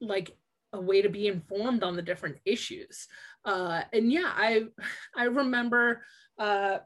like 0.01 0.37
a 0.73 0.81
way 0.81 1.03
to 1.03 1.09
be 1.09 1.29
informed 1.29 1.85
on 1.85 1.95
the 1.95 2.03
different 2.03 2.39
issues. 2.45 3.07
Uh 3.45 3.83
and 3.93 4.11
yeah 4.11 4.31
i 4.35 4.65
i 5.17 5.25
remember 5.25 6.03
uh 6.39 6.79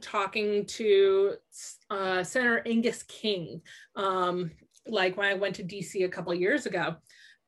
talking 0.00 0.64
to 0.66 1.34
uh 1.90 2.22
senator 2.22 2.62
angus 2.66 3.02
king 3.04 3.60
um 3.96 4.50
like 4.86 5.16
when 5.16 5.26
i 5.26 5.34
went 5.34 5.54
to 5.54 5.64
dc 5.64 6.04
a 6.04 6.08
couple 6.08 6.32
years 6.32 6.66
ago 6.66 6.94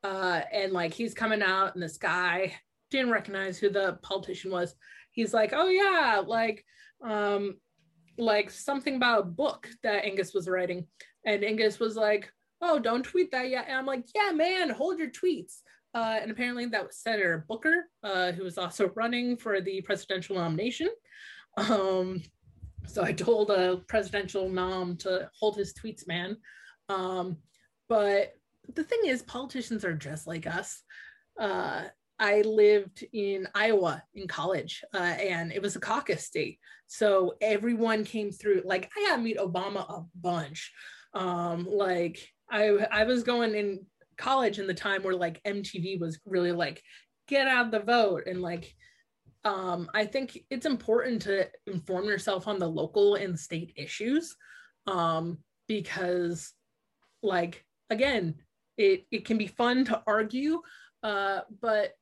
uh, 0.03 0.41
and 0.51 0.73
like 0.73 0.93
he's 0.93 1.13
coming 1.13 1.41
out, 1.41 1.73
and 1.73 1.83
this 1.83 1.97
guy 1.97 2.55
didn't 2.91 3.11
recognize 3.11 3.57
who 3.57 3.69
the 3.69 3.97
politician 4.01 4.51
was. 4.51 4.75
He's 5.11 5.33
like, 5.33 5.51
"Oh 5.53 5.69
yeah, 5.69 6.21
like, 6.25 6.63
um, 7.03 7.57
like 8.17 8.49
something 8.49 8.95
about 8.95 9.19
a 9.21 9.25
book 9.25 9.69
that 9.83 10.05
Angus 10.05 10.33
was 10.33 10.47
writing," 10.47 10.87
and 11.25 11.43
Angus 11.43 11.79
was 11.79 11.95
like, 11.95 12.31
"Oh, 12.61 12.79
don't 12.79 13.03
tweet 13.03 13.31
that 13.31 13.49
yet." 13.49 13.65
And 13.67 13.77
I'm 13.77 13.85
like, 13.85 14.05
"Yeah, 14.13 14.31
man, 14.31 14.69
hold 14.69 14.99
your 14.99 15.09
tweets." 15.09 15.59
Uh, 15.95 16.17
and 16.21 16.31
apparently 16.31 16.65
that 16.65 16.87
was 16.87 16.97
Senator 16.97 17.45
Booker, 17.47 17.85
uh, 18.03 18.31
who 18.31 18.43
was 18.43 18.57
also 18.57 18.91
running 18.95 19.37
for 19.37 19.61
the 19.61 19.81
presidential 19.81 20.35
nomination. 20.35 20.89
Um, 21.57 22.23
so 22.87 23.03
I 23.03 23.13
told 23.13 23.51
a 23.51 23.77
presidential 23.87 24.49
nom 24.49 24.97
to 24.97 25.29
hold 25.39 25.55
his 25.55 25.73
tweets, 25.73 26.07
man. 26.07 26.37
Um, 26.89 27.37
but 27.87 28.33
the 28.73 28.83
thing 28.83 28.99
is, 29.05 29.21
politicians 29.21 29.83
are 29.85 29.95
just 29.95 30.27
like 30.27 30.47
us. 30.47 30.81
Uh, 31.39 31.83
I 32.19 32.41
lived 32.41 33.03
in 33.11 33.47
Iowa 33.55 34.03
in 34.13 34.27
college, 34.27 34.83
uh, 34.93 34.97
and 34.97 35.51
it 35.51 35.61
was 35.61 35.75
a 35.75 35.79
caucus 35.79 36.25
state. 36.25 36.59
So 36.87 37.35
everyone 37.41 38.05
came 38.05 38.31
through. 38.31 38.61
Like 38.65 38.89
I 38.95 39.07
got 39.07 39.15
to 39.17 39.21
meet 39.21 39.37
Obama 39.37 39.81
a 39.89 40.05
bunch. 40.15 40.71
Um, 41.13 41.67
like 41.69 42.25
I, 42.49 42.69
I 42.91 43.03
was 43.03 43.23
going 43.23 43.55
in 43.55 43.85
college 44.17 44.59
in 44.59 44.67
the 44.67 44.73
time 44.73 45.03
where 45.03 45.15
like 45.15 45.41
MTV 45.43 45.99
was 45.99 46.19
really 46.25 46.51
like 46.51 46.81
get 47.27 47.47
out 47.47 47.71
the 47.71 47.79
vote 47.79 48.23
and 48.27 48.41
like 48.41 48.73
um, 49.45 49.89
I 49.93 50.05
think 50.05 50.37
it's 50.49 50.65
important 50.65 51.21
to 51.23 51.49
inform 51.67 52.05
yourself 52.05 52.47
on 52.47 52.59
the 52.59 52.67
local 52.67 53.15
and 53.15 53.37
state 53.37 53.73
issues 53.75 54.35
um, 54.87 55.39
because 55.67 56.53
like 57.21 57.65
again 57.89 58.35
it, 58.77 59.05
it 59.11 59.25
can 59.25 59.37
be 59.37 59.47
fun 59.47 59.85
to 59.85 60.01
argue, 60.07 60.61
uh, 61.03 61.41
but 61.61 61.93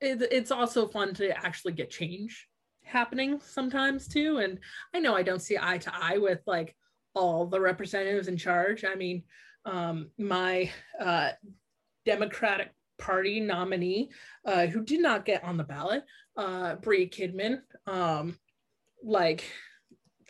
it, 0.00 0.22
it's 0.30 0.50
also 0.50 0.86
fun 0.86 1.14
to 1.14 1.36
actually 1.44 1.72
get 1.72 1.90
change 1.90 2.48
happening 2.84 3.40
sometimes 3.40 4.08
too. 4.08 4.38
And 4.38 4.58
I 4.94 5.00
know 5.00 5.14
I 5.14 5.22
don't 5.22 5.42
see 5.42 5.58
eye 5.60 5.78
to 5.78 5.92
eye 5.94 6.18
with 6.18 6.40
like 6.46 6.76
all 7.14 7.46
the 7.46 7.60
representatives 7.60 8.28
in 8.28 8.36
charge. 8.36 8.84
I 8.84 8.94
mean, 8.94 9.22
um, 9.64 10.10
my 10.18 10.70
uh, 11.00 11.30
Democratic 12.04 12.72
Party 12.98 13.40
nominee, 13.40 14.10
uh, 14.46 14.66
who 14.66 14.82
did 14.82 15.00
not 15.00 15.24
get 15.24 15.44
on 15.44 15.56
the 15.56 15.64
ballot, 15.64 16.04
uh, 16.36 16.76
Bre 16.76 17.04
Kidman, 17.04 17.60
um, 17.86 18.38
like 19.02 19.44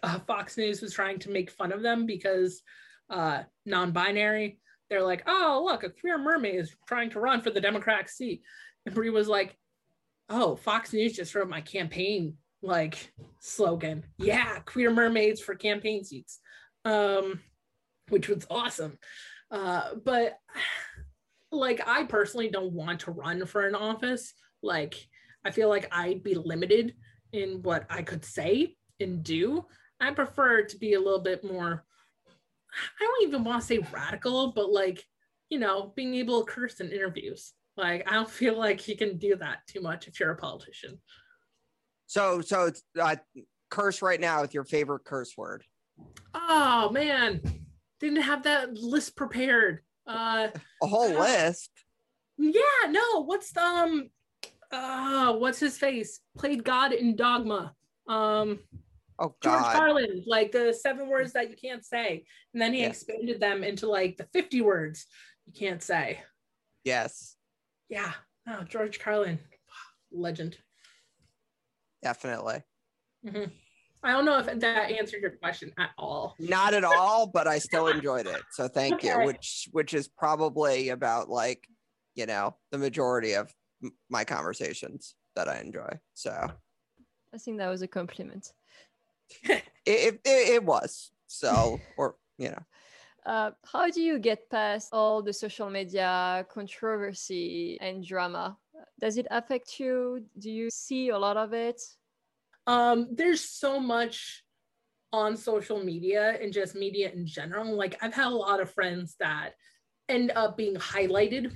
uh, 0.03 0.19
Fox 0.21 0.57
News 0.57 0.81
was 0.81 0.95
trying 0.95 1.19
to 1.21 1.31
make 1.31 1.51
fun 1.51 1.73
of 1.73 1.83
them 1.83 2.07
because 2.07 2.63
uh, 3.11 3.43
non-binary 3.65 4.59
they're 4.89 5.03
like, 5.03 5.25
oh, 5.27 5.63
look, 5.65 5.83
a 5.83 5.91
queer 5.91 6.19
mermaid 6.19 6.61
is 6.61 6.75
trying 6.87 7.11
to 7.11 7.21
run 7.21 7.41
for 7.41 7.51
the 7.51 7.61
Democratic 7.61 8.09
seat. 8.09 8.43
And 8.85 8.95
Bre 8.95 9.11
was 9.11 9.29
like, 9.29 9.57
oh, 10.29 10.57
Fox 10.57 10.93
News 10.93 11.15
just 11.15 11.35
wrote 11.35 11.49
my 11.49 11.61
campaign 11.61 12.35
like 12.63 13.13
slogan. 13.41 14.05
Yeah, 14.19 14.59
queer 14.61 14.91
mermaids 14.91 15.41
for 15.41 15.55
campaign 15.55 16.05
seats, 16.05 16.41
um, 16.85 17.41
which 18.09 18.29
was 18.29 18.47
awesome. 18.51 18.99
Uh, 19.51 19.95
but 20.05 20.39
like, 21.53 21.81
I 21.87 22.05
personally 22.05 22.49
don't 22.49 22.73
want 22.73 23.01
to 23.01 23.13
run 23.13 23.45
for 23.47 23.67
an 23.67 23.75
office. 23.75 24.35
Like, 24.63 24.95
I 25.45 25.51
feel 25.51 25.69
like 25.69 25.89
I'd 25.93 26.23
be 26.23 26.35
limited 26.35 26.95
in 27.33 27.63
what 27.63 27.87
I 27.89 28.03
could 28.03 28.25
say 28.25 28.77
and 29.01 29.23
do. 29.23 29.65
I 30.01 30.11
prefer 30.11 30.63
to 30.63 30.79
be 30.79 30.95
a 30.95 31.01
little 31.01 31.21
bit 31.21 31.45
more 31.45 31.85
I 33.01 33.05
don't 33.05 33.29
even 33.29 33.45
want 33.45 33.61
to 33.61 33.67
say 33.67 33.79
radical, 33.93 34.53
but 34.53 34.71
like, 34.71 35.05
you 35.49 35.59
know, 35.59 35.93
being 35.97 36.15
able 36.15 36.45
to 36.45 36.51
curse 36.51 36.81
in 36.81 36.91
interviews. 36.91 37.53
Like, 37.77 38.11
I 38.11 38.15
don't 38.15 38.31
feel 38.31 38.59
like 38.59 38.89
you 38.89 38.97
can 38.97 39.19
do 39.19 39.37
that 39.37 39.59
too 39.69 39.81
much 39.81 40.09
if 40.09 40.19
you're 40.19 40.31
a 40.31 40.37
politician. 40.37 40.99
So, 42.07 42.41
so 42.41 42.71
uh, 43.01 43.17
curse 43.71 44.03
right 44.03 44.21
now 44.21 44.41
with 44.41 44.55
your 44.55 44.65
favorite 44.65 45.05
curse 45.05 45.37
word. 45.37 45.65
Oh 46.35 46.91
man, 46.91 47.41
didn't 48.01 48.23
have 48.23 48.45
that 48.45 48.75
list 48.75 49.17
prepared. 49.17 49.81
Uh, 50.07 50.49
a 50.83 50.87
whole 50.87 51.17
uh, 51.17 51.21
list. 51.21 51.71
Yeah, 52.39 52.91
no. 52.91 53.25
What's 53.25 53.53
the 53.53 53.63
um, 53.63 54.11
uh, 54.71 55.33
what's 55.35 55.59
his 55.59 55.79
face? 55.79 56.21
Played 56.37 56.65
God 56.65 56.93
in 56.93 57.17
Dogma. 57.17 57.75
Um, 58.09 58.61
Oh 59.19 59.35
God. 59.43 59.63
George 59.63 59.75
Carlin, 59.75 60.25
like 60.27 60.53
the 60.53 60.73
seven 60.73 61.09
words 61.09 61.33
that 61.33 61.51
you 61.51 61.57
can't 61.57 61.85
say. 61.85 62.25
And 62.53 62.61
then 62.61 62.73
he 62.73 62.81
yes. 62.81 63.03
expanded 63.03 63.41
them 63.41 63.65
into 63.65 63.89
like 63.89 64.17
the 64.17 64.29
50 64.33 64.61
words 64.61 65.07
you 65.47 65.53
can't 65.53 65.83
say. 65.83 66.21
Yes. 66.85 67.37
Yeah. 67.89 68.13
Oh, 68.49 68.63
George 68.65 68.99
Carlin. 69.01 69.39
Legend. 70.13 70.57
Definitely. 72.03 72.63
Mm-hmm. 73.27 73.51
I 74.03 74.13
don't 74.13 74.25
know 74.25 74.39
if 74.39 74.47
that 74.47 74.91
answered 74.93 75.23
your 75.23 75.33
question 75.33 75.73
at 75.79 75.91
all. 75.99 76.35
Not 76.39 76.75
at 76.75 76.85
all, 76.85 77.27
but 77.27 77.49
I 77.49 77.59
still 77.59 77.89
enjoyed 77.89 78.27
it. 78.27 78.41
So 78.53 78.69
thank 78.69 78.95
okay. 78.95 79.09
you. 79.09 79.27
Which 79.27 79.69
which 79.73 79.95
is 79.95 80.07
probably 80.07 80.91
about 80.91 81.29
like, 81.29 81.67
you 82.15 82.27
know, 82.27 82.55
the 82.71 82.79
majority 82.79 83.35
of 83.35 83.53
my 84.09 84.25
conversations 84.25 85.15
that 85.35 85.49
I 85.49 85.59
enjoy. 85.59 85.99
So 86.15 86.31
I 87.35 87.39
think 87.39 87.59
that 87.59 87.69
was 87.69 87.83
a 87.83 87.89
compliment. 87.89 88.53
it, 89.43 89.65
it, 89.85 90.21
it 90.25 90.65
was. 90.65 91.11
So 91.27 91.81
or 91.97 92.17
you 92.39 92.51
know. 92.51 92.63
Uh, 93.25 93.51
how 93.65 93.91
do 93.91 94.01
you 94.01 94.21
get 94.21 94.49
past 94.51 94.91
all 94.93 95.21
the 95.21 95.33
social 95.33 95.69
media 95.69 96.47
controversy 96.49 97.77
and 97.81 98.07
drama? 98.07 98.57
Does 99.01 99.19
it 99.19 99.27
affect 99.31 99.81
you? 99.81 100.25
Do 100.39 100.51
you 100.51 100.71
see 100.71 101.09
a 101.09 101.19
lot 101.19 101.37
of 101.37 101.53
it? 101.53 101.81
Um, 102.69 103.09
there's 103.13 103.41
so 103.41 103.81
much 103.81 104.45
on 105.13 105.37
social 105.37 105.83
media 105.83 106.39
and 106.41 106.53
just 106.53 106.75
media 106.75 107.11
in 107.11 107.27
general. 107.27 107.77
Like 107.77 107.97
i've 108.03 108.15
had 108.15 108.27
a 108.27 108.31
lot 108.47 108.61
of 108.61 108.71
friends 108.71 109.17
that 109.21 109.55
end 110.09 110.33
up 110.35 110.57
being 110.57 110.77
highlighted. 110.77 111.53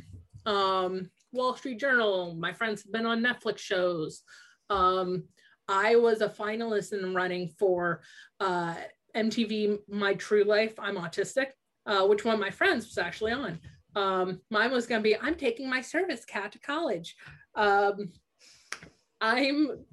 Um, 0.47 1.11
wall 1.33 1.55
street 1.55 1.79
journal 1.79 2.35
my 2.35 2.53
friends 2.53 2.83
have 2.83 2.93
been 2.93 3.07
on 3.07 3.23
netflix 3.23 3.59
shows. 3.59 4.23
Um, 4.71 5.25
I 5.71 5.95
was 5.95 6.21
a 6.21 6.29
finalist 6.29 6.93
in 6.93 7.15
running 7.15 7.49
for 7.59 8.03
uh, 8.41 8.75
MTV 9.17 9.79
My 9.89 10.15
True 10.15 10.43
Life. 10.43 10.75
I'm 10.81 10.97
autistic, 10.97 11.47
uh, 11.87 12.05
which 12.07 12.25
one 12.25 12.35
of 12.35 12.41
my 12.41 12.51
friends 12.51 12.87
was 12.87 12.99
actually 12.99 13.33
on. 13.33 13.61
Um, 13.95 14.41
mine 14.51 14.73
was 14.73 14.87
going 14.87 15.01
to 15.01 15.09
be 15.09 15.17
I'm 15.17 15.37
taking 15.37 15.71
my 15.71 15.81
service 15.81 16.25
cat 16.25 16.53
to 16.53 16.59
college. 16.59 17.17
Um, 17.55 18.13
I'm 19.21 19.85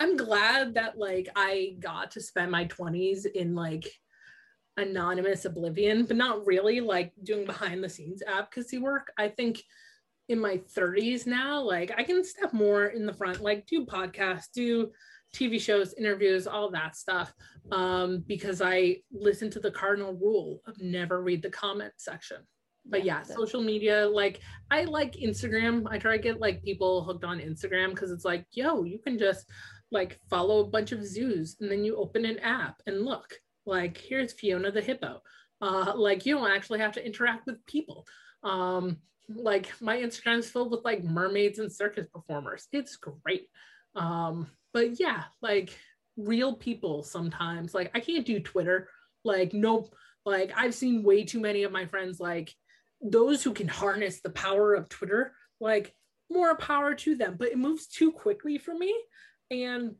I'm 0.00 0.16
glad 0.16 0.74
that 0.74 0.98
like 0.98 1.28
I 1.36 1.76
got 1.78 2.10
to 2.12 2.20
spend 2.20 2.50
my 2.50 2.64
20s 2.64 3.26
in 3.26 3.54
like 3.54 3.86
anonymous 4.76 5.44
oblivion, 5.44 6.06
but 6.06 6.16
not 6.16 6.44
really 6.44 6.80
like 6.80 7.12
doing 7.22 7.44
behind 7.44 7.84
the 7.84 7.88
scenes 7.88 8.22
advocacy 8.26 8.78
work. 8.78 9.12
I 9.16 9.28
think 9.28 9.62
in 10.28 10.40
my 10.40 10.58
30s 10.76 11.26
now, 11.26 11.60
like 11.60 11.92
I 11.96 12.02
can 12.02 12.24
step 12.24 12.52
more 12.52 12.86
in 12.86 13.04
the 13.04 13.12
front, 13.12 13.40
like 13.40 13.66
do 13.66 13.84
podcasts, 13.84 14.46
do 14.54 14.90
TV 15.34 15.60
shows, 15.60 15.94
interviews, 15.94 16.46
all 16.46 16.70
that 16.70 16.96
stuff, 16.96 17.32
um, 17.70 18.24
because 18.26 18.60
I 18.60 18.98
listen 19.12 19.50
to 19.50 19.60
the 19.60 19.70
cardinal 19.70 20.14
rule 20.14 20.60
of 20.66 20.80
never 20.80 21.22
read 21.22 21.42
the 21.42 21.50
comment 21.50 21.92
section. 21.96 22.38
But 22.86 23.04
yeah, 23.04 23.22
yeah 23.26 23.34
social 23.34 23.62
media, 23.62 24.08
like 24.08 24.40
I 24.70 24.84
like 24.84 25.12
Instagram. 25.14 25.86
I 25.90 25.98
try 25.98 26.16
to 26.16 26.22
get 26.22 26.40
like 26.40 26.62
people 26.62 27.04
hooked 27.04 27.24
on 27.24 27.38
Instagram 27.38 27.90
because 27.90 28.10
it's 28.10 28.24
like, 28.24 28.46
yo, 28.52 28.84
you 28.84 28.98
can 28.98 29.18
just 29.18 29.46
like 29.92 30.18
follow 30.28 30.60
a 30.60 30.68
bunch 30.68 30.92
of 30.92 31.04
zoos 31.04 31.56
and 31.60 31.70
then 31.70 31.84
you 31.84 31.96
open 31.96 32.24
an 32.24 32.38
app 32.40 32.80
and 32.86 33.04
look, 33.04 33.34
like 33.66 33.98
here's 33.98 34.32
Fiona 34.32 34.70
the 34.70 34.80
hippo. 34.80 35.22
Uh, 35.60 35.92
like 35.94 36.24
you 36.24 36.34
don't 36.34 36.50
actually 36.50 36.78
have 36.78 36.92
to 36.92 37.04
interact 37.04 37.46
with 37.46 37.64
people. 37.66 38.06
Um, 38.42 38.96
like 39.28 39.70
my 39.80 39.96
Instagram 39.96 40.38
is 40.38 40.50
filled 40.50 40.70
with 40.70 40.84
like 40.84 41.04
mermaids 41.04 41.58
and 41.58 41.70
circus 41.70 42.06
performers. 42.12 42.66
It's 42.72 42.96
great. 42.96 43.48
Um, 43.94 44.48
but 44.72 45.00
yeah, 45.00 45.24
like 45.42 45.76
real 46.16 46.54
people 46.54 47.02
sometimes. 47.02 47.74
Like 47.74 47.90
I 47.94 48.00
can't 48.00 48.26
do 48.26 48.40
Twitter. 48.40 48.88
Like 49.24 49.52
no, 49.52 49.88
like 50.24 50.52
I've 50.56 50.74
seen 50.74 51.02
way 51.02 51.24
too 51.24 51.40
many 51.40 51.62
of 51.64 51.72
my 51.72 51.86
friends 51.86 52.20
like 52.20 52.54
those 53.02 53.42
who 53.42 53.52
can 53.52 53.68
harness 53.68 54.20
the 54.20 54.30
power 54.30 54.74
of 54.74 54.88
Twitter, 54.88 55.32
like 55.60 55.94
more 56.30 56.56
power 56.56 56.94
to 56.94 57.14
them, 57.14 57.36
but 57.38 57.48
it 57.48 57.58
moves 57.58 57.86
too 57.86 58.12
quickly 58.12 58.58
for 58.58 58.74
me. 58.74 58.94
And 59.50 59.96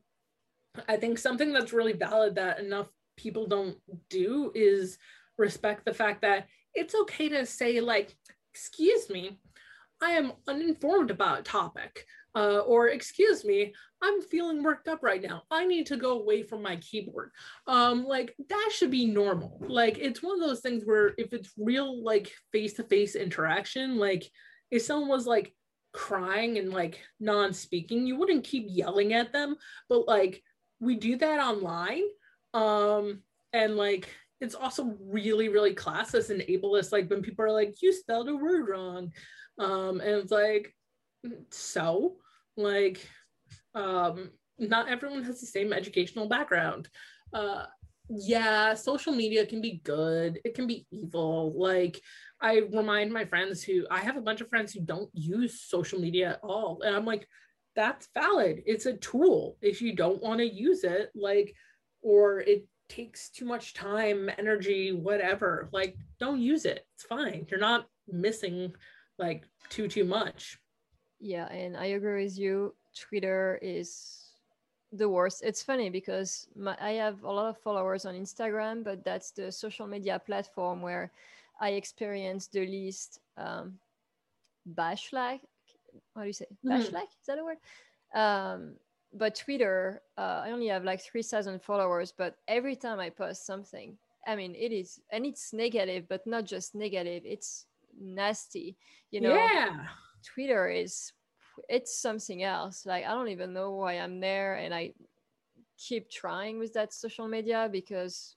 I 0.89 0.97
think 0.97 1.19
something 1.19 1.53
that's 1.53 1.73
really 1.73 1.95
valid 1.95 2.37
that 2.37 2.61
enough 2.61 2.89
people 3.17 3.47
don't 3.47 3.77
do 4.09 4.53
is 4.55 4.99
respect 5.39 5.85
the 5.85 5.95
fact 5.95 6.23
that 6.23 6.47
it's 6.75 6.95
okay 6.95 7.29
to 7.31 7.45
say, 7.47 7.81
like, 7.81 8.15
excuse 8.55 9.11
me, 9.11 9.41
I 10.01 10.13
am 10.13 10.33
uninformed 10.47 11.11
about 11.11 11.41
a 11.41 11.43
topic. 11.43 12.07
Uh, 12.37 12.61
or 12.61 12.89
excuse 12.89 13.45
me, 13.45 13.75
I'm 14.01 14.23
feeling 14.23 14.63
worked 14.63 14.87
up 14.87 15.03
right 15.03 15.21
now. 15.21 15.43
I 15.51 15.67
need 15.67 15.87
to 15.87 15.97
go 15.97 16.21
away 16.21 16.45
from 16.45 16.63
my 16.63 16.77
keyboard. 16.77 17.33
Um, 17.67 18.05
like 18.05 18.37
that 18.49 18.71
should 18.73 18.93
be 18.93 19.07
normal. 19.07 19.61
Like 19.67 19.99
it's 19.99 20.23
one 20.23 20.41
of 20.41 20.49
those 20.49 20.61
things 20.61 20.85
where 20.85 21.13
if 21.19 21.33
it's 21.33 21.51
real 21.59 22.03
like 22.05 22.33
face-to-face 22.53 23.17
interaction, 23.17 23.99
like 23.99 24.31
if 24.71 24.83
someone 24.83 25.09
was 25.09 25.27
like 25.27 25.53
crying 25.93 26.57
and 26.59 26.73
like 26.73 27.01
non-speaking, 27.19 28.07
you 28.07 28.17
wouldn't 28.17 28.45
keep 28.45 28.67
yelling 28.69 29.13
at 29.13 29.33
them. 29.33 29.57
But 29.89 30.07
like 30.07 30.41
we 30.79 30.95
do 30.95 31.17
that 31.17 31.41
online. 31.41 32.05
Um, 32.55 33.23
and 33.53 33.77
like 33.77 34.09
it's 34.41 34.55
also 34.55 34.97
really, 35.03 35.49
really 35.49 35.75
classist 35.75 36.31
and 36.31 36.43
ableist. 36.43 36.93
Like 36.93 37.11
when 37.11 37.23
people 37.23 37.45
are 37.45 37.53
like, 37.53 37.83
you 37.83 37.93
spelled 37.93 38.29
a 38.29 38.37
word 38.37 38.69
wrong. 38.69 39.13
Um, 39.59 40.01
and 40.01 40.11
it's 40.11 40.33
like, 40.33 40.75
so 41.51 42.17
like 42.57 43.07
um 43.75 44.31
not 44.59 44.89
everyone 44.89 45.23
has 45.25 45.41
the 45.41 45.47
same 45.47 45.73
educational 45.73 46.29
background. 46.29 46.89
Uh 47.33 47.65
yeah 48.09 48.75
social 48.75 49.13
media 49.13 49.47
can 49.47 49.61
be 49.61 49.81
good. 49.85 50.41
It 50.45 50.55
can 50.55 50.67
be 50.67 50.87
evil. 50.91 51.53
Like 51.57 52.01
i 52.43 52.59
remind 52.73 53.13
my 53.13 53.25
friends 53.25 53.63
who 53.63 53.87
i 53.91 54.01
have 54.01 54.17
a 54.17 54.23
bunch 54.23 54.41
of 54.41 54.49
friends 54.49 54.73
who 54.73 54.81
don't 54.81 55.11
use 55.13 55.63
social 55.63 56.01
media 56.01 56.31
at 56.31 56.41
all. 56.43 56.81
And 56.85 56.95
i'm 56.95 57.05
like 57.05 57.27
that's 57.77 58.09
valid. 58.15 58.63
It's 58.67 58.87
a 58.87 58.97
tool. 58.97 59.57
If 59.63 59.81
you 59.81 59.95
don't 59.95 60.23
want 60.23 60.41
to 60.41 60.47
use 60.47 60.85
it 60.85 61.11
like 61.15 61.55
or 62.03 62.41
it 62.41 62.67
takes 62.89 63.31
too 63.31 63.45
much 63.45 63.73
time 63.73 64.29
energy 64.37 64.91
whatever 64.91 65.69
like 65.73 65.97
don't 66.19 66.41
use 66.41 66.65
it. 66.65 66.85
It's 66.95 67.05
fine. 67.05 67.47
You're 67.51 67.61
not 67.61 67.87
missing 68.09 68.75
like 69.19 69.45
too 69.69 69.87
too 69.87 70.05
much 70.05 70.59
yeah, 71.21 71.47
and 71.53 71.77
I 71.77 71.87
agree 71.87 72.25
with 72.25 72.39
you. 72.39 72.75
Twitter 72.99 73.59
is 73.63 74.31
the 74.93 75.09
worst. 75.09 75.43
It's 75.45 75.63
funny 75.63 75.91
because 75.91 76.49
my, 76.57 76.77
I 76.81 76.93
have 76.93 77.23
a 77.23 77.31
lot 77.31 77.49
of 77.49 77.59
followers 77.59 78.07
on 78.07 78.15
Instagram, 78.15 78.83
but 78.83 79.05
that's 79.05 79.31
the 79.31 79.53
social 79.53 79.87
media 79.87 80.19
platform 80.19 80.81
where 80.81 81.13
I 81.61 81.71
experience 81.71 82.47
the 82.47 82.61
least 82.61 83.21
um, 83.37 83.75
bashlag. 84.75 85.41
What 86.15 86.23
do 86.23 86.27
you 86.27 86.33
say? 86.33 86.47
Mm-hmm. 86.65 86.73
Bashlag? 86.73 87.05
Is 87.05 87.27
that 87.27 87.39
a 87.39 87.45
word? 87.45 87.59
Um, 88.15 88.73
but 89.13 89.35
Twitter, 89.35 90.03
uh, 90.17 90.43
I 90.45 90.53
only 90.53 90.69
have 90.69 90.85
like 90.85 91.03
3,000 91.03 91.63
followers, 91.63 92.13
but 92.17 92.37
every 92.49 92.77
time 92.77 92.99
I 92.99 93.11
post 93.11 93.45
something, 93.45 93.97
I 94.27 94.37
mean, 94.37 94.55
it 94.55 94.73
is, 94.73 95.01
and 95.11 95.27
it's 95.27 95.53
negative, 95.53 96.07
but 96.09 96.27
not 96.27 96.45
just 96.45 96.75
negative, 96.75 97.23
it's 97.27 97.67
nasty, 98.01 98.77
you 99.11 99.21
know? 99.21 99.35
Yeah 99.35 99.87
Twitter 100.25 100.69
is 100.69 101.13
it's 101.69 102.01
something 102.01 102.43
else. 102.43 102.87
Like 102.87 103.05
I 103.05 103.11
don't 103.11 103.29
even 103.29 103.53
know 103.53 103.73
why 103.73 103.95
I'm 103.95 104.21
there 104.21 104.55
and 104.55 104.75
I 104.75 104.93
keep 105.79 106.11
trying 106.11 106.59
with 106.59 106.73
that 106.75 106.93
social 106.93 107.29
media 107.29 107.69
because 107.71 108.37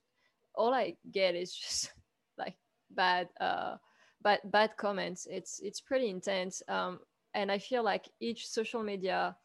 all 0.56 0.74
I 0.74 0.96
get 1.12 1.36
is 1.36 1.54
just 1.64 1.92
like 2.38 2.56
bad 2.92 3.30
uh 3.40 3.78
bad 4.22 4.40
bad 4.46 4.78
comments. 4.78 5.28
It's 5.30 5.60
it's 5.62 5.82
pretty 5.82 6.10
intense. 6.10 6.62
Um 6.68 7.00
and 7.34 7.52
I 7.52 7.58
feel 7.58 7.84
like 7.84 8.08
each 8.20 8.48
social 8.48 8.84
media 8.84 9.36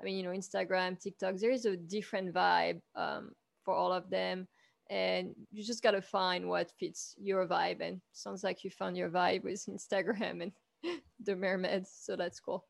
I 0.00 0.04
mean, 0.04 0.16
you 0.16 0.22
know, 0.22 0.30
Instagram, 0.30 1.00
TikTok, 1.00 1.36
there 1.36 1.50
is 1.50 1.64
a 1.64 1.76
different 1.76 2.34
vibe 2.34 2.80
um, 2.94 3.32
for 3.64 3.74
all 3.74 3.92
of 3.92 4.10
them. 4.10 4.46
And 4.90 5.34
you 5.50 5.64
just 5.64 5.82
got 5.82 5.92
to 5.92 6.02
find 6.02 6.48
what 6.48 6.70
fits 6.78 7.14
your 7.18 7.46
vibe. 7.46 7.80
And 7.80 8.00
sounds 8.12 8.44
like 8.44 8.62
you 8.62 8.70
found 8.70 8.96
your 8.96 9.08
vibe 9.08 9.44
with 9.44 9.64
Instagram 9.70 10.42
and 10.42 10.52
the 11.24 11.36
mermaids. 11.36 11.90
So 12.00 12.16
that's 12.16 12.40
cool. 12.40 12.64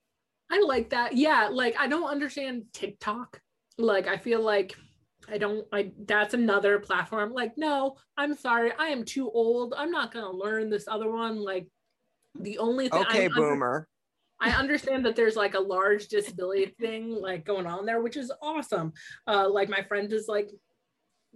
I 0.51 0.63
like 0.67 0.91
that. 0.91 1.17
Yeah, 1.17 1.49
like 1.51 1.77
I 1.79 1.89
don't 1.89 2.09
understand 2.09 2.65
TikTok. 2.73 3.41
Like 3.79 4.07
I 4.07 4.17
feel 4.17 4.41
like 4.41 4.77
I 5.29 5.39
don't 5.39 5.67
I 5.73 5.93
that's 6.07 6.35
another 6.35 6.79
platform. 6.79 7.33
Like, 7.33 7.57
no, 7.57 7.97
I'm 8.17 8.35
sorry. 8.35 8.73
I 8.79 8.87
am 8.87 9.05
too 9.05 9.31
old. 9.31 9.75
I'm 9.77 9.91
not 9.91 10.13
gonna 10.13 10.31
learn 10.31 10.71
this 10.71 10.87
other 10.89 11.11
one. 11.11 11.37
Like 11.37 11.69
the 12.39 12.59
only 12.59 12.89
thing 12.89 13.03
Okay, 13.03 13.25
I 13.27 13.29
boomer. 13.29 13.89
I 14.39 14.51
understand 14.51 15.07
that 15.07 15.17
there's 15.17 15.37
like 15.37 15.55
a 15.55 15.61
large 15.61 16.09
disability 16.09 16.75
thing 16.79 17.11
like 17.11 17.45
going 17.45 17.67
on 17.67 17.87
there, 17.87 18.03
which 18.03 18.17
is 18.17 18.33
awesome. 18.43 18.93
Uh 19.27 19.49
like 19.49 19.69
my 19.69 19.83
friend 19.83 20.13
is 20.13 20.27
like 20.29 20.51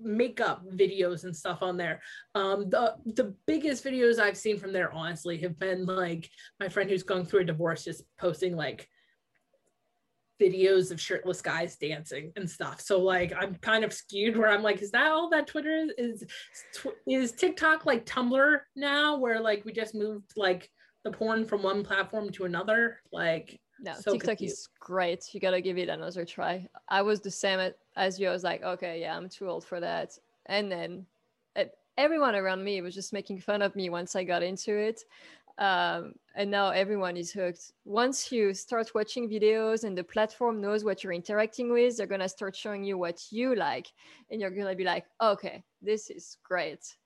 makeup 0.03 0.63
videos 0.75 1.25
and 1.25 1.37
stuff 1.37 1.63
on 1.63 1.77
there. 1.77 2.01
Um, 2.35 2.69
the 2.71 2.97
the 3.05 3.35
biggest 3.47 3.85
videos 3.85 4.19
I've 4.19 4.37
seen 4.37 4.59
from 4.59 4.73
there, 4.73 4.93
honestly, 4.93 5.39
have 5.39 5.59
been 5.59 5.87
like 5.87 6.29
my 6.59 6.69
friend 6.69 6.91
who's 6.91 7.03
going 7.03 7.25
through 7.25 7.41
a 7.41 7.45
divorce, 7.45 7.85
just 7.85 8.03
posting 8.19 8.57
like 8.57 8.89
videos 10.41 10.91
of 10.91 11.01
shirtless 11.01 11.43
guys 11.43 11.77
dancing 11.77 12.33
and 12.37 12.49
stuff. 12.49 12.81
So 12.81 13.01
like 13.01 13.33
I'm 13.39 13.57
kind 13.57 13.85
of 13.85 13.93
skewed 13.93 14.37
where 14.37 14.49
I'm 14.49 14.63
like, 14.63 14.81
is 14.81 14.91
that 14.93 15.13
all 15.13 15.29
that 15.31 15.47
Twitter 15.47 15.75
is? 15.75 15.93
Is, 15.99 16.27
is 17.07 17.33
TikTok 17.33 17.85
like 17.87 18.07
Tumblr 18.07 18.61
now, 18.75 19.19
where 19.19 19.41
like 19.41 19.65
we 19.65 19.73
just 19.73 19.95
moved 19.95 20.33
like 20.37 20.69
the 21.05 21.11
porn 21.11 21.45
from 21.45 21.63
one 21.63 21.85
platform 21.85 22.31
to 22.33 22.45
another? 22.45 23.01
Like 23.13 23.61
no, 23.81 23.95
so 23.95 24.13
TikTok 24.13 24.39
confused. 24.39 24.59
is 24.59 24.69
great. 24.79 25.33
You 25.33 25.41
gotta 25.41 25.61
give 25.61 25.79
it 25.79 25.89
another 25.89 26.25
try. 26.25 26.69
I 26.89 27.03
was 27.03 27.21
the 27.21 27.31
same 27.31 27.73
as 27.97 28.21
you. 28.21 28.29
I 28.29 28.33
was 28.33 28.45
like, 28.45 28.63
okay, 28.63 29.01
yeah, 29.01 29.17
I'm 29.17 29.29
too 29.29 29.49
old 29.49 29.65
for 29.65 29.81
that. 29.81 30.19
And 30.47 30.71
then 30.71 31.07
it, 31.57 31.73
everyone 31.97 32.35
around 32.35 32.63
me 32.63 32.81
was 32.83 32.95
just 32.95 33.13
making 33.13 33.41
fun 33.41 33.63
of 33.63 33.75
me 33.75 33.89
once 33.91 34.15
I 34.17 34.25
got 34.25 34.43
into 34.43 34.77
it. 34.77 35.05
Um, 35.59 36.15
and 36.37 36.51
now 36.51 36.71
everyone 36.71 37.17
is 37.17 37.33
hooked. 37.33 37.73
Once 37.85 38.33
you 38.33 38.55
start 38.55 38.95
watching 38.95 39.29
videos 39.29 39.85
and 39.85 39.97
the 39.97 40.05
platform 40.05 40.61
knows 40.61 40.85
what 40.85 41.05
you're 41.05 41.13
interacting 41.13 41.71
with, 41.71 41.97
they're 41.97 42.07
gonna 42.07 42.29
start 42.29 42.57
showing 42.57 42.85
you 42.85 42.97
what 42.97 43.21
you 43.31 43.55
like, 43.55 43.89
and 44.31 44.41
you're 44.41 44.51
gonna 44.51 44.75
be 44.75 44.85
like, 44.85 45.05
okay, 45.21 45.63
this 45.83 46.09
is 46.09 46.39
great. 46.43 46.97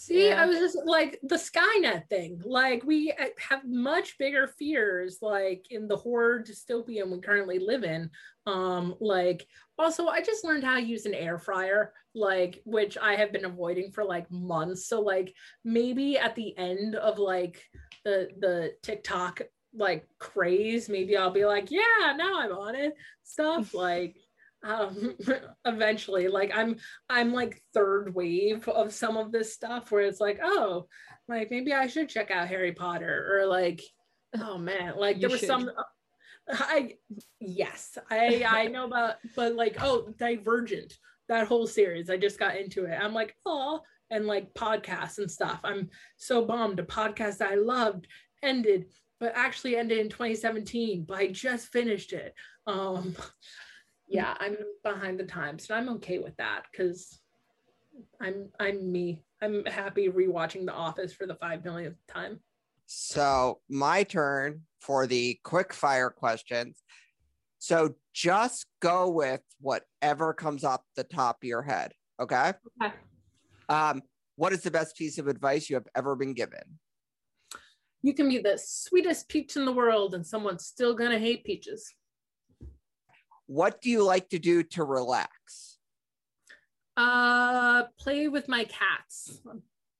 See, 0.00 0.28
yeah. 0.28 0.40
I 0.40 0.46
was 0.46 0.58
just 0.58 0.78
like 0.84 1.18
the 1.24 1.34
Skynet 1.34 2.08
thing. 2.08 2.40
Like 2.44 2.84
we 2.84 3.10
uh, 3.10 3.26
have 3.48 3.64
much 3.64 4.16
bigger 4.16 4.46
fears, 4.46 5.18
like 5.20 5.66
in 5.70 5.88
the 5.88 5.96
horror 5.96 6.40
dystopian 6.40 7.10
we 7.10 7.18
currently 7.18 7.58
live 7.58 7.82
in. 7.82 8.08
Um, 8.46 8.94
like 9.00 9.44
also, 9.76 10.06
I 10.06 10.22
just 10.22 10.44
learned 10.44 10.62
how 10.62 10.76
to 10.76 10.86
use 10.86 11.04
an 11.04 11.14
air 11.14 11.36
fryer, 11.36 11.92
like 12.14 12.62
which 12.64 12.96
I 12.96 13.16
have 13.16 13.32
been 13.32 13.44
avoiding 13.44 13.90
for 13.90 14.04
like 14.04 14.30
months. 14.30 14.86
So 14.86 15.00
like 15.00 15.34
maybe 15.64 16.16
at 16.16 16.36
the 16.36 16.56
end 16.56 16.94
of 16.94 17.18
like 17.18 17.60
the 18.04 18.28
the 18.38 18.74
TikTok 18.84 19.40
like 19.74 20.06
craze, 20.20 20.88
maybe 20.88 21.16
I'll 21.16 21.32
be 21.32 21.44
like, 21.44 21.72
yeah, 21.72 22.14
now 22.16 22.38
I'm 22.38 22.52
on 22.52 22.76
it. 22.76 22.94
Stuff 23.24 23.74
like 23.74 24.16
um 24.64 25.14
eventually 25.64 26.28
like 26.28 26.50
i'm 26.54 26.76
i'm 27.08 27.32
like 27.32 27.62
third 27.74 28.14
wave 28.14 28.68
of 28.68 28.92
some 28.92 29.16
of 29.16 29.30
this 29.30 29.54
stuff 29.54 29.90
where 29.90 30.02
it's 30.02 30.20
like 30.20 30.40
oh 30.42 30.86
like 31.28 31.50
maybe 31.50 31.72
i 31.72 31.86
should 31.86 32.08
check 32.08 32.30
out 32.30 32.48
harry 32.48 32.72
potter 32.72 33.28
or 33.32 33.46
like 33.46 33.80
oh 34.40 34.58
man 34.58 34.94
like 34.96 35.16
you 35.16 35.22
there 35.22 35.30
was 35.30 35.40
should. 35.40 35.48
some 35.48 35.70
i 36.50 36.94
yes 37.40 37.98
i 38.10 38.44
i 38.48 38.66
know 38.66 38.84
about 38.84 39.16
but 39.36 39.54
like 39.54 39.76
oh 39.80 40.08
divergent 40.18 40.98
that 41.28 41.46
whole 41.46 41.66
series 41.66 42.10
i 42.10 42.16
just 42.16 42.38
got 42.38 42.56
into 42.56 42.84
it. 42.84 42.98
I'm 43.00 43.14
like 43.14 43.36
oh 43.46 43.80
and 44.10 44.26
like 44.26 44.54
podcasts 44.54 45.18
and 45.18 45.30
stuff. 45.30 45.60
I'm 45.64 45.90
so 46.16 46.44
bummed. 46.44 46.80
A 46.80 46.82
podcast 46.82 47.42
i 47.42 47.54
loved 47.54 48.06
ended 48.42 48.86
but 49.20 49.32
actually 49.34 49.76
ended 49.76 49.98
in 49.98 50.08
2017 50.08 51.04
but 51.06 51.18
i 51.18 51.26
just 51.28 51.68
finished 51.68 52.12
it. 52.12 52.34
Um 52.66 53.14
yeah, 54.08 54.34
I'm 54.40 54.56
behind 54.82 55.20
the 55.20 55.24
times, 55.24 55.68
and 55.68 55.78
I'm 55.78 55.94
okay 55.96 56.18
with 56.18 56.36
that 56.38 56.62
because 56.70 57.20
I'm 58.20 58.50
I'm 58.58 58.90
me. 58.90 59.22
I'm 59.42 59.64
happy 59.66 60.08
rewatching 60.08 60.64
The 60.66 60.72
Office 60.72 61.12
for 61.12 61.26
the 61.26 61.34
five 61.34 61.64
millionth 61.64 61.98
time. 62.08 62.40
So 62.86 63.60
my 63.68 64.02
turn 64.02 64.62
for 64.80 65.06
the 65.06 65.38
quick 65.44 65.74
fire 65.74 66.10
questions. 66.10 66.82
So 67.58 67.96
just 68.14 68.66
go 68.80 69.10
with 69.10 69.42
whatever 69.60 70.32
comes 70.32 70.64
off 70.64 70.80
the 70.96 71.04
top 71.04 71.38
of 71.42 71.46
your 71.46 71.62
head. 71.62 71.92
Okay. 72.18 72.52
Okay. 72.82 72.94
Um, 73.68 74.02
what 74.36 74.52
is 74.52 74.62
the 74.62 74.70
best 74.70 74.96
piece 74.96 75.18
of 75.18 75.26
advice 75.26 75.68
you 75.68 75.76
have 75.76 75.88
ever 75.94 76.16
been 76.16 76.32
given? 76.32 76.78
You 78.00 78.14
can 78.14 78.28
be 78.28 78.38
the 78.38 78.58
sweetest 78.62 79.28
peach 79.28 79.56
in 79.56 79.64
the 79.64 79.72
world, 79.72 80.14
and 80.14 80.26
someone's 80.26 80.64
still 80.64 80.94
gonna 80.94 81.18
hate 81.18 81.44
peaches 81.44 81.92
what 83.48 83.80
do 83.80 83.90
you 83.90 84.04
like 84.04 84.28
to 84.28 84.38
do 84.38 84.62
to 84.62 84.84
relax? 84.84 85.78
Uh, 86.96 87.84
play 87.98 88.28
with 88.28 88.46
my 88.46 88.64
cats 88.64 89.40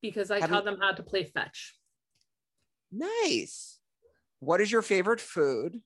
because 0.01 0.31
I 0.31 0.41
Have 0.41 0.51
taught 0.51 0.65
you... 0.65 0.71
them 0.71 0.81
how 0.81 0.93
to 0.93 1.03
play 1.03 1.25
fetch. 1.25 1.75
Nice. 2.93 3.79
What 4.41 4.61
is 4.61 4.71
your 4.71 4.83
favorite 4.83 5.21
food? 5.21 5.81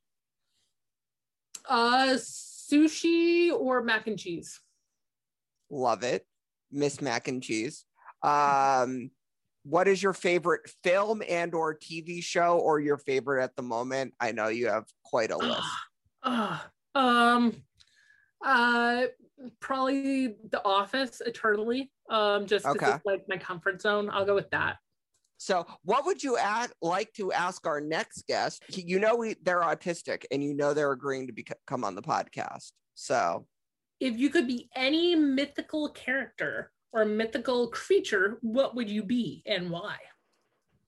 Uh, 1.69 2.17
sushi 2.17 3.53
or 3.53 3.83
mac 3.83 4.07
and 4.07 4.19
cheese. 4.19 4.61
Love 5.71 6.03
it. 6.03 6.27
Miss 6.71 7.01
Mac 7.01 7.29
and 7.29 7.43
Cheese. 7.43 7.85
Um, 8.23 9.11
what 9.65 9.87
is 9.87 10.03
your 10.03 10.13
favorite 10.13 10.69
film 10.83 11.23
and 11.29 11.55
or 11.55 11.77
TV 11.77 12.23
show 12.23 12.59
or 12.59 12.81
your 12.81 12.99
favorite 12.99 13.45
at 13.45 13.55
the 13.55 13.63
moment? 13.63 14.15
I 14.19 14.33
know 14.33 14.49
you 14.49 14.69
have 14.69 14.87
quite 15.05 15.31
a 15.31 15.37
list. 15.37 15.63
Uh, 16.23 16.59
um, 16.95 17.55
uh, 18.45 19.07
probably 19.61 20.37
The 20.51 20.63
Office 20.65 21.21
eternally. 21.25 21.91
Um, 22.11 22.47
just 22.47 22.67
Okay. 22.67 22.91
it's 22.91 23.07
like 23.07 23.29
my 23.29 23.37
comfort 23.37 23.81
zone. 23.81 24.11
I'll 24.13 24.25
go 24.27 24.35
with 24.35 24.51
that. 24.51 24.77
So, 25.39 25.67
what 25.83 26.07
would 26.07 26.23
you 26.23 26.37
add, 26.37 26.71
like 26.81 27.13
to 27.15 27.33
ask 27.33 27.67
our 27.67 27.81
next 27.81 28.29
guest? 28.29 28.63
You 28.69 29.01
know, 29.01 29.17
we, 29.17 29.35
they're 29.43 29.63
autistic, 29.63 30.25
and 30.31 30.43
you 30.43 30.55
know 30.55 30.73
they're 30.73 30.93
agreeing 30.93 31.27
to 31.27 31.33
be, 31.33 31.45
come 31.67 31.83
on 31.83 31.97
the 31.97 32.03
podcast. 32.03 32.71
So, 32.95 33.47
If 33.99 34.17
you 34.19 34.31
could 34.31 34.47
be 34.47 34.69
any 34.77 35.17
mythical 35.17 35.89
character 35.91 36.71
or 36.93 37.05
mythical 37.05 37.69
creature, 37.69 38.39
what 38.43 38.77
would 38.77 38.89
you 38.89 39.03
be 39.03 39.43
and 39.47 39.71
why? 39.71 39.97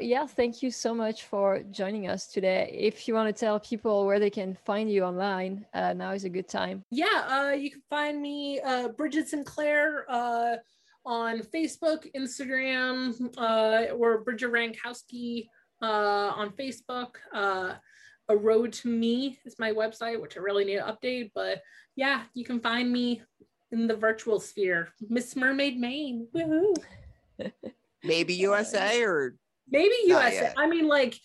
Yeah, 0.01 0.26
thank 0.26 0.62
you 0.62 0.70
so 0.72 0.92
much 0.92 1.22
for 1.24 1.62
joining 1.70 2.09
us 2.09 2.26
today. 2.26 2.76
If 2.76 3.07
you 3.07 3.14
want 3.14 3.34
to 3.34 3.38
tell 3.38 3.61
people 3.61 4.07
where 4.07 4.18
they 4.18 4.30
can 4.30 4.57
find 4.66 4.90
you 4.90 5.05
online, 5.05 5.64
uh, 5.72 5.92
now 5.92 6.11
is 6.11 6.24
a 6.24 6.28
good 6.28 6.49
time. 6.49 6.82
Yeah, 6.90 7.24
uh, 7.28 7.53
you 7.53 7.70
can 7.70 7.82
find 7.88 8.20
me, 8.20 8.61
uh, 8.61 8.88
Brigid 8.88 9.28
Sinclair, 9.28 10.05
uh, 10.09 10.57
on 11.07 11.40
Facebook, 11.40 12.11
Instagram, 12.16 13.14
uh, 13.38 13.92
or 13.95 14.24
Brigid 14.24 14.51
Rankowski 14.51 15.49
uh, 15.80 16.32
on 16.34 16.51
Facebook. 16.51 17.16
Uh, 17.32 17.74
a 18.28 18.36
Road 18.36 18.72
to 18.72 18.88
Me 18.88 19.38
is 19.45 19.59
my 19.59 19.70
website, 19.70 20.20
which 20.20 20.36
I 20.36 20.40
really 20.40 20.64
need 20.64 20.76
to 20.76 20.82
update. 20.82 21.30
But 21.34 21.62
yeah, 21.95 22.22
you 22.32 22.45
can 22.45 22.59
find 22.59 22.90
me 22.90 23.22
in 23.70 23.86
the 23.86 23.97
virtual 23.97 24.40
sphere. 24.40 24.88
Miss 25.09 25.36
Mermaid 25.36 25.78
Maine. 25.78 26.26
Woohoo. 26.34 26.74
maybe 28.05 28.34
USA 28.34 29.03
or 29.05 29.34
Maybe 29.69 29.95
Not 30.07 30.33
USA. 30.33 30.53
I 30.57 30.67
mean, 30.67 30.89
like, 30.89 31.19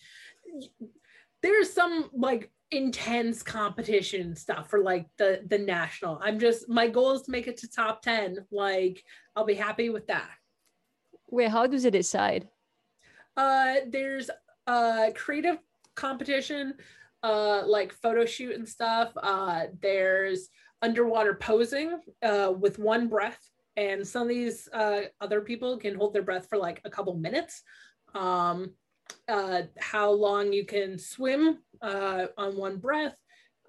there's 1.42 1.72
some 1.72 2.10
like 2.12 2.50
intense 2.70 3.42
competition 3.42 4.36
stuff 4.36 4.70
for 4.70 4.80
like 4.80 5.06
the 5.18 5.42
the 5.48 5.58
national. 5.58 6.20
I'm 6.22 6.38
just 6.38 6.68
my 6.68 6.88
goal 6.88 7.12
is 7.12 7.22
to 7.22 7.30
make 7.30 7.46
it 7.46 7.58
to 7.58 7.68
top 7.68 8.02
ten. 8.02 8.38
Like, 8.50 9.02
I'll 9.34 9.44
be 9.44 9.54
happy 9.54 9.90
with 9.90 10.06
that. 10.08 10.30
Wait, 11.28 11.48
how 11.48 11.66
does 11.66 11.84
it 11.84 11.92
decide? 11.92 12.48
Uh, 13.36 13.76
there's 13.88 14.30
uh 14.66 15.10
creative 15.14 15.58
competition, 15.94 16.74
uh, 17.22 17.62
like 17.66 17.92
photo 17.92 18.24
shoot 18.24 18.54
and 18.54 18.68
stuff. 18.68 19.12
Uh, 19.16 19.66
there's 19.80 20.48
underwater 20.82 21.34
posing 21.34 22.00
uh, 22.22 22.52
with 22.58 22.78
one 22.78 23.08
breath, 23.08 23.40
and 23.76 24.06
some 24.06 24.22
of 24.22 24.28
these 24.28 24.68
uh, 24.72 25.02
other 25.20 25.40
people 25.40 25.76
can 25.78 25.94
hold 25.94 26.14
their 26.14 26.22
breath 26.22 26.46
for 26.48 26.58
like 26.58 26.80
a 26.84 26.90
couple 26.90 27.14
minutes. 27.14 27.62
Um, 28.14 28.74
uh, 29.28 29.62
how 29.78 30.10
long 30.10 30.52
you 30.52 30.64
can 30.64 30.98
swim 30.98 31.58
uh, 31.82 32.26
on 32.36 32.56
one 32.56 32.78
breath, 32.78 33.16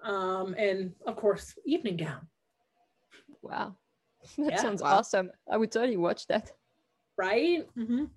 um, 0.02 0.54
and 0.58 0.92
of 1.06 1.16
course, 1.16 1.54
evening 1.64 1.96
gown. 1.96 2.28
Wow. 3.42 3.76
That 4.38 4.52
Yeah. 4.52 4.62
sounds 4.62 4.82
Wow. 4.82 4.98
awesome. 4.98 5.30
I 5.50 5.56
would 5.56 5.72
totally 5.72 5.96
watch 5.96 6.26
that. 6.28 6.52
Right? 7.16 7.66
Mhm. 7.76 8.10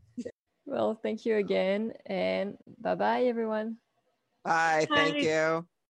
Well, 0.68 0.96
thank 0.96 1.26
you 1.26 1.38
again 1.38 1.94
and 2.06 2.58
bye 2.80 2.96
bye, 2.96 3.24
everyone. 3.26 3.78
bye. 4.44 4.88
Thank 4.90 5.16
Bye. 5.16 5.20
you. 5.22 5.68